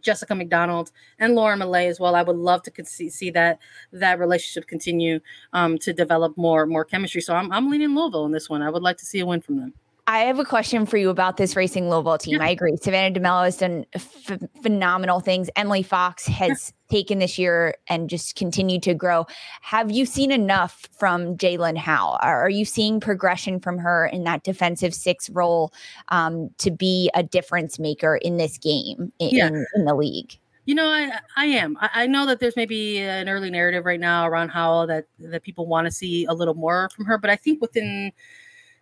Jessica 0.00 0.32
McDonald 0.32 0.92
and 1.18 1.34
Laura 1.34 1.56
Millay 1.56 1.88
as 1.88 1.98
well. 1.98 2.14
I 2.14 2.22
would 2.22 2.36
love 2.36 2.62
to 2.62 2.84
see, 2.84 3.10
see 3.10 3.30
that 3.32 3.58
that 3.92 4.20
relationship 4.20 4.68
continue 4.68 5.18
um, 5.52 5.76
to 5.78 5.92
develop 5.92 6.36
more 6.36 6.66
more 6.66 6.84
chemistry. 6.84 7.20
So 7.20 7.34
I'm 7.34 7.50
I'm 7.50 7.68
leaning 7.68 7.96
Louisville 7.96 8.26
in 8.26 8.32
this 8.32 8.48
one. 8.48 8.62
I 8.62 8.70
would 8.70 8.82
like 8.82 8.98
to 8.98 9.04
see 9.04 9.18
a 9.18 9.26
win 9.26 9.40
from 9.40 9.56
them. 9.56 9.74
I 10.10 10.24
have 10.24 10.40
a 10.40 10.44
question 10.44 10.86
for 10.86 10.96
you 10.96 11.08
about 11.08 11.36
this 11.36 11.54
Racing 11.54 11.88
Louisville 11.88 12.18
team. 12.18 12.38
Yeah. 12.40 12.46
I 12.46 12.48
agree. 12.48 12.76
Savannah 12.76 13.16
DeMello 13.16 13.44
has 13.44 13.58
done 13.58 13.86
f- 13.94 14.40
phenomenal 14.60 15.20
things. 15.20 15.48
Emily 15.54 15.84
Fox 15.84 16.26
has 16.26 16.72
yeah. 16.90 16.96
taken 16.96 17.20
this 17.20 17.38
year 17.38 17.76
and 17.86 18.10
just 18.10 18.34
continued 18.34 18.82
to 18.82 18.94
grow. 18.94 19.24
Have 19.60 19.92
you 19.92 20.04
seen 20.04 20.32
enough 20.32 20.88
from 20.98 21.36
Jaelin 21.36 21.76
Howell? 21.76 22.18
Are 22.22 22.50
you 22.50 22.64
seeing 22.64 22.98
progression 22.98 23.60
from 23.60 23.78
her 23.78 24.06
in 24.06 24.24
that 24.24 24.42
defensive 24.42 24.94
six 24.94 25.30
role 25.30 25.72
um, 26.08 26.50
to 26.58 26.72
be 26.72 27.08
a 27.14 27.22
difference 27.22 27.78
maker 27.78 28.16
in 28.16 28.36
this 28.36 28.58
game 28.58 29.12
in, 29.20 29.30
yeah. 29.30 29.46
in, 29.46 29.64
in 29.76 29.84
the 29.84 29.94
league? 29.94 30.36
You 30.64 30.74
know, 30.74 30.88
I 30.88 31.20
I 31.36 31.46
am. 31.46 31.76
I, 31.80 31.90
I, 31.94 32.06
know 32.08 32.26
that 32.26 32.40
there's 32.40 32.56
maybe 32.56 32.98
an 32.98 33.28
early 33.28 33.50
narrative 33.50 33.84
right 33.84 33.98
now 33.98 34.26
around 34.26 34.48
Howell 34.48 34.88
that 34.88 35.06
that 35.20 35.44
people 35.44 35.66
want 35.66 35.86
to 35.86 35.92
see 35.92 36.24
a 36.24 36.32
little 36.32 36.54
more 36.54 36.90
from 36.96 37.04
her, 37.04 37.16
but 37.16 37.30
I 37.30 37.36
think 37.36 37.60
within 37.60 38.12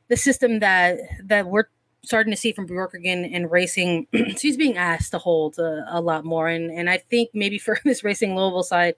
the 0.08 0.16
system 0.16 0.60
that 0.60 0.98
that 1.24 1.46
we're 1.46 1.64
starting 2.04 2.30
to 2.30 2.36
see 2.36 2.52
from 2.52 2.66
Björkegren 2.66 3.28
and 3.34 3.50
racing, 3.50 4.06
she's 4.38 4.56
being 4.56 4.76
asked 4.76 5.10
to 5.10 5.18
hold 5.18 5.58
a, 5.58 5.84
a, 5.88 6.00
lot 6.00 6.24
more. 6.24 6.48
And 6.48 6.70
and 6.70 6.88
I 6.88 6.98
think 6.98 7.30
maybe 7.34 7.58
for 7.58 7.78
this 7.84 8.04
racing 8.04 8.34
Louisville 8.34 8.62
side, 8.62 8.94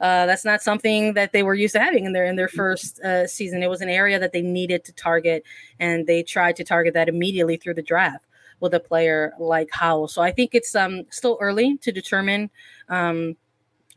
uh, 0.00 0.26
that's 0.26 0.44
not 0.44 0.62
something 0.62 1.14
that 1.14 1.32
they 1.32 1.42
were 1.42 1.54
used 1.54 1.74
to 1.74 1.80
having 1.80 2.04
in 2.04 2.12
their 2.12 2.24
in 2.24 2.36
their 2.36 2.48
first 2.48 3.00
uh, 3.00 3.26
season. 3.26 3.62
It 3.62 3.70
was 3.70 3.80
an 3.80 3.88
area 3.88 4.18
that 4.18 4.32
they 4.32 4.42
needed 4.42 4.84
to 4.84 4.92
target, 4.92 5.44
and 5.78 6.06
they 6.06 6.22
tried 6.22 6.56
to 6.56 6.64
target 6.64 6.94
that 6.94 7.08
immediately 7.08 7.56
through 7.56 7.74
the 7.74 7.82
draft 7.82 8.26
with 8.60 8.74
a 8.74 8.80
player 8.80 9.32
like 9.38 9.68
Howell. 9.72 10.08
So 10.08 10.22
I 10.22 10.32
think 10.32 10.54
it's 10.54 10.74
um 10.74 11.04
still 11.10 11.38
early 11.40 11.78
to 11.78 11.92
determine. 11.92 12.50
Um, 12.88 13.36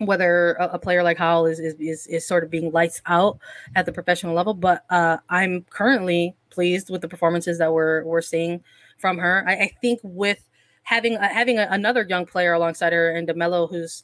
whether 0.06 0.54
a, 0.54 0.70
a, 0.74 0.80
player 0.80 1.04
like 1.04 1.18
Howell 1.18 1.46
is, 1.48 1.60
is, 1.60 1.76
is 1.80 2.08
is 2.08 2.28
sort 2.28 2.44
of 2.44 2.50
being 2.50 2.72
lights 2.72 3.02
out 3.06 3.40
at 3.76 3.86
the 3.86 3.92
professional 3.92 4.34
level, 4.34 4.54
but 4.54 4.86
uh, 4.90 5.18
I'm 5.30 5.66
currently 5.70 6.36
pleased 6.50 6.90
with 6.90 7.02
the 7.02 7.08
performances 7.08 7.58
that 7.58 7.74
we're 7.74 8.04
we're 8.04 8.22
seeing 8.22 8.64
from 8.98 9.18
her. 9.18 9.44
I, 9.48 9.54
I 9.54 9.72
think 9.82 10.00
with 10.04 10.48
having 10.84 11.18
uh, 11.18 11.30
having 11.30 11.58
a, 11.58 11.68
another 11.70 12.06
young 12.08 12.26
player 12.26 12.54
alongside 12.54 12.94
her 12.94 13.12
and 13.12 13.28
DeMello, 13.28 13.70
who's 13.70 14.04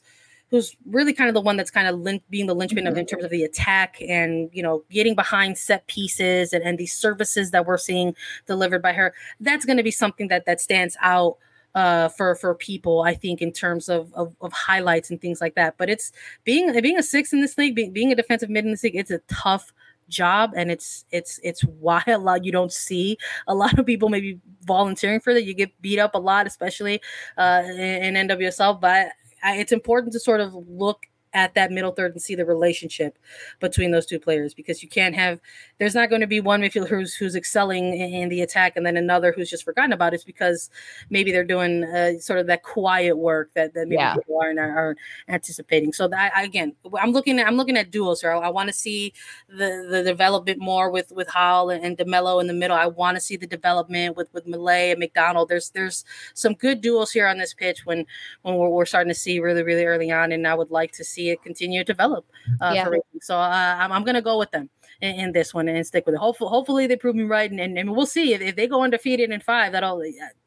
who's 0.50 0.76
really 0.84 1.12
kind 1.12 1.28
of 1.28 1.34
the 1.34 1.40
one 1.40 1.56
that's 1.56 1.70
kind 1.70 1.86
of 1.86 2.00
lin- 2.00 2.20
being 2.28 2.46
the 2.46 2.54
linchpin 2.54 2.86
of 2.86 2.98
in 2.98 3.06
terms 3.06 3.22
of 3.22 3.30
the 3.30 3.44
attack 3.44 3.96
and 4.06 4.50
you 4.52 4.62
know 4.62 4.84
getting 4.90 5.14
behind 5.14 5.56
set 5.56 5.86
pieces 5.86 6.52
and, 6.52 6.64
and 6.64 6.78
these 6.78 6.92
services 6.92 7.52
that 7.52 7.66
we're 7.66 7.78
seeing 7.78 8.14
delivered 8.46 8.82
by 8.82 8.92
her. 8.92 9.14
That's 9.38 9.64
going 9.64 9.76
to 9.76 9.82
be 9.82 9.90
something 9.92 10.28
that 10.28 10.46
that 10.46 10.60
stands 10.60 10.96
out 11.00 11.38
uh, 11.74 12.08
for 12.08 12.34
for 12.34 12.54
people. 12.54 13.02
I 13.02 13.14
think 13.14 13.42
in 13.42 13.52
terms 13.52 13.88
of, 13.88 14.12
of, 14.14 14.34
of 14.40 14.52
highlights 14.52 15.10
and 15.10 15.20
things 15.20 15.40
like 15.40 15.54
that. 15.54 15.76
But 15.78 15.90
it's 15.90 16.12
being 16.44 16.72
being 16.80 16.98
a 16.98 17.02
six 17.02 17.32
in 17.32 17.40
this 17.40 17.58
league, 17.58 17.74
being, 17.74 17.92
being 17.92 18.12
a 18.12 18.16
defensive 18.16 18.50
mid 18.50 18.64
in 18.64 18.70
this 18.70 18.82
league. 18.82 18.96
It's 18.96 19.10
a 19.10 19.20
tough 19.28 19.72
job 20.08 20.52
and 20.56 20.70
it's 20.70 21.04
it's 21.12 21.38
it's 21.42 21.62
why 21.62 22.02
a 22.08 22.18
lot 22.18 22.44
you 22.44 22.52
don't 22.52 22.72
see 22.72 23.16
a 23.46 23.54
lot 23.54 23.78
of 23.78 23.86
people 23.86 24.08
maybe 24.08 24.40
volunteering 24.64 25.20
for 25.20 25.32
that 25.32 25.44
you 25.44 25.54
get 25.54 25.70
beat 25.80 26.00
up 26.00 26.16
a 26.16 26.18
lot 26.18 26.48
especially 26.48 27.00
uh 27.38 27.62
in, 27.64 28.16
in 28.16 28.28
nwsl 28.28 28.78
but 28.80 29.12
I, 29.42 29.56
it's 29.56 29.72
important 29.72 30.12
to 30.12 30.20
sort 30.20 30.40
of 30.40 30.52
look 30.52 31.06
at 31.32 31.54
that 31.54 31.70
middle 31.70 31.92
third 31.92 32.12
and 32.12 32.22
see 32.22 32.34
the 32.34 32.44
relationship 32.44 33.18
between 33.60 33.90
those 33.90 34.06
two 34.06 34.18
players 34.18 34.54
because 34.54 34.82
you 34.82 34.88
can't 34.88 35.14
have 35.14 35.40
there's 35.78 35.94
not 35.94 36.08
going 36.08 36.20
to 36.20 36.26
be 36.26 36.40
one 36.40 36.60
midfielder 36.60 36.88
who's 36.88 37.14
who's 37.14 37.36
excelling 37.36 37.94
in, 37.94 38.28
the 38.28 38.42
attack 38.42 38.76
and 38.76 38.84
then 38.84 38.96
another 38.96 39.32
who's 39.32 39.50
just 39.50 39.64
forgotten 39.64 39.92
about 39.92 40.14
it 40.14 40.22
because 40.26 40.70
maybe 41.08 41.32
they're 41.32 41.44
doing 41.44 41.84
uh, 41.84 42.18
sort 42.18 42.38
of 42.38 42.46
that 42.46 42.62
quiet 42.62 43.16
work 43.16 43.50
that, 43.54 43.74
that 43.74 43.88
maybe 43.88 44.00
yeah. 44.00 44.14
people 44.14 44.38
aren't, 44.40 44.58
are 44.58 44.96
anticipating. 45.28 45.92
So 45.92 46.06
that 46.08 46.32
again 46.36 46.74
i'm 47.00 47.12
looking 47.12 47.38
at 47.38 47.46
i'm 47.46 47.56
looking 47.56 47.76
at 47.76 47.90
duels 47.90 48.20
here. 48.20 48.32
I, 48.32 48.38
I 48.38 48.48
want 48.50 48.68
to 48.68 48.72
see 48.72 49.12
the 49.48 49.86
the 49.88 50.02
development 50.02 50.60
more 50.60 50.90
with 50.90 51.12
with 51.12 51.28
Howell 51.28 51.70
and, 51.70 51.84
and 51.84 51.98
DeMello 51.98 52.40
in 52.40 52.46
the 52.46 52.52
middle. 52.52 52.76
I 52.76 52.86
want 52.86 53.16
to 53.16 53.20
see 53.20 53.36
the 53.36 53.46
development 53.46 54.16
with 54.16 54.28
with 54.32 54.46
Millay 54.46 54.90
and 54.90 54.98
McDonald. 54.98 55.48
There's 55.48 55.70
there's 55.70 56.04
some 56.34 56.54
good 56.54 56.80
duels 56.80 57.10
here 57.10 57.26
on 57.26 57.38
this 57.38 57.54
pitch 57.54 57.86
when 57.86 58.06
when 58.42 58.56
we're, 58.56 58.68
we're 58.68 58.86
starting 58.86 59.10
to 59.10 59.18
see 59.18 59.40
really 59.40 59.62
really 59.62 59.84
early 59.84 60.10
on 60.10 60.32
and 60.32 60.46
i 60.46 60.54
would 60.54 60.70
like 60.70 60.92
to 60.92 61.04
see 61.04 61.19
see 61.20 61.30
it 61.30 61.42
continue 61.42 61.80
to 61.80 61.84
develop. 61.84 62.24
Uh, 62.60 62.72
yeah. 62.74 62.88
So 63.20 63.36
uh, 63.36 63.76
I'm, 63.78 63.92
I'm 63.92 64.04
going 64.04 64.14
to 64.14 64.22
go 64.22 64.38
with 64.38 64.50
them 64.50 64.70
in, 65.00 65.16
in, 65.16 65.32
this 65.32 65.52
one 65.52 65.68
and 65.68 65.86
stick 65.86 66.06
with 66.06 66.14
it. 66.14 66.18
Hopefully, 66.18 66.50
hopefully 66.50 66.86
they 66.86 66.96
prove 66.96 67.16
me 67.16 67.24
right, 67.24 67.50
and, 67.50 67.60
and, 67.60 67.78
and 67.78 67.94
we'll 67.94 68.06
see 68.06 68.34
if, 68.34 68.40
if, 68.40 68.56
they 68.56 68.66
go 68.66 68.82
undefeated 68.82 69.30
in 69.30 69.40
five. 69.40 69.72
That'll 69.72 70.02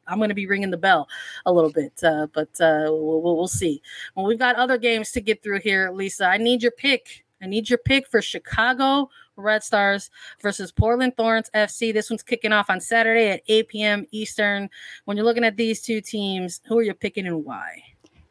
I'm 0.06 0.18
going 0.18 0.28
to 0.28 0.34
be 0.34 0.46
ringing 0.46 0.70
the 0.70 0.76
bell 0.76 1.08
a 1.46 1.52
little 1.52 1.70
bit, 1.70 2.02
uh, 2.02 2.26
but 2.32 2.60
uh, 2.60 2.86
we'll, 2.88 3.22
we'll 3.22 3.48
see. 3.48 3.80
Well, 4.14 4.26
we've 4.26 4.38
got 4.38 4.56
other 4.56 4.78
games 4.78 5.12
to 5.12 5.20
get 5.20 5.42
through 5.42 5.60
here, 5.60 5.90
Lisa. 5.90 6.26
I 6.26 6.36
need 6.36 6.62
your 6.62 6.72
pick. 6.72 7.24
I 7.42 7.46
need 7.46 7.68
your 7.68 7.78
pick 7.78 8.08
for 8.08 8.22
Chicago 8.22 9.10
Red 9.36 9.62
Stars 9.62 10.10
versus 10.40 10.72
Portland 10.72 11.16
Thorns 11.16 11.50
FC. 11.54 11.92
This 11.92 12.08
one's 12.08 12.22
kicking 12.22 12.52
off 12.52 12.70
on 12.70 12.80
Saturday 12.80 13.30
at 13.30 13.42
8 13.48 13.68
p.m. 13.68 14.06
Eastern. 14.12 14.70
When 15.04 15.16
you're 15.16 15.26
looking 15.26 15.44
at 15.44 15.56
these 15.56 15.82
two 15.82 16.00
teams, 16.00 16.60
who 16.66 16.78
are 16.78 16.82
you 16.82 16.94
picking 16.94 17.26
and 17.26 17.44
why? 17.44 17.82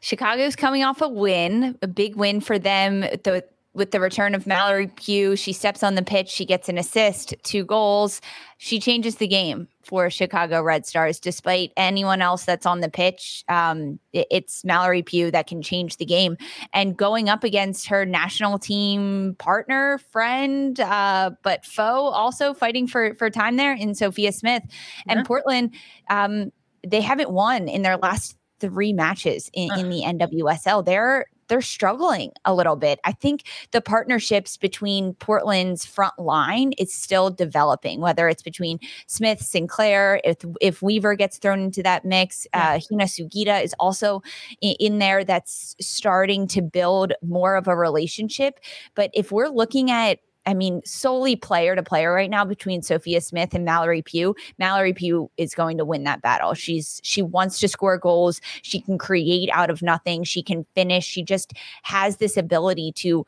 Chicago's 0.04 0.54
coming 0.54 0.84
off 0.84 1.00
a 1.00 1.08
win, 1.08 1.78
a 1.80 1.88
big 1.88 2.14
win 2.14 2.42
for 2.42 2.58
them. 2.58 3.00
The, 3.00 3.42
with 3.72 3.90
the 3.90 4.00
return 4.00 4.34
of 4.34 4.46
Mallory 4.46 4.88
Pugh, 4.88 5.34
she 5.34 5.54
steps 5.54 5.82
on 5.82 5.94
the 5.94 6.02
pitch, 6.02 6.28
she 6.28 6.44
gets 6.44 6.68
an 6.68 6.76
assist, 6.76 7.34
two 7.42 7.64
goals. 7.64 8.20
She 8.58 8.78
changes 8.80 9.16
the 9.16 9.26
game 9.26 9.66
for 9.82 10.10
Chicago 10.10 10.62
Red 10.62 10.84
Stars. 10.84 11.18
Despite 11.18 11.72
anyone 11.78 12.20
else 12.20 12.44
that's 12.44 12.66
on 12.66 12.80
the 12.80 12.90
pitch, 12.90 13.44
um, 13.48 13.98
it, 14.12 14.26
it's 14.30 14.62
Mallory 14.62 15.02
Pugh 15.02 15.30
that 15.30 15.46
can 15.46 15.62
change 15.62 15.96
the 15.96 16.04
game. 16.04 16.36
And 16.74 16.98
going 16.98 17.30
up 17.30 17.42
against 17.42 17.88
her 17.88 18.04
national 18.04 18.58
team 18.58 19.36
partner, 19.38 19.96
friend, 20.12 20.78
uh, 20.80 21.30
but 21.42 21.64
foe, 21.64 22.08
also 22.08 22.52
fighting 22.52 22.86
for 22.86 23.14
for 23.14 23.30
time 23.30 23.56
there 23.56 23.72
in 23.72 23.94
Sophia 23.94 24.32
Smith 24.32 24.64
and 25.08 25.20
yeah. 25.20 25.24
Portland. 25.24 25.74
Um, 26.10 26.52
they 26.86 27.00
haven't 27.00 27.30
won 27.30 27.68
in 27.68 27.80
their 27.80 27.96
last 27.96 28.36
three 28.60 28.92
matches 28.92 29.50
in, 29.52 29.70
in 29.78 29.90
the 29.90 30.02
NWSL. 30.02 30.84
They're 30.84 31.26
they're 31.48 31.62
struggling 31.62 32.32
a 32.44 32.54
little 32.54 32.76
bit. 32.76 33.00
I 33.04 33.12
think 33.12 33.42
the 33.72 33.80
partnerships 33.80 34.56
between 34.56 35.14
Portland's 35.14 35.84
front 35.84 36.18
line 36.18 36.72
is 36.78 36.92
still 36.94 37.30
developing, 37.30 38.00
whether 38.00 38.28
it's 38.28 38.42
between 38.42 38.78
Smith, 39.06 39.40
Sinclair, 39.40 40.20
if 40.24 40.38
if 40.60 40.82
Weaver 40.82 41.14
gets 41.14 41.38
thrown 41.38 41.60
into 41.60 41.82
that 41.82 42.04
mix, 42.04 42.46
yeah. 42.54 42.74
uh, 42.74 42.80
Hina 42.90 43.04
Sugita 43.04 43.62
is 43.62 43.74
also 43.78 44.22
in, 44.60 44.74
in 44.80 44.98
there 44.98 45.24
that's 45.24 45.76
starting 45.80 46.46
to 46.48 46.62
build 46.62 47.12
more 47.22 47.56
of 47.56 47.68
a 47.68 47.76
relationship. 47.76 48.60
But 48.94 49.10
if 49.14 49.30
we're 49.32 49.48
looking 49.48 49.90
at 49.90 50.20
I 50.46 50.54
mean, 50.54 50.82
solely 50.84 51.36
player 51.36 51.74
to 51.74 51.82
player 51.82 52.12
right 52.12 52.30
now 52.30 52.44
between 52.44 52.82
Sophia 52.82 53.20
Smith 53.20 53.54
and 53.54 53.64
Mallory 53.64 54.02
Pugh. 54.02 54.34
Mallory 54.58 54.92
Pugh 54.92 55.30
is 55.36 55.54
going 55.54 55.78
to 55.78 55.84
win 55.84 56.04
that 56.04 56.22
battle. 56.22 56.54
She's 56.54 57.00
she 57.02 57.22
wants 57.22 57.58
to 57.60 57.68
score 57.68 57.98
goals. 57.98 58.40
She 58.62 58.80
can 58.80 58.98
create 58.98 59.48
out 59.52 59.70
of 59.70 59.82
nothing. 59.82 60.24
She 60.24 60.42
can 60.42 60.66
finish. 60.74 61.04
She 61.04 61.22
just 61.22 61.52
has 61.82 62.18
this 62.18 62.36
ability 62.36 62.92
to 62.96 63.24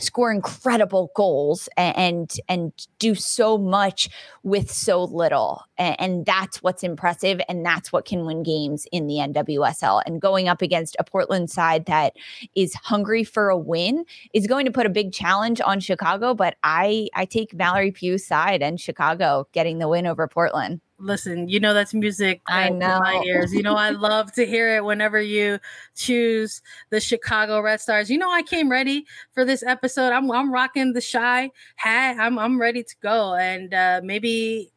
score 0.00 0.32
incredible 0.32 1.10
goals 1.14 1.68
and 1.76 2.30
and, 2.48 2.72
do 2.98 3.14
so 3.14 3.56
much 3.56 4.10
with 4.42 4.70
so 4.70 5.04
little. 5.04 5.64
And, 5.78 6.26
that's 6.26 6.62
what's 6.62 6.82
impressive 6.82 7.40
and 7.48 7.64
that's 7.64 7.92
what 7.92 8.04
can 8.04 8.26
win 8.26 8.42
games 8.42 8.86
in 8.92 9.06
the 9.06 9.14
NWSL 9.14 10.02
and 10.04 10.20
going 10.20 10.48
up 10.48 10.60
against 10.60 10.96
a 10.98 11.04
Portland 11.04 11.50
side 11.50 11.86
that 11.86 12.14
is 12.54 12.74
hungry 12.74 13.24
for 13.24 13.48
a 13.48 13.56
win 13.56 14.04
is 14.34 14.46
going 14.46 14.66
to 14.66 14.72
put 14.72 14.86
a 14.86 14.90
big 14.90 15.12
challenge 15.12 15.60
on 15.62 15.80
Chicago 15.80 16.34
but 16.34 16.56
I 16.62 17.08
I 17.14 17.24
take 17.24 17.54
Mallory 17.54 17.90
Pugh's 17.90 18.26
side 18.26 18.62
and 18.62 18.78
Chicago 18.78 19.48
getting 19.52 19.78
the 19.78 19.88
win 19.88 20.06
over 20.06 20.28
Portland 20.28 20.80
listen, 21.00 21.48
you 21.48 21.58
know 21.60 21.74
that's 21.74 21.94
music 21.94 22.40
I 22.46 22.68
know. 22.68 23.00
my 23.00 23.22
ears. 23.26 23.52
You 23.52 23.62
know 23.62 23.74
I 23.74 23.90
love 23.90 24.32
to 24.32 24.46
hear 24.46 24.76
it 24.76 24.84
whenever 24.84 25.20
you 25.20 25.58
choose 25.96 26.62
the 26.90 27.00
Chicago 27.00 27.60
Red 27.60 27.80
Stars. 27.80 28.10
You 28.10 28.18
know 28.18 28.30
I 28.30 28.42
came 28.42 28.70
ready 28.70 29.06
for 29.32 29.44
this 29.44 29.62
episode. 29.62 30.12
I'm 30.12 30.30
I'm 30.30 30.52
rocking 30.52 30.92
the 30.92 31.02
Chi 31.02 31.50
hat. 31.76 32.16
I'm 32.18 32.38
I'm 32.38 32.60
ready 32.60 32.82
to 32.82 32.94
go, 33.02 33.34
and 33.34 33.72
uh, 33.74 34.00
maybe 34.04 34.72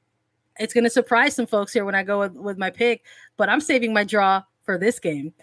it's 0.58 0.74
gonna 0.74 0.90
surprise 0.90 1.36
some 1.36 1.48
folks 1.48 1.74
here 1.74 1.86
when 1.86 1.96
I 1.96 2.04
go 2.04 2.20
with, 2.20 2.34
with 2.34 2.58
my 2.58 2.70
pick. 2.70 3.04
But 3.38 3.50
I'm 3.50 3.62
saving 3.62 3.94
my 3.94 4.04
draw 4.04 4.44
for 4.64 4.78
this 4.78 5.00
game. 5.00 5.34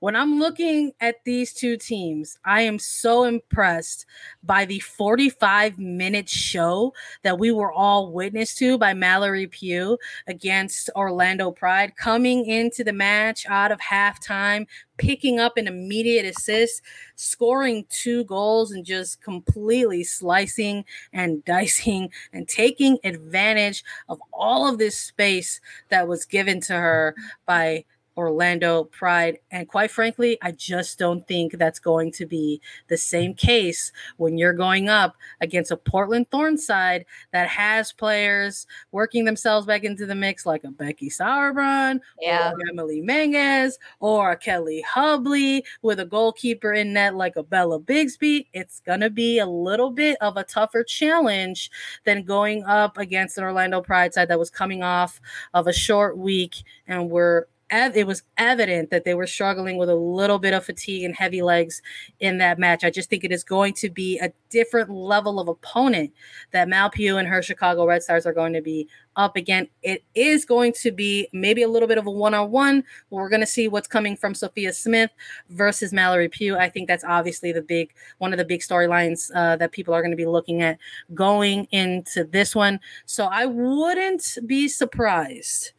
When 0.00 0.14
I'm 0.14 0.38
looking 0.38 0.92
at 1.00 1.24
these 1.24 1.52
two 1.52 1.76
teams, 1.76 2.38
I 2.44 2.62
am 2.62 2.78
so 2.78 3.24
impressed 3.24 4.06
by 4.44 4.64
the 4.64 4.78
45 4.78 5.78
minute 5.78 6.28
show 6.28 6.94
that 7.22 7.38
we 7.38 7.50
were 7.50 7.72
all 7.72 8.12
witness 8.12 8.54
to 8.56 8.78
by 8.78 8.94
Mallory 8.94 9.48
Pugh 9.48 9.98
against 10.28 10.88
Orlando 10.94 11.50
Pride, 11.50 11.96
coming 11.96 12.46
into 12.46 12.84
the 12.84 12.92
match 12.92 13.44
out 13.48 13.72
of 13.72 13.80
halftime, 13.80 14.66
picking 14.98 15.40
up 15.40 15.56
an 15.56 15.66
immediate 15.66 16.26
assist, 16.26 16.80
scoring 17.16 17.84
two 17.88 18.22
goals, 18.24 18.70
and 18.70 18.84
just 18.84 19.20
completely 19.20 20.04
slicing 20.04 20.84
and 21.12 21.44
dicing 21.48 22.10
and 22.32 22.46
taking 22.46 22.98
advantage 23.02 23.82
of 24.08 24.20
all 24.32 24.68
of 24.68 24.78
this 24.78 24.96
space 24.96 25.60
that 25.88 26.06
was 26.06 26.24
given 26.24 26.60
to 26.60 26.74
her 26.74 27.16
by 27.46 27.84
Orlando 28.18 28.84
Pride. 28.84 29.38
And 29.52 29.68
quite 29.68 29.92
frankly, 29.92 30.38
I 30.42 30.50
just 30.50 30.98
don't 30.98 31.26
think 31.28 31.52
that's 31.52 31.78
going 31.78 32.10
to 32.12 32.26
be 32.26 32.60
the 32.88 32.96
same 32.96 33.32
case 33.32 33.92
when 34.16 34.36
you're 34.36 34.52
going 34.52 34.88
up 34.88 35.16
against 35.40 35.70
a 35.70 35.76
Portland 35.76 36.28
Thorn 36.28 36.58
side 36.58 37.06
that 37.30 37.48
has 37.48 37.92
players 37.92 38.66
working 38.90 39.24
themselves 39.24 39.68
back 39.68 39.84
into 39.84 40.04
the 40.04 40.16
mix, 40.16 40.44
like 40.44 40.64
a 40.64 40.70
Becky 40.70 41.08
Sauerbrunn, 41.08 42.00
yeah. 42.20 42.50
or 42.50 42.56
Emily 42.68 43.00
Menges, 43.00 43.78
or 44.00 44.32
a 44.32 44.36
Kelli 44.36 44.82
Hubly 44.82 45.64
with 45.82 46.00
a 46.00 46.04
goalkeeper 46.04 46.72
in 46.72 46.92
net 46.92 47.14
like 47.14 47.36
a 47.36 47.44
Bella 47.44 47.78
Bixby. 47.78 48.48
It's 48.52 48.80
going 48.80 49.00
to 49.00 49.10
be 49.10 49.38
a 49.38 49.46
little 49.46 49.90
bit 49.90 50.18
of 50.20 50.36
a 50.36 50.42
tougher 50.42 50.82
challenge 50.82 51.70
than 52.04 52.24
going 52.24 52.64
up 52.64 52.98
against 52.98 53.38
an 53.38 53.44
Orlando 53.44 53.80
Pride 53.80 54.12
side 54.12 54.26
that 54.28 54.40
was 54.40 54.50
coming 54.50 54.82
off 54.82 55.20
of 55.54 55.68
a 55.68 55.72
short 55.72 56.18
week 56.18 56.64
and 56.88 57.10
we're 57.10 57.46
it 57.70 58.06
was 58.06 58.22
evident 58.36 58.90
that 58.90 59.04
they 59.04 59.14
were 59.14 59.26
struggling 59.26 59.76
with 59.76 59.90
a 59.90 59.94
little 59.94 60.38
bit 60.38 60.54
of 60.54 60.64
fatigue 60.64 61.04
and 61.04 61.14
heavy 61.14 61.42
legs 61.42 61.82
in 62.20 62.38
that 62.38 62.58
match. 62.58 62.84
I 62.84 62.90
just 62.90 63.10
think 63.10 63.24
it 63.24 63.32
is 63.32 63.44
going 63.44 63.74
to 63.74 63.90
be 63.90 64.18
a 64.18 64.32
different 64.50 64.90
level 64.90 65.38
of 65.38 65.48
opponent 65.48 66.12
that 66.52 66.68
Mal 66.68 66.90
Pugh 66.90 67.18
and 67.18 67.28
her 67.28 67.42
Chicago 67.42 67.86
Red 67.86 68.02
Stars 68.02 68.26
are 68.26 68.32
going 68.32 68.54
to 68.54 68.62
be 68.62 68.88
up 69.16 69.36
again. 69.36 69.68
It 69.82 70.04
is 70.14 70.44
going 70.44 70.72
to 70.74 70.92
be 70.92 71.28
maybe 71.32 71.62
a 71.62 71.68
little 71.68 71.88
bit 71.88 71.98
of 71.98 72.06
a 72.06 72.10
one 72.10 72.34
on 72.34 72.50
one. 72.50 72.84
We're 73.10 73.28
going 73.28 73.40
to 73.40 73.46
see 73.46 73.68
what's 73.68 73.88
coming 73.88 74.16
from 74.16 74.34
Sophia 74.34 74.72
Smith 74.72 75.10
versus 75.50 75.92
Mallory 75.92 76.28
Pugh. 76.28 76.56
I 76.56 76.70
think 76.70 76.88
that's 76.88 77.04
obviously 77.04 77.52
the 77.52 77.60
big 77.60 77.92
one 78.18 78.32
of 78.32 78.38
the 78.38 78.44
big 78.44 78.60
storylines 78.60 79.30
uh, 79.34 79.56
that 79.56 79.72
people 79.72 79.92
are 79.92 80.00
going 80.00 80.12
to 80.12 80.16
be 80.16 80.26
looking 80.26 80.62
at 80.62 80.78
going 81.12 81.64
into 81.72 82.24
this 82.24 82.54
one. 82.54 82.78
So 83.06 83.26
I 83.26 83.44
wouldn't 83.46 84.38
be 84.46 84.68
surprised 84.68 85.72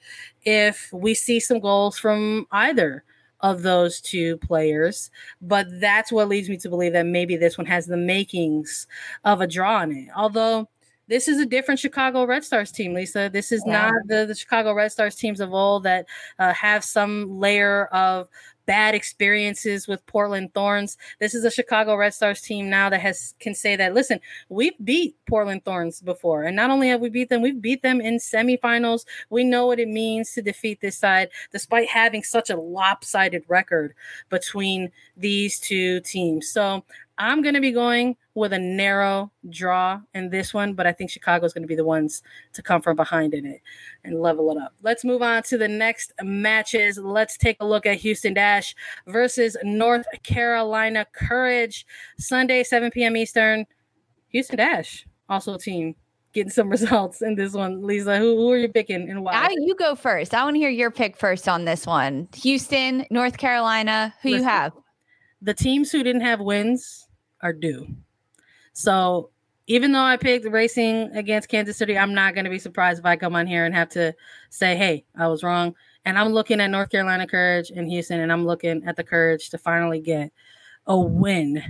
if 0.44 0.92
we 0.94 1.14
see 1.14 1.40
some 1.40 1.60
goals 1.60 1.98
from 1.98 2.48
either 2.52 3.04
of 3.42 3.62
those 3.62 4.02
two 4.02 4.38
players. 4.38 5.12
But 5.42 5.68
that's 5.80 6.12
what 6.12 6.28
leads 6.28 6.50
me 6.50 6.58
to 6.58 6.70
believe 6.70 6.94
that 6.94 7.06
maybe 7.06 7.38
this 7.38 7.58
one 7.58 7.68
has 7.68 7.86
the 7.86 7.98
makings 7.98 8.88
of 9.24 9.42
a 9.42 9.48
draw 9.48 9.82
in 9.84 9.92
it. 9.92 10.10
Although 10.16 10.68
this 11.08 11.28
is 11.28 11.40
a 11.40 11.46
different 11.46 11.80
Chicago 11.80 12.26
Red 12.26 12.44
Stars 12.44 12.72
team, 12.72 12.94
Lisa. 12.94 13.30
This 13.34 13.52
is 13.52 13.64
yeah. 13.66 13.90
not 13.90 13.94
the, 14.06 14.26
the, 14.28 14.36
Chicago 14.36 14.74
Red 14.74 14.92
Stars 14.92 15.16
teams 15.16 15.40
of 15.40 15.54
old 15.54 15.84
that 15.84 16.06
uh, 16.38 16.54
have 16.54 16.84
some 16.84 17.40
layer 17.40 17.86
of 17.88 18.30
bad 18.70 18.94
experiences 18.94 19.88
with 19.88 20.06
Portland 20.06 20.54
Thorns. 20.54 20.96
This 21.20 21.34
is 21.34 21.44
a 21.44 21.50
Chicago 21.50 21.96
Red 21.96 22.14
Stars 22.14 22.40
team 22.40 22.70
now 22.70 22.88
that 22.92 23.02
has 23.02 23.34
can 23.40 23.56
say 23.56 23.76
that 23.76 23.96
listen, 23.96 24.20
we've 24.50 24.76
beat 24.84 25.16
Portland 25.28 25.66
Thorns 25.66 26.02
before. 26.02 26.44
And 26.44 26.56
not 26.56 26.70
only 26.70 26.88
have 26.90 27.02
we 27.02 27.10
beat 27.10 27.30
them, 27.30 27.42
we've 27.42 27.60
beat 27.60 27.82
them 27.82 28.00
in 28.00 28.20
semifinals. 28.20 29.06
We 29.32 29.44
know 29.44 29.66
what 29.66 29.80
it 29.80 29.88
means 29.88 30.34
to 30.34 30.44
defeat 30.44 30.82
this 30.82 31.00
side 31.00 31.30
despite 31.52 31.90
having 31.90 32.22
such 32.22 32.52
a 32.52 32.58
lopsided 32.58 33.44
record 33.48 33.96
between 34.30 34.92
these 35.18 35.60
two 35.60 36.02
teams. 36.02 36.48
So 36.48 36.86
I'm 37.18 37.42
going 37.42 37.56
to 37.56 37.62
be 37.62 37.72
going 37.72 38.18
with 38.40 38.54
a 38.54 38.60
narrow 38.60 39.32
draw 39.50 40.02
in 40.14 40.30
this 40.30 40.54
one, 40.54 40.74
but 40.74 40.88
I 40.88 40.92
think 40.92 41.12
Chicago 41.12 41.46
is 41.46 41.54
going 41.54 41.64
to 41.64 41.68
be 41.68 41.76
the 41.76 41.86
ones 41.86 42.24
to 42.54 42.62
come 42.62 42.82
from 42.82 42.96
behind 42.96 43.34
in 43.34 43.46
it 43.46 43.62
and 44.04 44.22
level 44.22 44.50
it 44.52 44.58
up. 44.58 44.74
Let's 44.82 45.04
move 45.04 45.22
on 45.22 45.44
to 45.44 45.58
the 45.58 45.68
next 45.68 46.14
matches. 46.24 46.98
Let's 46.98 47.38
take 47.38 47.58
a 47.60 47.66
look 47.66 47.86
at 47.86 47.98
Houston 47.98 48.34
Dash 48.34 48.74
versus 49.08 49.58
North 49.64 50.06
Carolina 50.24 51.06
Courage. 51.14 51.86
Sunday, 52.18 52.64
7 52.64 52.92
p.m. 52.92 53.18
Eastern. 53.18 53.66
Houston 54.30 54.58
Dash, 54.58 55.06
also 55.28 55.56
a 55.56 55.60
team 55.60 55.96
getting 56.34 56.52
some 56.52 56.70
results 56.72 57.22
in 57.22 57.36
this 57.36 57.54
one. 57.54 57.82
Lisa, 57.86 58.18
who, 58.18 58.36
who 58.38 58.52
are 58.52 58.58
you 58.58 58.70
picking 58.70 59.10
and 59.10 59.24
why? 59.24 59.34
I, 59.34 59.50
you 59.60 59.76
go 59.76 59.96
first. 59.96 60.34
I 60.34 60.44
want 60.44 60.56
to 60.56 60.60
hear 60.60 60.70
your 60.70 60.92
pick 60.92 61.18
first 61.18 61.48
on 61.48 61.66
this 61.66 61.86
one. 61.86 62.30
Houston, 62.36 63.06
North 63.12 63.38
Carolina. 63.38 64.14
Who 64.22 64.30
Listen, 64.30 64.44
you 64.44 64.50
have? 64.50 64.74
The 65.42 65.54
teams 65.54 65.92
who 65.92 66.04
didn't 66.04 66.22
have 66.22 66.40
wins 66.40 67.08
are 67.42 67.54
due. 67.54 67.88
So 68.80 69.30
even 69.68 69.92
though 69.92 70.00
I 70.00 70.16
picked 70.16 70.46
racing 70.46 71.12
against 71.14 71.50
Kansas 71.50 71.76
City, 71.76 71.98
I'm 71.98 72.14
not 72.14 72.34
going 72.34 72.46
to 72.46 72.50
be 72.50 72.60
surprised 72.60 73.00
if 73.00 73.06
I 73.06 73.18
come 73.18 73.36
on 73.36 73.46
here 73.46 73.66
and 73.66 73.76
have 73.76 73.90
to 73.90 74.16
say, 74.52 74.78
hey, 74.78 75.04
I 75.18 75.28
was 75.28 75.44
wrong. 75.44 75.76
And 76.06 76.18
I'm 76.18 76.30
looking 76.30 76.62
at 76.62 76.70
North 76.70 76.90
Carolina 76.90 77.28
Courage 77.28 77.72
and 77.72 77.90
Houston, 77.90 78.22
and 78.22 78.32
I'm 78.32 78.46
looking 78.46 78.82
at 78.86 78.96
the 78.96 79.04
Courage 79.04 79.50
to 79.50 79.58
finally 79.58 80.00
get 80.00 80.32
a 80.88 80.98
win 80.98 81.62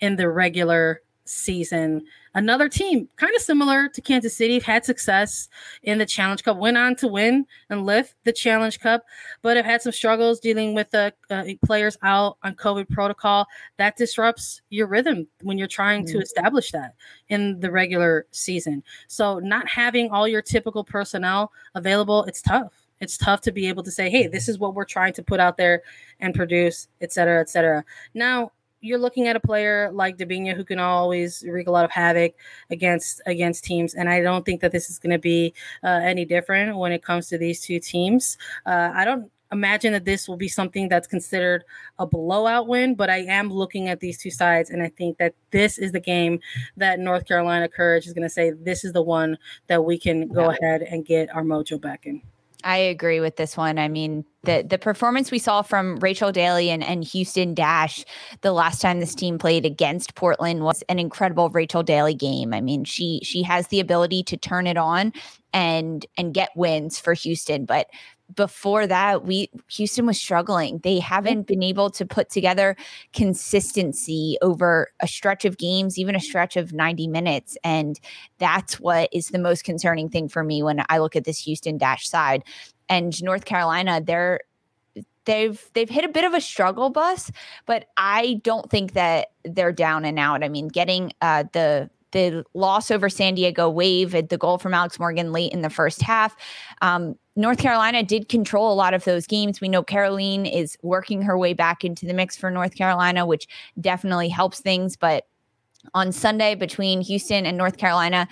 in 0.00 0.16
the 0.16 0.28
regular 0.28 1.00
season. 1.30 2.04
Another 2.34 2.68
team, 2.68 3.08
kind 3.16 3.34
of 3.34 3.42
similar 3.42 3.88
to 3.88 4.00
Kansas 4.00 4.36
City, 4.36 4.58
had 4.58 4.84
success 4.84 5.48
in 5.82 5.98
the 5.98 6.06
Challenge 6.06 6.42
Cup, 6.44 6.56
went 6.56 6.76
on 6.76 6.94
to 6.96 7.08
win 7.08 7.46
and 7.70 7.86
lift 7.86 8.14
the 8.24 8.32
Challenge 8.32 8.78
Cup, 8.78 9.04
but 9.42 9.56
have 9.56 9.66
had 9.66 9.82
some 9.82 9.92
struggles 9.92 10.40
dealing 10.40 10.74
with 10.74 10.90
the 10.90 11.12
uh, 11.30 11.44
players 11.64 11.96
out 12.02 12.38
on 12.42 12.54
COVID 12.54 12.88
protocol. 12.88 13.46
That 13.78 13.96
disrupts 13.96 14.62
your 14.70 14.86
rhythm 14.86 15.26
when 15.42 15.58
you're 15.58 15.68
trying 15.68 16.04
mm-hmm. 16.04 16.18
to 16.18 16.22
establish 16.22 16.70
that 16.72 16.94
in 17.28 17.58
the 17.60 17.70
regular 17.70 18.26
season. 18.30 18.82
So, 19.08 19.38
not 19.38 19.68
having 19.68 20.10
all 20.10 20.28
your 20.28 20.42
typical 20.42 20.84
personnel 20.84 21.52
available, 21.74 22.24
it's 22.24 22.42
tough 22.42 22.72
it's 23.00 23.16
tough 23.16 23.40
to 23.40 23.50
be 23.52 23.66
able 23.66 23.82
to 23.82 23.90
say 23.90 24.10
hey 24.10 24.26
this 24.26 24.46
is 24.46 24.58
what 24.58 24.74
we're 24.74 24.84
trying 24.84 25.14
to 25.14 25.22
put 25.22 25.40
out 25.40 25.56
there 25.56 25.82
and 26.20 26.34
produce 26.34 26.86
et 27.00 27.12
cetera 27.12 27.40
et 27.40 27.48
cetera 27.48 27.82
now 28.12 28.52
you're 28.80 28.98
looking 28.98 29.28
at 29.28 29.36
a 29.36 29.40
player 29.40 29.90
like 29.92 30.16
Debinha 30.16 30.56
who 30.56 30.64
can 30.64 30.78
always 30.78 31.44
wreak 31.46 31.68
a 31.68 31.70
lot 31.70 31.84
of 31.84 31.90
havoc 31.90 32.34
against 32.70 33.20
against 33.26 33.64
teams, 33.64 33.94
and 33.94 34.08
I 34.08 34.20
don't 34.20 34.44
think 34.44 34.60
that 34.60 34.72
this 34.72 34.90
is 34.90 34.98
going 34.98 35.12
to 35.12 35.18
be 35.18 35.54
uh, 35.84 36.00
any 36.02 36.24
different 36.24 36.76
when 36.76 36.92
it 36.92 37.02
comes 37.02 37.28
to 37.28 37.38
these 37.38 37.60
two 37.60 37.80
teams. 37.80 38.38
Uh, 38.66 38.90
I 38.94 39.04
don't 39.04 39.30
imagine 39.52 39.92
that 39.92 40.04
this 40.04 40.28
will 40.28 40.36
be 40.36 40.48
something 40.48 40.88
that's 40.88 41.06
considered 41.06 41.64
a 41.98 42.06
blowout 42.06 42.68
win, 42.68 42.94
but 42.94 43.10
I 43.10 43.18
am 43.18 43.52
looking 43.52 43.88
at 43.88 44.00
these 44.00 44.18
two 44.18 44.30
sides, 44.30 44.70
and 44.70 44.82
I 44.82 44.88
think 44.88 45.18
that 45.18 45.34
this 45.50 45.78
is 45.78 45.92
the 45.92 46.00
game 46.00 46.40
that 46.76 47.00
North 47.00 47.26
Carolina 47.26 47.68
Courage 47.68 48.06
is 48.06 48.12
going 48.12 48.26
to 48.26 48.30
say 48.30 48.50
this 48.50 48.84
is 48.84 48.92
the 48.92 49.02
one 49.02 49.36
that 49.66 49.84
we 49.84 49.98
can 49.98 50.28
go 50.28 50.50
ahead 50.50 50.82
and 50.82 51.04
get 51.04 51.34
our 51.34 51.42
mojo 51.42 51.80
back 51.80 52.06
in. 52.06 52.22
I 52.64 52.76
agree 52.76 53.20
with 53.20 53.36
this 53.36 53.56
one. 53.56 53.78
I 53.78 53.88
mean, 53.88 54.24
the 54.44 54.64
the 54.68 54.78
performance 54.78 55.30
we 55.30 55.38
saw 55.38 55.62
from 55.62 55.98
Rachel 56.00 56.32
Daly 56.32 56.70
and, 56.70 56.82
and 56.82 57.04
Houston 57.04 57.54
Dash 57.54 58.04
the 58.42 58.52
last 58.52 58.80
time 58.80 59.00
this 59.00 59.14
team 59.14 59.38
played 59.38 59.64
against 59.64 60.14
Portland 60.14 60.62
was 60.62 60.82
an 60.88 60.98
incredible 60.98 61.50
Rachel 61.50 61.82
Daly 61.82 62.14
game. 62.14 62.52
I 62.52 62.60
mean, 62.60 62.84
she 62.84 63.20
she 63.22 63.42
has 63.42 63.68
the 63.68 63.80
ability 63.80 64.22
to 64.24 64.36
turn 64.36 64.66
it 64.66 64.76
on 64.76 65.12
and 65.52 66.04
and 66.16 66.34
get 66.34 66.50
wins 66.54 66.98
for 66.98 67.14
Houston, 67.14 67.64
but 67.64 67.88
before 68.34 68.86
that 68.86 69.24
we 69.24 69.50
Houston 69.68 70.06
was 70.06 70.18
struggling. 70.18 70.78
They 70.82 70.98
haven't 70.98 71.46
been 71.46 71.62
able 71.62 71.90
to 71.90 72.06
put 72.06 72.30
together 72.30 72.76
consistency 73.12 74.36
over 74.42 74.88
a 75.00 75.06
stretch 75.06 75.44
of 75.44 75.58
games, 75.58 75.98
even 75.98 76.14
a 76.14 76.20
stretch 76.20 76.56
of 76.56 76.72
90 76.72 77.08
minutes 77.08 77.56
and 77.64 77.98
that's 78.38 78.80
what 78.80 79.08
is 79.12 79.28
the 79.28 79.38
most 79.38 79.64
concerning 79.64 80.08
thing 80.08 80.28
for 80.28 80.42
me 80.42 80.62
when 80.62 80.84
I 80.88 80.98
look 80.98 81.16
at 81.16 81.24
this 81.24 81.40
Houston 81.40 81.78
Dash 81.78 82.08
side. 82.08 82.42
And 82.88 83.22
North 83.22 83.44
Carolina, 83.44 84.00
they're 84.00 84.40
they've 85.24 85.70
they've 85.74 85.88
hit 85.88 86.04
a 86.04 86.08
bit 86.08 86.24
of 86.24 86.34
a 86.34 86.40
struggle 86.40 86.90
bus, 86.90 87.30
but 87.66 87.86
I 87.96 88.40
don't 88.42 88.70
think 88.70 88.92
that 88.92 89.28
they're 89.44 89.72
down 89.72 90.04
and 90.04 90.18
out. 90.18 90.42
I 90.42 90.48
mean, 90.48 90.68
getting 90.68 91.12
uh, 91.20 91.44
the 91.52 91.90
the 92.12 92.44
loss 92.54 92.90
over 92.90 93.08
San 93.08 93.34
Diego 93.34 93.68
Wave, 93.68 94.14
at 94.14 94.30
the 94.30 94.38
goal 94.38 94.58
from 94.58 94.74
Alex 94.74 94.98
Morgan 94.98 95.32
late 95.32 95.52
in 95.52 95.62
the 95.62 95.70
first 95.70 96.02
half. 96.02 96.36
Um, 96.82 97.14
North 97.36 97.58
Carolina 97.58 98.02
did 98.02 98.28
control 98.28 98.72
a 98.72 98.74
lot 98.74 98.92
of 98.92 99.04
those 99.04 99.26
games. 99.26 99.60
We 99.60 99.68
know 99.68 99.82
Caroline 99.82 100.46
is 100.46 100.76
working 100.82 101.22
her 101.22 101.38
way 101.38 101.54
back 101.54 101.84
into 101.84 102.06
the 102.06 102.12
mix 102.12 102.36
for 102.36 102.50
North 102.50 102.74
Carolina, 102.74 103.24
which 103.24 103.46
definitely 103.80 104.28
helps 104.28 104.60
things. 104.60 104.96
But 104.96 105.26
on 105.94 106.12
Sunday 106.12 106.54
between 106.54 107.00
Houston 107.00 107.46
and 107.46 107.56
North 107.56 107.76
Carolina, 107.76 108.28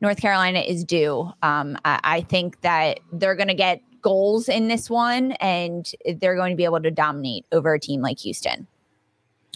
North 0.00 0.20
Carolina 0.20 0.60
is 0.60 0.84
due. 0.84 1.30
Um, 1.42 1.78
I, 1.84 2.00
I 2.02 2.20
think 2.22 2.60
that 2.62 3.00
they're 3.12 3.36
going 3.36 3.48
to 3.48 3.54
get 3.54 3.80
goals 4.02 4.48
in 4.48 4.68
this 4.68 4.90
one 4.90 5.32
and 5.32 5.92
they're 6.20 6.36
going 6.36 6.50
to 6.50 6.56
be 6.56 6.64
able 6.64 6.80
to 6.80 6.90
dominate 6.90 7.44
over 7.52 7.74
a 7.74 7.80
team 7.80 8.00
like 8.00 8.18
Houston. 8.20 8.66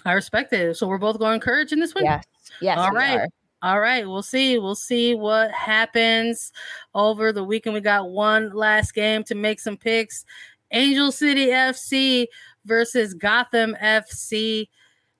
I 0.05 0.13
respect 0.13 0.53
it. 0.53 0.77
So 0.77 0.87
we're 0.87 0.99
both 0.99 1.19
going 1.19 1.41
courage 1.41 1.73
in 1.73 1.81
this 1.81 1.95
one? 1.95 2.05
Yes. 2.05 2.25
Yes. 2.61 2.79
All 2.79 2.93
right. 2.93 3.21
Are. 3.21 3.29
All 3.65 3.81
right, 3.81 4.07
we'll 4.07 4.23
see. 4.23 4.59
We'll 4.59 4.75
see 4.75 5.15
what 5.15 5.51
happens 5.51 6.53
over 6.95 7.33
the 7.33 7.43
weekend. 7.43 7.73
We 7.73 7.81
got 7.81 8.11
one 8.11 8.53
last 8.53 8.93
game 8.93 9.25
to 9.25 9.35
make 9.35 9.59
some 9.59 9.79
picks. 9.79 10.27
Angel 10.71 11.11
City 11.11 11.47
FC 11.47 12.27
versus 12.67 13.15
Gotham 13.15 13.75
FC. 13.83 14.69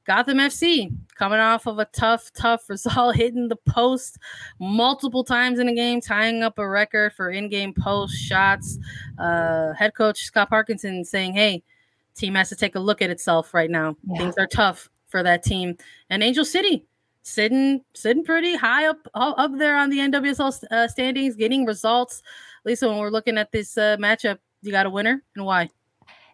Gotham 0.07 0.37
FC 0.37 0.95
coming 1.15 1.39
off 1.39 1.67
of 1.67 1.79
a 1.79 1.87
tough, 1.87 2.31
tough 2.35 2.69
result, 2.69 3.17
hitting 3.17 3.49
the 3.49 3.57
post 3.57 4.19
multiple 4.61 5.25
times 5.25 5.59
in 5.59 5.67
the 5.67 5.75
game, 5.75 6.03
tying 6.03 6.43
up 6.43 6.59
a 6.59 6.69
record 6.69 7.15
for 7.15 7.31
in-game 7.31 7.73
post 7.73 8.15
shots. 8.15 8.79
Uh, 9.19 9.73
head 9.73 9.95
coach 9.95 10.23
Scott 10.23 10.51
Parkinson 10.51 11.03
saying, 11.07 11.33
"Hey, 11.33 11.63
team 12.15 12.35
has 12.35 12.51
to 12.51 12.57
take 12.57 12.75
a 12.75 12.81
look 12.81 13.01
at 13.01 13.09
itself 13.09 13.55
right 13.55 13.71
now. 13.71 13.97
Yeah. 14.07 14.19
Things 14.19 14.35
are 14.37 14.47
tough 14.47 14.91
for 15.09 15.23
that 15.23 15.43
team." 15.43 15.79
And 16.11 16.23
Angel 16.23 16.45
City 16.45 16.85
sitting 17.25 17.81
sitting 17.95 18.23
pretty 18.23 18.55
high 18.55 18.87
up 18.87 19.09
up 19.15 19.51
there 19.59 19.77
on 19.77 19.91
the 19.91 19.99
NWSL 19.99 20.63
uh, 20.71 20.87
standings, 20.87 21.35
getting 21.35 21.65
results. 21.65 22.23
Lisa, 22.65 22.89
when 22.89 22.99
we're 22.99 23.11
looking 23.11 23.37
at 23.37 23.51
this 23.51 23.77
uh, 23.77 23.97
matchup, 23.99 24.39
you 24.63 24.71
got 24.71 24.87
a 24.87 24.91
winner 24.91 25.23
and 25.35 25.45
why? 25.45 25.69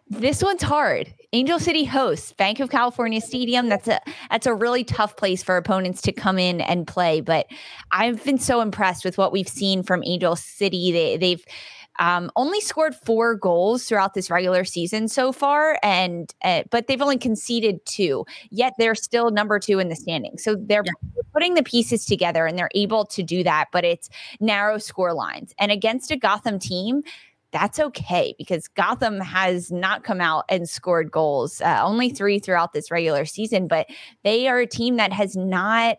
This 0.07 0.43
one's 0.43 0.61
hard. 0.61 1.13
Angel 1.31 1.57
City 1.57 1.85
hosts 1.85 2.33
Bank 2.33 2.59
of 2.59 2.69
California 2.69 3.21
Stadium. 3.21 3.69
That's 3.69 3.87
a 3.87 4.01
that's 4.29 4.45
a 4.45 4.53
really 4.53 4.83
tough 4.83 5.15
place 5.15 5.41
for 5.41 5.55
opponents 5.55 6.01
to 6.01 6.11
come 6.11 6.37
in 6.37 6.59
and 6.59 6.85
play. 6.85 7.21
But 7.21 7.47
I've 7.91 8.23
been 8.25 8.37
so 8.37 8.59
impressed 8.59 9.05
with 9.05 9.17
what 9.17 9.31
we've 9.31 9.47
seen 9.47 9.83
from 9.83 10.03
Angel 10.05 10.35
City. 10.35 10.91
They, 10.91 11.15
they've 11.15 11.45
um, 11.99 12.31
only 12.35 12.61
scored 12.61 12.95
four 12.95 13.35
goals 13.35 13.85
throughout 13.85 14.13
this 14.13 14.29
regular 14.29 14.63
season 14.63 15.07
so 15.07 15.31
far, 15.31 15.77
and 15.83 16.33
uh, 16.43 16.63
but 16.69 16.87
they've 16.87 17.01
only 17.01 17.17
conceded 17.17 17.85
two. 17.85 18.25
Yet 18.49 18.73
they're 18.77 18.95
still 18.95 19.31
number 19.31 19.59
two 19.59 19.79
in 19.79 19.89
the 19.89 19.95
standings. 19.95 20.43
So 20.43 20.55
they're 20.55 20.83
yeah. 20.85 21.21
putting 21.33 21.55
the 21.55 21.63
pieces 21.63 22.05
together, 22.05 22.45
and 22.45 22.57
they're 22.57 22.69
able 22.75 23.05
to 23.05 23.23
do 23.23 23.43
that. 23.43 23.65
But 23.71 23.85
it's 23.85 24.09
narrow 24.39 24.77
score 24.77 25.13
lines, 25.13 25.53
and 25.59 25.71
against 25.71 26.11
a 26.11 26.17
Gotham 26.17 26.59
team 26.59 27.03
that's 27.51 27.79
okay 27.79 28.33
because 28.37 28.67
Gotham 28.69 29.19
has 29.19 29.71
not 29.71 30.03
come 30.03 30.21
out 30.21 30.45
and 30.47 30.69
scored 30.69 31.11
goals, 31.11 31.59
uh, 31.61 31.81
only 31.83 32.09
three 32.09 32.39
throughout 32.39 32.71
this 32.73 32.89
regular 32.89 33.25
season, 33.25 33.67
but 33.67 33.87
they 34.23 34.47
are 34.47 34.59
a 34.59 34.67
team 34.67 34.97
that 34.97 35.13
has 35.13 35.35
not. 35.35 35.97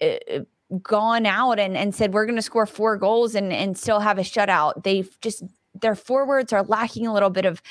Uh, 0.00 0.40
gone 0.82 1.26
out 1.26 1.58
and, 1.58 1.76
and 1.76 1.94
said 1.94 2.12
we're 2.12 2.26
going 2.26 2.36
to 2.36 2.42
score 2.42 2.66
four 2.66 2.96
goals 2.96 3.34
and, 3.34 3.52
and 3.52 3.78
still 3.78 4.00
have 4.00 4.18
a 4.18 4.22
shutout. 4.22 4.82
They've 4.84 5.16
just 5.20 5.44
their 5.80 5.94
forwards 5.94 6.52
are 6.52 6.62
lacking 6.62 7.06
a 7.06 7.14
little 7.14 7.30
bit 7.30 7.44
of 7.44 7.62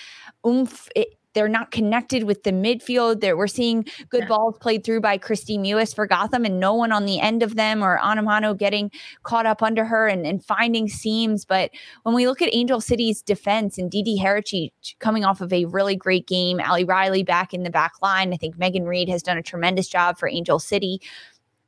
oomph. 0.46 0.90
It, 0.96 1.18
they're 1.34 1.48
not 1.48 1.70
connected 1.70 2.24
with 2.24 2.42
the 2.42 2.52
midfield. 2.52 3.22
There, 3.22 3.38
we're 3.38 3.46
seeing 3.46 3.86
good 4.10 4.22
yeah. 4.22 4.28
balls 4.28 4.58
played 4.60 4.84
through 4.84 5.02
by 5.02 5.20
Kristie 5.20 5.60
Mewis 5.60 5.94
for 5.94 6.08
Gotham, 6.08 6.46
and 6.46 6.60
no 6.60 6.74
one 6.74 6.92
on 6.92 7.06
the 7.06 7.20
end 7.20 7.44
of 7.44 7.56
them 7.56 7.84
or 7.84 8.00
Onumonu 8.00 8.58
getting 8.58 8.90
caught 9.22 9.46
up 9.46 9.62
under 9.62 9.86
her 9.86 10.08
and, 10.08 10.26
and 10.26 10.44
finding 10.44 10.88
seams. 10.88 11.46
But 11.46 11.70
when 12.02 12.16
we 12.16 12.26
look 12.26 12.42
at 12.42 12.50
Angel 12.56 12.82
City's 12.82 13.22
defense 13.22 13.78
and 13.78 13.92
DiDi 13.92 14.18
Haracic 14.20 14.72
coming 14.98 15.26
off 15.26 15.40
of 15.40 15.54
a 15.54 15.66
really 15.66 15.96
great 15.96 16.26
game, 16.26 16.60
Ali 16.60 16.86
Riley 16.86 17.22
back 17.22 17.54
in 17.54 17.62
the 17.62 17.70
back 17.70 18.02
line, 18.02 18.34
I 18.34 18.38
think 18.38 18.58
Megan 18.58 18.86
Reid 18.86 19.08
has 19.08 19.22
done 19.22 19.38
a 19.38 19.44
tremendous 19.44 19.88
job 19.88 20.18
for 20.18 20.28
Angel 20.28 20.58
City. 20.58 21.00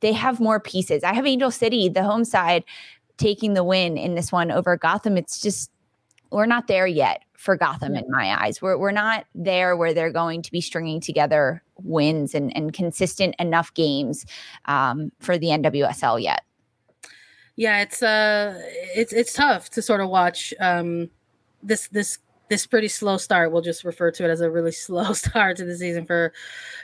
They 0.00 0.12
have 0.12 0.40
more 0.40 0.60
pieces. 0.60 1.04
I 1.04 1.14
have 1.14 1.26
Angel 1.26 1.50
City, 1.50 1.88
the 1.88 2.02
home 2.02 2.24
side, 2.24 2.64
taking 3.16 3.54
the 3.54 3.64
win 3.64 3.96
in 3.96 4.14
this 4.14 4.32
one 4.32 4.50
over 4.50 4.76
Gotham. 4.76 5.16
It's 5.16 5.40
just 5.40 5.70
we're 6.30 6.46
not 6.46 6.66
there 6.68 6.86
yet 6.86 7.22
for 7.34 7.56
Gotham 7.56 7.96
in 7.96 8.04
my 8.08 8.40
eyes. 8.40 8.62
We're, 8.62 8.76
we're 8.76 8.92
not 8.92 9.26
there 9.34 9.76
where 9.76 9.92
they're 9.92 10.12
going 10.12 10.42
to 10.42 10.52
be 10.52 10.60
stringing 10.60 11.00
together 11.00 11.62
wins 11.76 12.34
and, 12.34 12.54
and 12.56 12.72
consistent 12.72 13.34
enough 13.38 13.72
games 13.74 14.26
um, 14.66 15.10
for 15.18 15.38
the 15.38 15.48
NWSL 15.48 16.22
yet. 16.22 16.42
Yeah, 17.56 17.82
it's 17.82 18.02
uh, 18.02 18.58
it's 18.94 19.12
it's 19.12 19.34
tough 19.34 19.68
to 19.70 19.82
sort 19.82 20.00
of 20.00 20.08
watch 20.08 20.54
um, 20.60 21.10
this 21.62 21.88
this 21.88 22.18
this 22.50 22.66
pretty 22.66 22.88
slow 22.88 23.16
start. 23.16 23.52
We'll 23.52 23.62
just 23.62 23.84
refer 23.84 24.10
to 24.10 24.24
it 24.24 24.28
as 24.28 24.42
a 24.42 24.50
really 24.50 24.72
slow 24.86 25.14
start 25.14 25.56
to 25.56 25.64
the 25.64 25.76
season 25.76 26.04
for 26.04 26.34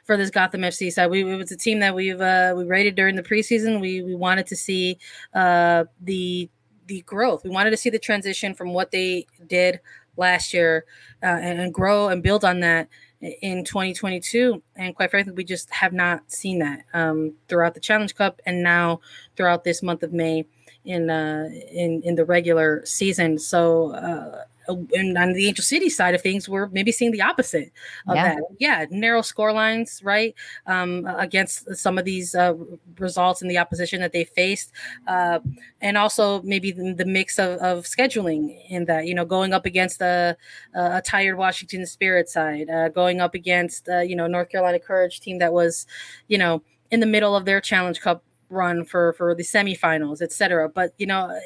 for 0.05 0.17
this 0.17 0.31
Gotham 0.31 0.63
FC 0.63 0.91
side. 0.91 1.11
We 1.11 1.31
it 1.31 1.37
was 1.37 1.53
a 1.53 1.57
team 1.57 1.81
that 1.81 1.95
we've 1.95 2.21
uh, 2.21 2.55
we 2.57 2.65
rated 2.65 2.95
during 2.95 3.17
the 3.17 3.23
preseason. 3.23 3.81
We 3.81 4.03
we 4.03 4.15
wanted 4.15 4.47
to 4.47 4.57
see 4.57 4.99
uh, 5.35 5.85
the 6.01 6.49
the 6.87 7.03
growth. 7.03 7.45
We 7.45 7.51
wanted 7.51 7.71
to 7.71 7.77
see 7.77 7.91
the 7.91 7.99
transition 7.99 8.55
from 8.55 8.73
what 8.73 8.93
they 8.93 9.27
did 9.47 9.81
last 10.17 10.55
year 10.55 10.87
uh, 11.23 11.27
and, 11.27 11.61
and, 11.61 11.75
grow 11.75 12.09
and 12.09 12.23
build 12.23 12.43
on 12.43 12.61
that 12.61 12.89
in 13.21 13.65
2022. 13.65 14.63
And 14.77 14.95
quite 14.95 15.11
frankly, 15.11 15.35
we 15.35 15.45
just 15.45 15.69
have 15.71 15.93
not 15.93 16.31
seen 16.31 16.61
that 16.61 16.85
um, 16.95 17.35
throughout 17.49 17.75
the 17.75 17.81
Challenge 17.81 18.15
Cup 18.15 18.41
and 18.47 18.63
now 18.63 19.01
throughout 19.37 19.65
this 19.65 19.83
month 19.83 20.03
of 20.03 20.13
May 20.13 20.47
in 20.85 21.11
uh, 21.11 21.49
in 21.73 22.03
in 22.05 22.15
the 22.15 22.25
regular 22.25 22.83
season. 22.87 23.39
So 23.39 23.93
uh, 23.93 24.45
and 24.69 25.17
on 25.17 25.33
the 25.33 25.49
Angel 25.49 25.63
City 25.63 25.89
side 25.89 26.15
of 26.15 26.23
things, 26.23 26.49
we're 26.49 26.69
maybe 26.69 26.93
seeing 26.93 27.13
the 27.13 27.23
opposite 27.23 27.73
of 28.07 28.17
yeah. 28.17 28.35
that. 28.35 28.43
Yeah, 28.59 28.87
narrow 28.91 29.23
score 29.23 29.53
lines, 29.53 30.01
right? 30.03 30.35
Um, 30.67 31.07
against 31.19 31.75
some 31.77 31.99
of 31.99 32.05
these 32.05 32.35
uh, 32.35 32.55
results 32.99 33.43
in 33.43 33.49
the 33.49 33.59
opposition 33.59 34.01
that 34.01 34.13
they 34.13 34.25
faced, 34.25 34.73
uh, 35.07 35.41
and 35.81 35.97
also 35.97 36.43
maybe 36.43 36.73
the, 36.73 36.95
the 36.95 37.05
mix 37.05 37.39
of, 37.39 37.59
of, 37.61 37.85
scheduling 37.85 38.59
in 38.69 38.85
that. 38.87 39.07
You 39.07 39.15
know, 39.15 39.25
going 39.25 39.53
up 39.53 39.67
against 39.67 40.01
a, 40.01 40.37
a 40.75 41.03
tired 41.03 41.37
Washington 41.37 41.87
Spirit 41.87 42.29
side, 42.29 42.71
uh, 42.71 42.89
going 42.89 43.21
up 43.21 43.35
against 43.35 43.89
uh, 43.89 44.01
you 44.01 44.17
know 44.17 44.27
North 44.27 44.49
Carolina 44.49 44.79
Courage 44.79 45.21
team 45.21 45.39
that 45.39 45.53
was, 45.53 45.87
you 46.29 46.39
know, 46.39 46.63
in 46.91 47.01
the 47.01 47.07
middle 47.07 47.37
of 47.37 47.45
their 47.45 47.61
Challenge 47.61 48.01
Cup 48.01 48.23
run 48.49 48.85
for 48.85 49.13
for 49.15 49.35
the 49.35 49.43
semifinals, 49.43 50.23
etc. 50.23 50.69
But 50.69 50.95
you 50.99 51.07
know 51.07 51.37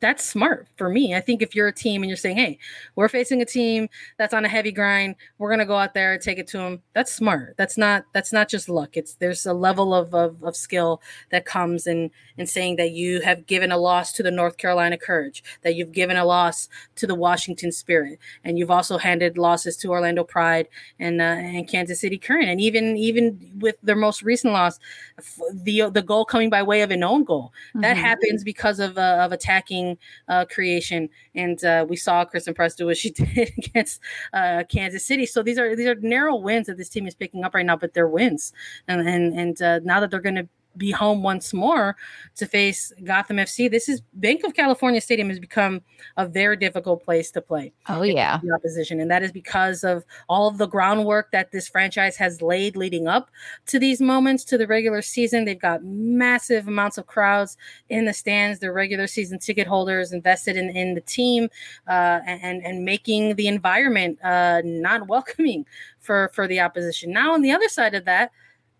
that's 0.00 0.24
smart 0.24 0.68
for 0.76 0.88
me. 0.88 1.14
I 1.14 1.20
think 1.20 1.42
if 1.42 1.54
you're 1.54 1.68
a 1.68 1.72
team 1.72 2.02
and 2.02 2.08
you're 2.08 2.16
saying, 2.16 2.36
"Hey, 2.36 2.58
we're 2.96 3.08
facing 3.08 3.42
a 3.42 3.44
team 3.44 3.88
that's 4.16 4.34
on 4.34 4.44
a 4.44 4.48
heavy 4.48 4.72
grind, 4.72 5.16
we're 5.38 5.50
gonna 5.50 5.66
go 5.66 5.76
out 5.76 5.94
there 5.94 6.12
and 6.12 6.22
take 6.22 6.38
it 6.38 6.46
to 6.48 6.58
them," 6.58 6.82
that's 6.94 7.12
smart. 7.12 7.54
That's 7.56 7.76
not 7.76 8.04
that's 8.12 8.32
not 8.32 8.48
just 8.48 8.68
luck. 8.68 8.96
It's 8.96 9.14
there's 9.14 9.46
a 9.46 9.52
level 9.52 9.94
of 9.94 10.14
of, 10.14 10.42
of 10.42 10.56
skill 10.56 11.02
that 11.30 11.44
comes 11.44 11.86
in 11.86 12.10
in 12.36 12.46
saying 12.46 12.76
that 12.76 12.92
you 12.92 13.20
have 13.20 13.46
given 13.46 13.72
a 13.72 13.78
loss 13.78 14.12
to 14.12 14.22
the 14.22 14.30
North 14.30 14.56
Carolina 14.56 14.96
Courage, 14.96 15.42
that 15.62 15.74
you've 15.74 15.92
given 15.92 16.16
a 16.16 16.24
loss 16.24 16.68
to 16.96 17.06
the 17.06 17.14
Washington 17.14 17.72
Spirit, 17.72 18.18
and 18.44 18.58
you've 18.58 18.70
also 18.70 18.98
handed 18.98 19.38
losses 19.38 19.76
to 19.78 19.90
Orlando 19.90 20.24
Pride 20.24 20.68
and 20.98 21.20
uh, 21.20 21.24
and 21.24 21.68
Kansas 21.68 22.00
City 22.00 22.18
Current, 22.18 22.48
and 22.48 22.60
even 22.60 22.96
even 22.96 23.38
with 23.58 23.76
their 23.82 23.96
most 23.96 24.22
recent 24.22 24.52
loss, 24.52 24.78
the 25.52 25.90
the 25.90 26.02
goal 26.02 26.24
coming 26.24 26.50
by 26.50 26.62
way 26.62 26.82
of 26.82 26.90
an 26.90 27.02
own 27.02 27.24
goal 27.24 27.52
mm-hmm. 27.70 27.80
that 27.80 27.96
happens 27.96 28.44
because 28.44 28.78
of 28.78 28.98
uh, 28.98 29.18
of 29.20 29.32
attacking 29.32 29.87
uh, 30.28 30.44
creation. 30.44 31.08
And 31.34 31.62
uh, 31.64 31.86
we 31.88 31.96
saw 31.96 32.24
Christen 32.24 32.54
Press 32.54 32.74
do 32.74 32.86
what 32.86 32.96
she 32.96 33.10
did 33.12 33.52
against 33.58 34.00
uh, 34.32 34.64
Kansas 34.68 35.06
City. 35.06 35.26
So 35.26 35.42
these 35.42 35.58
are 35.58 35.74
these 35.76 35.86
are 35.86 35.94
narrow 35.96 36.36
wins 36.36 36.66
that 36.66 36.76
this 36.76 36.88
team 36.88 37.06
is 37.06 37.14
picking 37.14 37.44
up 37.44 37.54
right 37.54 37.66
now, 37.66 37.76
but 37.76 37.94
they're 37.94 38.08
wins. 38.08 38.52
And 38.86 39.06
and, 39.08 39.38
and 39.38 39.62
uh, 39.62 39.80
now 39.84 40.00
that 40.00 40.10
they're 40.10 40.20
going 40.20 40.34
to 40.36 40.48
be 40.78 40.90
home 40.90 41.22
once 41.22 41.52
more 41.52 41.96
to 42.36 42.46
face 42.46 42.92
Gotham 43.04 43.36
FC. 43.36 43.70
This 43.70 43.88
is 43.88 44.00
Bank 44.14 44.44
of 44.44 44.54
California 44.54 45.00
Stadium 45.00 45.28
has 45.28 45.38
become 45.38 45.82
a 46.16 46.26
very 46.26 46.56
difficult 46.56 47.04
place 47.04 47.30
to 47.32 47.42
play. 47.42 47.72
Oh 47.88 48.02
yeah, 48.02 48.38
the 48.42 48.52
opposition, 48.54 49.00
and 49.00 49.10
that 49.10 49.22
is 49.22 49.32
because 49.32 49.84
of 49.84 50.04
all 50.28 50.48
of 50.48 50.58
the 50.58 50.66
groundwork 50.66 51.32
that 51.32 51.50
this 51.50 51.68
franchise 51.68 52.16
has 52.16 52.40
laid 52.40 52.76
leading 52.76 53.08
up 53.08 53.30
to 53.66 53.78
these 53.78 54.00
moments 54.00 54.44
to 54.44 54.58
the 54.58 54.66
regular 54.66 55.02
season. 55.02 55.44
They've 55.44 55.60
got 55.60 55.84
massive 55.84 56.68
amounts 56.68 56.96
of 56.96 57.06
crowds 57.06 57.56
in 57.88 58.04
the 58.04 58.14
stands. 58.14 58.60
Their 58.60 58.72
regular 58.72 59.06
season 59.06 59.38
ticket 59.38 59.66
holders 59.66 60.12
invested 60.12 60.56
in 60.56 60.70
in 60.70 60.94
the 60.94 61.00
team 61.00 61.48
uh, 61.88 62.20
and 62.26 62.64
and 62.64 62.84
making 62.84 63.34
the 63.34 63.48
environment 63.48 64.18
uh, 64.22 64.62
not 64.64 65.08
welcoming 65.08 65.66
for 65.98 66.30
for 66.34 66.46
the 66.46 66.60
opposition. 66.60 67.12
Now 67.12 67.34
on 67.34 67.42
the 67.42 67.50
other 67.50 67.68
side 67.68 67.94
of 67.94 68.04
that 68.04 68.30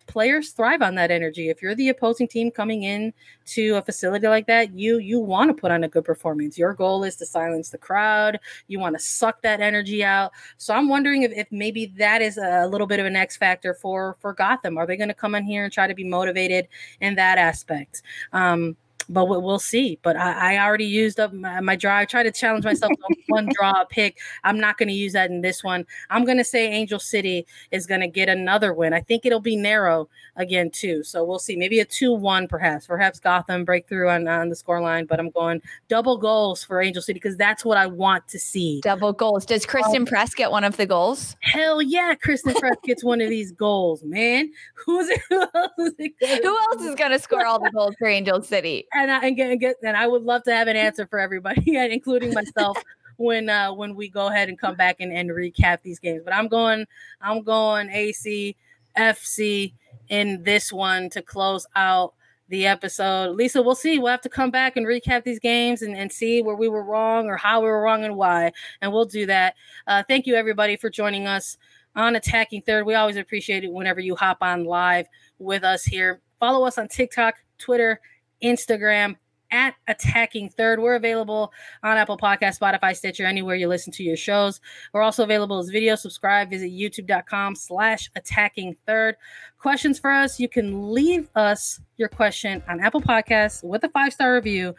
players 0.09 0.50
thrive 0.50 0.82
on 0.82 0.96
that 0.96 1.11
energy. 1.11 1.48
If 1.50 1.62
you're 1.62 1.74
the 1.74 1.90
opposing 1.90 2.26
team 2.26 2.50
coming 2.50 2.82
in 2.82 3.12
to 3.46 3.76
a 3.76 3.82
facility 3.82 4.26
like 4.26 4.46
that, 4.48 4.76
you 4.76 4.98
you 4.98 5.20
want 5.20 5.50
to 5.50 5.61
put 5.61 5.70
on 5.70 5.84
a 5.84 5.88
good 5.88 6.04
performance. 6.04 6.59
Your 6.59 6.74
goal 6.74 7.04
is 7.04 7.14
to 7.16 7.26
silence 7.26 7.70
the 7.70 7.78
crowd. 7.78 8.40
You 8.66 8.80
want 8.80 8.96
to 8.96 9.02
suck 9.02 9.42
that 9.42 9.61
energy 9.61 10.02
out. 10.02 10.32
So 10.56 10.74
I'm 10.74 10.88
wondering 10.88 11.22
if, 11.22 11.32
if 11.32 11.46
maybe 11.52 11.86
that 11.98 12.22
is 12.22 12.38
a 12.38 12.66
little 12.66 12.86
bit 12.86 12.98
of 12.98 13.06
an 13.06 13.14
X 13.14 13.36
factor 13.36 13.74
for 13.74 14.16
for 14.18 14.32
Gotham. 14.32 14.78
Are 14.78 14.86
they 14.86 14.96
going 14.96 15.09
to 15.09 15.14
come 15.14 15.34
in 15.34 15.44
here 15.44 15.64
and 15.64 15.72
try 15.72 15.86
to 15.86 15.94
be 15.94 16.04
motivated 16.04 16.66
in 17.00 17.14
that 17.14 17.38
aspect? 17.38 18.02
Um, 18.32 18.76
but 19.09 19.26
we'll 19.26 19.59
see. 19.59 19.98
But 20.02 20.16
I, 20.16 20.54
I 20.54 20.64
already 20.64 20.84
used 20.84 21.18
up 21.18 21.32
my, 21.32 21.61
my 21.61 21.76
draw. 21.76 21.98
I 21.98 22.04
try 22.04 22.22
to 22.22 22.30
challenge 22.30 22.64
myself 22.64 22.92
to 22.92 23.16
one 23.28 23.48
draw 23.52 23.84
pick. 23.84 24.18
I'm 24.44 24.61
not 24.61 24.78
going 24.78 24.88
to 24.88 24.94
use 24.94 25.12
that 25.14 25.30
in 25.30 25.40
this 25.40 25.64
one. 25.64 25.86
I'm 26.11 26.24
going 26.24 26.38
to 26.38 26.44
say 26.44 26.68
Angel 26.68 26.98
City 26.98 27.46
is 27.70 27.86
going 27.86 28.00
to 28.00 28.09
get 28.09 28.28
another 28.28 28.72
win. 28.74 28.92
I 28.92 29.00
think 29.00 29.24
it'll 29.24 29.40
be 29.40 29.56
narrow 29.56 30.09
again 30.36 30.70
too. 30.70 31.02
So 31.02 31.24
we'll 31.24 31.38
see. 31.38 31.56
Maybe 31.56 31.80
a 31.80 31.84
two-one, 31.84 32.48
perhaps. 32.48 32.86
Perhaps 32.86 33.20
Gotham 33.20 33.64
breakthrough 33.64 34.09
on 34.09 34.28
on 34.28 34.48
the 34.48 34.56
score 34.56 34.80
line. 34.80 35.06
But 35.06 35.20
I'm 35.20 35.30
going 35.30 35.62
double 35.88 36.18
goals 36.18 36.62
for 36.64 36.80
Angel 36.80 37.02
City 37.02 37.18
because 37.18 37.36
that's 37.36 37.64
what 37.64 37.76
I 37.76 37.86
want 37.86 38.28
to 38.28 38.38
see. 38.38 38.80
Double 38.82 39.12
goals. 39.12 39.46
Does 39.46 39.66
Christen 39.66 40.02
um, 40.02 40.06
Press 40.06 40.34
get 40.34 40.50
one 40.50 40.64
of 40.64 40.76
the 40.76 40.86
goals? 40.86 41.36
Hell 41.40 41.82
yeah, 41.82 42.14
Christen 42.14 42.54
Press 42.54 42.76
gets 42.84 43.04
one 43.04 43.20
of 43.20 43.30
these 43.30 43.52
goals, 43.52 44.02
man. 44.04 44.50
Who's 44.86 45.09
it? 45.09 45.20
Who 45.28 45.40
else 45.40 45.94
is, 45.98 46.38
Who 46.42 46.57
going 46.99 47.12
to 47.12 47.18
score 47.18 47.46
all 47.46 47.59
the 47.59 47.70
goals 47.70 47.94
for 47.99 48.09
Angel 48.09 48.42
City? 48.42 48.86
and 48.94 49.11
I 49.11 49.26
and 49.26 49.61
get, 49.61 49.76
and 49.82 49.96
I 49.96 50.07
would 50.07 50.22
love 50.22 50.42
to 50.44 50.55
have 50.55 50.68
an 50.68 50.76
answer 50.76 51.07
for 51.07 51.18
everybody, 51.18 51.76
including 51.92 52.34
myself. 52.34 52.76
when 53.16 53.49
uh 53.49 53.72
when 53.72 53.96
we 53.96 54.09
go 54.09 54.28
ahead 54.28 54.49
and 54.49 54.57
come 54.59 54.76
back 54.76 54.96
and, 55.01 55.12
and 55.12 55.30
recap 55.30 55.82
these 55.82 55.99
games. 55.99 56.22
But 56.24 56.34
I'm 56.34 56.46
going, 56.46 56.86
I'm 57.20 57.42
going 57.42 57.90
AC 57.90 58.57
FC 58.96 59.72
in 60.09 60.42
this 60.42 60.72
one 60.72 61.11
to 61.11 61.22
close 61.22 61.66
out 61.76 62.14
the 62.49 62.66
episode. 62.66 63.36
Lisa, 63.36 63.62
we'll 63.62 63.74
see. 63.74 63.99
We'll 63.99 64.11
have 64.11 64.22
to 64.22 64.28
come 64.28 64.51
back 64.51 64.76
and 64.76 64.86
recap 64.86 65.24
these 65.24 65.38
games 65.38 65.82
and, 65.82 65.94
and 65.94 66.11
see 66.11 66.42
where 66.42 66.57
we 66.57 66.68
were 66.68 66.82
wrong 66.82 67.26
or 67.26 67.36
how 67.36 67.61
we 67.61 67.68
were 67.68 67.82
wrong 67.82 68.05
and 68.05 68.16
why. 68.16 68.53
And 68.80 68.92
we'll 68.92 69.05
do 69.05 69.26
that. 69.26 69.55
Uh, 69.86 70.03
thank 70.09 70.26
you, 70.26 70.34
everybody, 70.34 70.76
for 70.76 70.88
joining 70.88 71.26
us 71.26 71.59
on 71.94 72.16
Attacking 72.16 72.62
Third. 72.62 72.86
We 72.86 72.94
always 72.94 73.16
appreciate 73.16 73.64
it 73.64 73.72
whenever 73.72 74.01
you 74.01 74.16
hop 74.16 74.38
on 74.40 74.64
live 74.64 75.07
with 75.38 75.62
us 75.64 75.84
here. 75.84 76.20
Follow 76.41 76.66
us 76.66 76.78
on 76.78 76.89
TikTok, 76.89 77.36
Twitter, 77.59 78.01
Instagram, 78.43 79.16
at 79.51 79.74
Attacking 79.86 80.51
Third. 80.51 80.80
We're 80.80 80.97
available 80.97 81.53
on 81.82 81.97
Apple 81.97 82.18
Podcast, 82.18 82.59
Spotify, 82.59 82.95
Stitcher, 82.95 83.24
anywhere 83.24 83.57
you 83.57 83.68
listen 83.68 83.93
to 83.95 84.03
your 84.03 84.16
shows. 84.16 84.61
We're 84.93 85.03
also 85.03 85.24
available 85.24 85.59
as 85.59 85.70
video. 85.70 85.95
Subscribe, 85.95 86.51
visit 86.51 86.70
youtube.com 86.70 87.55
slash 87.55 88.11
attacking 88.16 88.76
third. 88.86 89.16
Questions 89.59 89.99
for 89.99 90.11
us, 90.11 90.39
you 90.39 90.49
can 90.49 90.93
leave 90.93 91.28
us 91.34 91.80
your 91.97 92.09
question 92.09 92.62
on 92.68 92.80
Apple 92.80 93.01
Podcasts 93.01 93.64
with 93.64 93.84
a 93.84 93.89
five-star 93.89 94.34
review. 94.34 94.74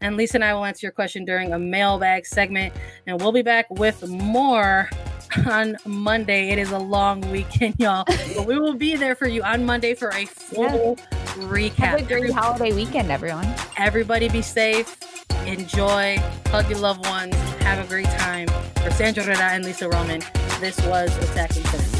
And 0.00 0.16
Lisa 0.16 0.36
and 0.36 0.44
I 0.44 0.54
will 0.54 0.64
answer 0.64 0.86
your 0.86 0.92
question 0.92 1.24
during 1.24 1.52
a 1.52 1.58
mailbag 1.58 2.26
segment. 2.26 2.74
And 3.06 3.20
we'll 3.20 3.32
be 3.32 3.42
back 3.42 3.66
with 3.70 4.08
more 4.08 4.88
on 5.46 5.76
Monday. 5.84 6.48
It 6.50 6.58
is 6.58 6.70
a 6.70 6.78
long 6.78 7.20
weekend, 7.30 7.76
y'all. 7.78 8.04
but 8.06 8.46
we 8.46 8.58
will 8.58 8.74
be 8.74 8.96
there 8.96 9.14
for 9.14 9.28
you 9.28 9.42
on 9.42 9.64
Monday 9.64 9.94
for 9.94 10.10
a 10.10 10.24
full 10.24 10.96
recap. 11.36 11.74
Have 11.74 12.00
a 12.00 12.04
great 12.04 12.32
holiday 12.32 12.72
weekend, 12.72 13.10
everyone. 13.10 13.46
Everybody 13.76 14.28
be 14.28 14.42
safe. 14.42 14.96
Enjoy. 15.46 16.16
Hug 16.46 16.68
your 16.70 16.78
loved 16.78 17.06
ones. 17.06 17.34
Have 17.60 17.84
a 17.84 17.88
great 17.88 18.06
time. 18.06 18.48
For 18.82 18.90
Sandra 18.90 19.22
Herrera 19.22 19.50
and 19.50 19.64
Lisa 19.64 19.88
Roman, 19.88 20.22
this 20.60 20.80
was 20.86 21.14
Attacking 21.30 21.62
Third. 21.64 21.99